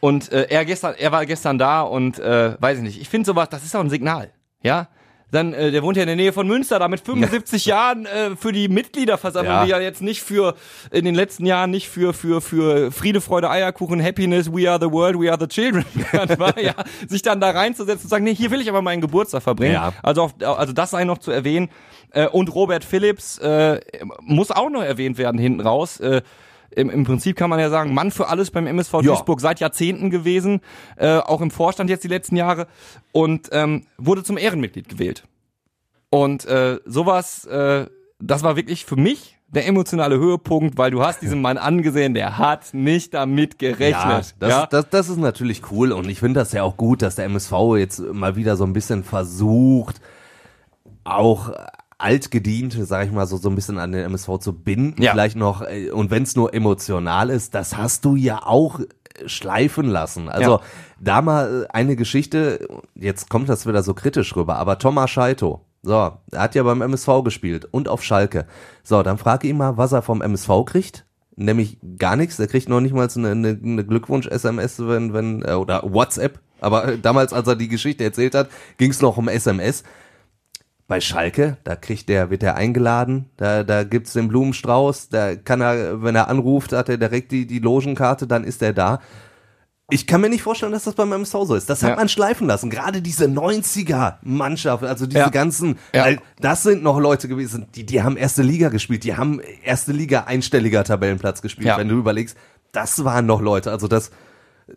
Und 0.02 0.32
äh, 0.34 0.48
er 0.50 0.66
gestern, 0.66 0.96
er 0.98 1.12
war 1.14 1.26
gestern 1.26 1.58
da 1.58 1.82
und 1.84 2.20
äh, 2.20 2.56
weiß 2.60 2.80
ich 2.80 2.84
nicht. 2.84 3.00
Ich 3.02 3.08
finde 3.08 3.28
sowas, 3.28 3.48
das 3.50 3.64
ist 3.64 3.76
auch 3.76 3.80
ein 3.82 3.90
Signal, 3.90 4.30
ja. 4.62 4.88
Dann, 5.32 5.54
äh, 5.54 5.72
der 5.72 5.82
wohnt 5.82 5.96
ja 5.96 6.04
in 6.04 6.08
der 6.08 6.18
Nähe 6.18 6.34
von 6.34 6.46
Münster, 6.46 6.78
da 6.78 6.90
mit 6.90 7.00
75 7.00 7.66
Jahren 7.68 8.06
äh, 8.06 8.36
für 8.36 8.52
die 8.52 8.68
Mitgliederversammlung, 8.68 9.54
Ja. 9.54 9.64
die 9.64 9.70
ja 9.70 9.80
jetzt 9.80 10.02
nicht 10.02 10.22
für 10.22 10.56
in 10.92 11.06
den 11.06 11.16
letzten 11.16 11.46
Jahren 11.46 11.72
nicht 11.72 11.88
für 11.88 12.14
für 12.14 12.42
für 12.42 12.92
Friede, 12.92 13.22
Freude, 13.22 13.50
Eierkuchen, 13.50 14.04
Happiness, 14.04 14.52
We 14.52 14.70
are 14.70 14.78
the 14.78 14.92
world, 14.92 15.18
we 15.18 15.32
are 15.32 15.40
the 15.40 15.48
children 15.48 15.86
war, 16.38 16.60
ja, 16.60 16.74
sich 17.08 17.22
dann 17.22 17.40
da 17.40 17.52
reinzusetzen 17.52 18.04
und 18.08 18.10
sagen, 18.10 18.26
nee, 18.26 18.36
hier 18.36 18.52
will 18.52 18.60
ich 18.60 18.68
aber 18.70 18.82
meinen 18.82 19.00
Geburtstag 19.00 19.42
verbringen. 19.42 19.76
Ja. 19.76 19.94
Also 20.04 20.24
auf, 20.24 20.34
also 20.42 20.74
das 20.74 20.90
sei 20.92 21.06
noch 21.06 21.20
zu 21.20 21.32
erwähnen. 21.32 21.70
Äh, 22.10 22.28
und 22.28 22.54
Robert 22.54 22.84
Phillips 22.84 23.38
äh, 23.38 23.80
muss 24.20 24.52
auch 24.52 24.70
noch 24.70 24.84
erwähnt 24.84 25.18
werden 25.18 25.40
hinten 25.40 25.62
raus. 25.62 26.02
Äh, 26.02 26.24
im, 26.76 26.90
Im 26.90 27.04
Prinzip 27.04 27.36
kann 27.36 27.50
man 27.50 27.60
ja 27.60 27.70
sagen, 27.70 27.94
Mann 27.94 28.12
für 28.12 28.28
alles 28.28 28.52
beim 28.52 28.68
MSV 28.68 28.94
Ja. 28.96 29.02
Duisburg 29.02 29.42
seit 29.42 29.60
Jahrzehnten 29.60 30.10
gewesen, 30.10 30.62
äh, 30.98 31.18
auch 31.18 31.42
im 31.42 31.52
Vorstand 31.52 31.90
jetzt 31.90 32.04
die 32.04 32.08
letzten 32.08 32.36
Jahre 32.36 32.68
und 33.12 33.50
ähm, 33.52 33.86
wurde 33.98 34.24
zum 34.24 34.38
Ehrenmitglied 34.38 34.90
gewählt. 34.90 35.24
Und 36.10 36.46
äh, 36.46 36.80
sowas, 36.86 37.46
äh, 37.46 37.86
das 38.20 38.44
war 38.44 38.56
wirklich 38.56 38.86
für 38.86 38.96
mich 38.98 39.38
der 39.48 39.68
emotionale 39.68 40.18
Höhepunkt, 40.18 40.78
weil 40.78 40.92
du 40.92 41.04
hast 41.04 41.22
diesen 41.22 41.42
Mann 41.42 41.58
angesehen, 41.58 42.14
der 42.14 42.38
hat 42.38 42.74
nicht 42.74 43.14
damit 43.14 43.60
gerechnet. 43.60 43.92
Ja, 43.92 44.22
das, 44.40 44.70
Das, 44.70 44.90
das 44.90 45.10
ist 45.10 45.18
natürlich 45.18 45.62
cool 45.72 45.92
und 45.92 46.10
ich 46.10 46.20
finde 46.20 46.40
das 46.40 46.54
ja 46.54 46.64
auch 46.64 46.78
gut, 46.78 47.02
dass 47.02 47.16
der 47.16 47.26
MSV 47.26 47.52
jetzt 47.78 48.00
mal 48.00 48.38
wieder 48.38 48.56
so 48.56 48.64
ein 48.64 48.72
bisschen 48.72 49.04
versucht, 49.04 50.00
auch 51.04 51.52
altgediente, 52.02 52.86
sag 52.86 53.06
ich 53.06 53.12
mal, 53.12 53.26
so, 53.28 53.38
so 53.38 53.50
ein 53.50 53.56
bisschen 53.56 53.78
an 53.78 53.92
den 53.92 54.04
MSV 54.06 54.40
zu 54.40 54.54
binden. 54.54 55.02
Ja. 55.02 55.12
Vielleicht 55.12 55.36
noch, 55.38 55.62
äh, 55.62 55.92
und 55.92 56.12
wenn 56.12 56.24
es 56.24 56.36
nur 56.36 56.54
emotional 56.54 57.30
ist, 57.30 57.54
das 57.56 57.78
hast 57.78 58.06
du 58.06 58.16
ja 58.16 58.42
auch 58.46 58.80
äh, 58.80 58.86
schleifen 59.28 59.88
lassen. 59.88 60.30
Also 60.30 60.52
Ja. 60.52 60.62
da 61.00 61.22
mal 61.22 61.64
äh, 61.64 61.74
eine 61.74 61.96
Geschichte, 61.96 62.68
jetzt 62.96 63.30
kommt 63.30 63.50
das 63.50 63.66
wieder 63.68 63.84
so 63.84 63.94
kritisch 63.94 64.36
rüber, 64.36 64.56
aber 64.58 64.78
Thomas 64.80 65.10
Scheito, 65.12 65.62
so, 65.84 65.94
er 65.94 66.18
hat 66.36 66.54
ja 66.56 66.64
beim 66.64 66.82
MSV 66.82 67.24
gespielt 67.24 67.68
und 67.72 67.88
auf 67.90 68.04
Schalke. 68.04 68.46
So, 68.84 69.02
dann 69.02 69.18
frage 69.18 69.48
ihn 69.48 69.58
mal, 69.58 69.78
was 69.78 69.92
er 69.92 70.02
vom 70.04 70.22
MSV 70.22 70.66
kriegt. 70.66 71.06
Nämlich 71.36 71.78
gar 71.98 72.18
nichts. 72.18 72.38
Er 72.40 72.48
kriegt 72.48 72.70
noch 72.70 72.82
nicht 72.82 72.94
mal 72.94 73.10
so 73.10 73.20
eine, 73.20 73.32
eine, 73.32 73.60
eine 73.64 73.86
Glückwunsch-SMS, 73.86 74.80
wenn, 74.86 75.14
wenn, 75.14 75.44
oder 75.44 75.82
WhatsApp. 75.84 76.40
Aber 76.60 76.98
damals, 76.98 77.34
als 77.34 77.48
er 77.48 77.56
die 77.56 77.70
Geschichte 77.70 78.04
erzählt 78.04 78.36
hat, 78.36 78.50
ging 78.78 78.92
es 78.92 79.02
noch 79.02 79.18
um 79.18 79.28
SMS. 79.28 79.84
Bei 80.92 81.00
Schalke, 81.00 81.56
da 81.64 81.78
kriegt 81.78 82.10
der, 82.10 82.30
wird 82.32 82.44
er 82.44 82.56
eingeladen, 82.56 83.30
da, 83.38 83.64
da 83.64 83.86
gibt's 83.86 84.12
den 84.12 84.28
Blumenstrauß, 84.28 85.08
da 85.08 85.36
kann 85.38 85.62
er, 85.62 86.04
wenn 86.04 86.16
er 86.16 86.28
anruft, 86.28 86.74
hat 86.74 86.90
er 86.90 86.98
direkt 86.98 87.32
die, 87.32 87.48
die 87.48 87.60
Logenkarte, 87.60 88.28
dann 88.28 88.44
ist 88.44 88.62
er 88.62 88.74
da. 88.74 89.00
Ich 89.90 90.06
kann 90.06 90.20
mir 90.20 90.28
nicht 90.30 90.42
vorstellen, 90.42 90.74
dass 90.74 90.84
das 90.84 90.96
beim 90.96 91.14
MSV 91.14 91.32
so 91.46 91.56
ist. 91.56 91.70
Das 91.70 91.82
hat 91.82 91.92
Ja. 91.92 91.96
man 91.96 92.10
schleifen 92.10 92.46
lassen. 92.46 92.70
Gerade 92.70 93.02
diese 93.02 93.26
90er-Mannschaft, 93.30 94.84
also 94.84 95.06
diese 95.06 95.20
Ja. 95.20 95.30
ganzen, 95.30 95.78
Ja. 95.94 96.04
weil 96.06 96.20
das 96.42 96.64
sind 96.64 96.84
noch 96.84 97.00
Leute 97.00 97.30
gewesen, 97.30 97.68
die, 97.74 97.86
die 97.86 98.04
haben 98.04 98.18
erste 98.18 98.42
Liga 98.44 98.68
gespielt, 98.68 99.06
die 99.06 99.16
haben 99.16 99.40
erste 99.64 99.94
Liga 99.94 100.26
einstelliger 100.28 100.84
Tabellenplatz 100.84 101.42
gespielt, 101.42 101.74
wenn 101.78 101.88
du 101.88 101.96
überlegst, 101.96 102.38
das 102.74 103.04
waren 103.06 103.26
noch 103.26 103.42
Leute. 103.42 103.72
Also 103.72 103.88
das, 103.88 104.12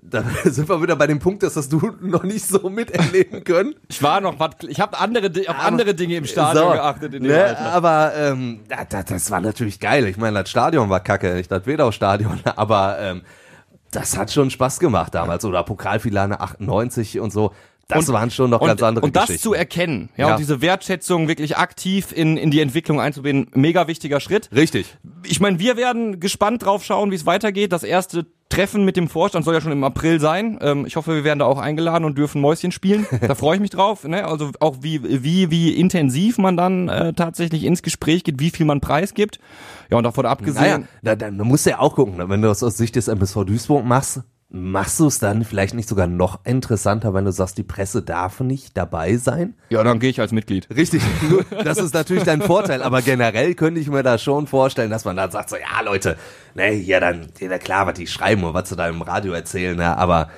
da 0.03 0.25
sind 0.45 0.69
wir 0.69 0.83
wieder 0.83 0.97
bei 0.97 1.07
dem 1.07 1.19
Punkt, 1.19 1.43
dass 1.43 1.55
das 1.55 1.69
du 1.69 1.93
noch 2.01 2.23
nicht 2.23 2.47
so 2.47 2.69
miterleben 2.71 3.45
können. 3.45 3.75
Ich 3.89 4.03
war 4.03 4.21
noch 4.21 4.39
was, 4.39 4.51
ich 4.69 4.81
habe 4.81 4.99
andere, 4.99 5.31
auf 5.49 5.59
andere 5.59 5.95
Dinge 5.95 6.17
im 6.17 6.27
Stadion 6.27 6.65
So, 6.65 6.73
geachtet 6.73 7.15
in 7.15 7.23
dem 7.23 7.33
ne, 7.33 7.45
Alter. 7.45 7.73
Aber 7.73 8.13
ähm, 8.17 8.61
das, 8.69 8.89
das, 8.89 9.05
das 9.07 9.31
war 9.31 9.41
natürlich 9.41 9.81
geil. 9.81 10.07
Ich 10.07 10.17
meine, 10.17 10.41
das 10.41 10.51
Stadion 10.51 10.89
war 10.91 11.01
kacke, 11.01 11.35
nicht 11.35 11.51
das 11.51 11.67
Wedau-Stadion, 11.67 12.41
aber 12.57 12.99
ähm, 13.01 13.23
das 13.91 14.17
hat 14.17 14.33
schon 14.33 14.51
Spaß 14.51 14.81
gemacht 14.81 15.15
damals. 15.15 15.45
Oder 15.45 15.63
Pokalfinale 15.63 16.41
98 16.41 17.21
und 17.21 17.33
so. 17.33 17.53
Das 17.89 18.13
waren 18.13 18.31
schon 18.31 18.51
noch 18.51 18.61
ganz 18.61 18.83
andere 18.83 19.05
und 19.05 19.15
das 19.17 19.39
zu 19.41 19.53
erkennen, 19.55 20.09
ja, 20.17 20.27
Ja. 20.29 20.33
und 20.35 20.41
diese 20.41 20.61
Wertschätzung 20.61 21.29
wirklich 21.29 21.57
aktiv 21.57 22.13
in, 22.13 22.37
in 22.37 22.51
die 22.51 22.61
Entwicklung 22.61 23.01
einzubinden, 23.01 23.49
mega 23.61 23.87
wichtiger 23.89 24.21
Schritt. 24.21 24.49
Richtig. 24.55 24.97
Ich 25.27 25.41
meine, 25.41 25.59
wir 25.59 25.77
werden 25.77 26.21
gespannt 26.21 26.65
drauf 26.65 26.85
schauen, 26.85 27.11
wie 27.11 27.15
es 27.17 27.27
weitergeht. 27.27 27.73
Das 27.73 27.83
erste 27.83 28.27
Treffen 28.51 28.85
mit 28.85 28.97
dem 28.97 29.09
Vorstand 29.09 29.45
soll 29.45 29.55
ja 29.55 29.61
schon 29.61 29.73
im 29.73 29.83
April 29.85 30.21
sein. 30.21 30.59
Ähm, 30.61 30.87
ich 30.87 30.97
hoffe, 30.97 31.15
wir 31.15 31.25
werden 31.25 31.39
da 31.41 31.47
auch 31.47 31.59
eingeladen 31.59 32.05
und 32.05 32.17
dürfen 32.17 32.41
Mäuschen 32.41 32.73
spielen. 32.73 33.07
Da 33.21 33.35
freue 33.35 33.57
ich 33.57 33.61
mich 33.61 33.71
drauf. 33.71 34.05
Ne? 34.05 34.25
Also 34.27 34.51
auch 34.61 34.77
wie, 34.83 35.23
wie, 35.25 35.51
wie 35.51 35.71
intensiv 35.75 36.39
man 36.39 36.57
dann 36.57 36.89
äh, 36.89 37.13
tatsächlich 37.15 37.65
ins 37.65 37.83
Gespräch 37.83 38.23
geht, 38.23 38.39
wie 38.39 38.51
viel 38.51 38.67
man 38.67 38.81
preisgibt. 38.81 39.39
Ja, 39.91 39.97
und 39.99 40.05
davon 40.05 40.23
Naja, 40.25 40.33
abgesehen. 40.33 40.89
da, 41.03 41.17
da, 41.17 41.31
da 41.31 41.45
musst 41.45 41.67
du 41.67 41.71
ja 41.71 41.79
auch 41.81 41.95
gucken, 41.97 42.17
ne? 42.17 42.29
wenn 42.29 42.43
du 42.43 42.49
das 42.49 42.63
aus 42.63 42.77
Sicht 42.77 42.97
des 42.97 43.09
MSV 43.09 43.45
Duisburg 43.45 43.85
machst, 43.85 44.21
machst 44.55 45.01
du 45.01 45.09
es 45.09 45.19
dann 45.19 45.45
vielleicht 45.45 45.75
nicht 45.75 45.89
sogar 45.89 46.07
noch 46.07 46.45
interessanter, 46.45 47.13
wenn 47.13 47.25
du 47.25 47.33
sagst, 47.33 47.59
die 47.59 47.65
Presse 47.65 48.03
darf 48.03 48.39
nicht 48.39 48.77
dabei 48.77 49.17
sein? 49.17 49.55
Ja, 49.69 49.83
dann 49.83 49.99
gehe 49.99 50.11
ich 50.11 50.21
als 50.21 50.31
Mitglied. 50.31 50.69
Richtig, 50.71 51.03
das 51.65 51.79
ist 51.79 51.93
natürlich 51.93 52.23
dein 52.23 52.41
Vorteil, 52.41 52.81
aber 52.81 53.03
generell 53.03 53.55
könnte 53.55 53.81
ich 53.81 53.89
mir 53.89 54.05
da 54.05 54.17
schon 54.17 54.47
vorstellen, 54.47 54.93
dass 54.93 55.05
man 55.05 55.17
dann 55.17 55.33
sagt 55.33 55.51
so, 55.51 55.57
ja 55.57 55.81
Leute, 55.85 56.17
ne, 56.55 56.73
ja 56.73 57.01
dann, 57.01 57.27
ja 57.41 57.59
klar, 57.59 57.89
was 57.89 57.95
die 57.95 58.07
schreiben 58.07 58.45
und 58.45 58.55
was 58.55 58.69
sie 58.69 58.77
da 58.77 58.89
im 58.89 59.03
Radio 59.03 59.33
erzählen, 59.33 59.77
ne, 59.77 59.97
aber 59.97 60.31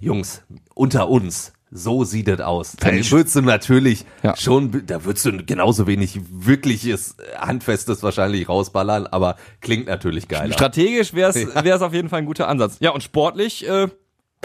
Jungs, 0.00 0.42
unter 0.74 1.10
uns, 1.10 1.52
so 1.76 2.04
sieht 2.04 2.28
es 2.28 2.40
aus. 2.40 2.76
Da 2.78 2.90
ich- 2.92 3.10
würdest 3.10 3.34
du 3.34 3.42
natürlich 3.42 4.04
Ja. 4.22 4.36
schon, 4.36 4.86
da 4.86 5.04
würdest 5.04 5.26
du 5.26 5.44
genauso 5.44 5.86
wenig 5.88 6.20
wirkliches, 6.30 7.16
handfestes 7.36 8.02
wahrscheinlich 8.04 8.48
rausballern, 8.48 9.08
aber 9.08 9.34
klingt 9.60 9.86
natürlich 9.88 10.28
geil. 10.28 10.52
Strategisch 10.52 11.14
wäre 11.14 11.30
es 11.30 11.46
auf 11.82 11.92
jeden 11.92 12.08
Fall 12.08 12.20
ein 12.20 12.26
guter 12.26 12.46
Ansatz. 12.48 12.76
Ja, 12.78 12.90
und 12.90 13.02
sportlich 13.02 13.66
äh, 13.68 13.88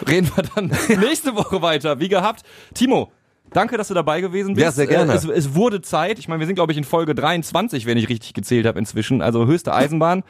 reden 0.07 0.32
wir 0.36 0.43
dann 0.55 0.71
nächste 0.99 1.36
Woche 1.36 1.61
weiter, 1.61 1.99
wie 1.99 2.09
gehabt. 2.09 2.43
Timo, 2.73 3.11
Danke, 3.51 3.77
dass 3.77 3.88
du 3.88 3.95
dabei 3.95 4.21
gewesen 4.21 4.53
bist. 4.53 4.63
Ja, 4.63 4.71
sehr 4.71 4.86
gerne. 4.86 5.11
Äh, 5.11 5.15
Es, 5.15 5.23
es 5.25 5.55
wurde 5.55 5.82
Zeit. 5.82 6.19
Ich 6.19 6.27
meine, 6.27 6.39
wir 6.39 6.45
sind, 6.45 6.53
glaube 6.53 6.71
ich, 6.71 6.77
in 6.77 6.84
Folge 6.84 7.15
23, 7.15 7.88
wenn 7.88 7.97
ich 7.97 8.07
richtig 8.07 8.36
gezählt 8.36 8.67
habe 8.67 8.77
inzwischen. 8.77 9.23
Also 9.23 9.47
höchste 9.47 9.73
Eisenbahn. 9.73 10.23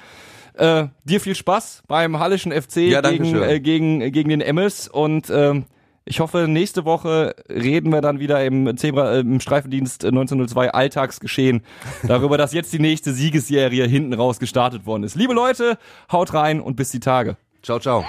Äh, 0.54 0.88
dir 1.04 1.20
viel 1.20 1.36
Spaß 1.36 1.84
beim 1.88 2.18
Hallischen 2.20 2.54
FC 2.54 2.78
Ja, 2.90 3.02
danke 3.02 3.24
gegen, 3.24 3.42
äh, 3.42 3.60
gegen, 3.60 4.12
gegen 4.14 4.30
den 4.30 4.40
Emmels 4.40 4.88
und 4.88 5.30
ähm, 5.30 5.66
ich 6.10 6.20
hoffe, 6.20 6.48
nächste 6.48 6.86
Woche 6.86 7.36
reden 7.50 7.92
wir 7.92 8.02
dann 8.02 8.20
wieder 8.20 8.44
im 8.44 8.76
Zebra, 8.76 9.14
äh, 9.14 9.20
im 9.20 9.40
Streifendienst 9.40 10.04
1902 10.04 10.72
Alltagsgeschehen 10.72 11.62
darüber, 12.04 12.38
dass 12.38 12.52
jetzt 12.52 12.74
die 12.74 12.80
nächste 12.80 13.14
Siegesserie 13.14 13.86
hinten 13.86 14.14
raus 14.14 14.40
gestartet 14.40 14.88
worden 14.88 15.04
ist. 15.04 15.16
Liebe 15.16 15.34
Leute, 15.34 15.78
haut 16.12 16.34
rein 16.34 16.62
und 16.62 16.76
bis 16.76 16.90
die 16.90 17.00
Tage. 17.00 17.38
Ciao, 17.62 17.80
ciao. 17.80 18.04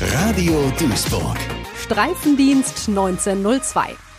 Radio 0.00 0.72
Duisburg. 0.78 1.36
Streifendienst 1.82 2.88
1902. 2.88 4.09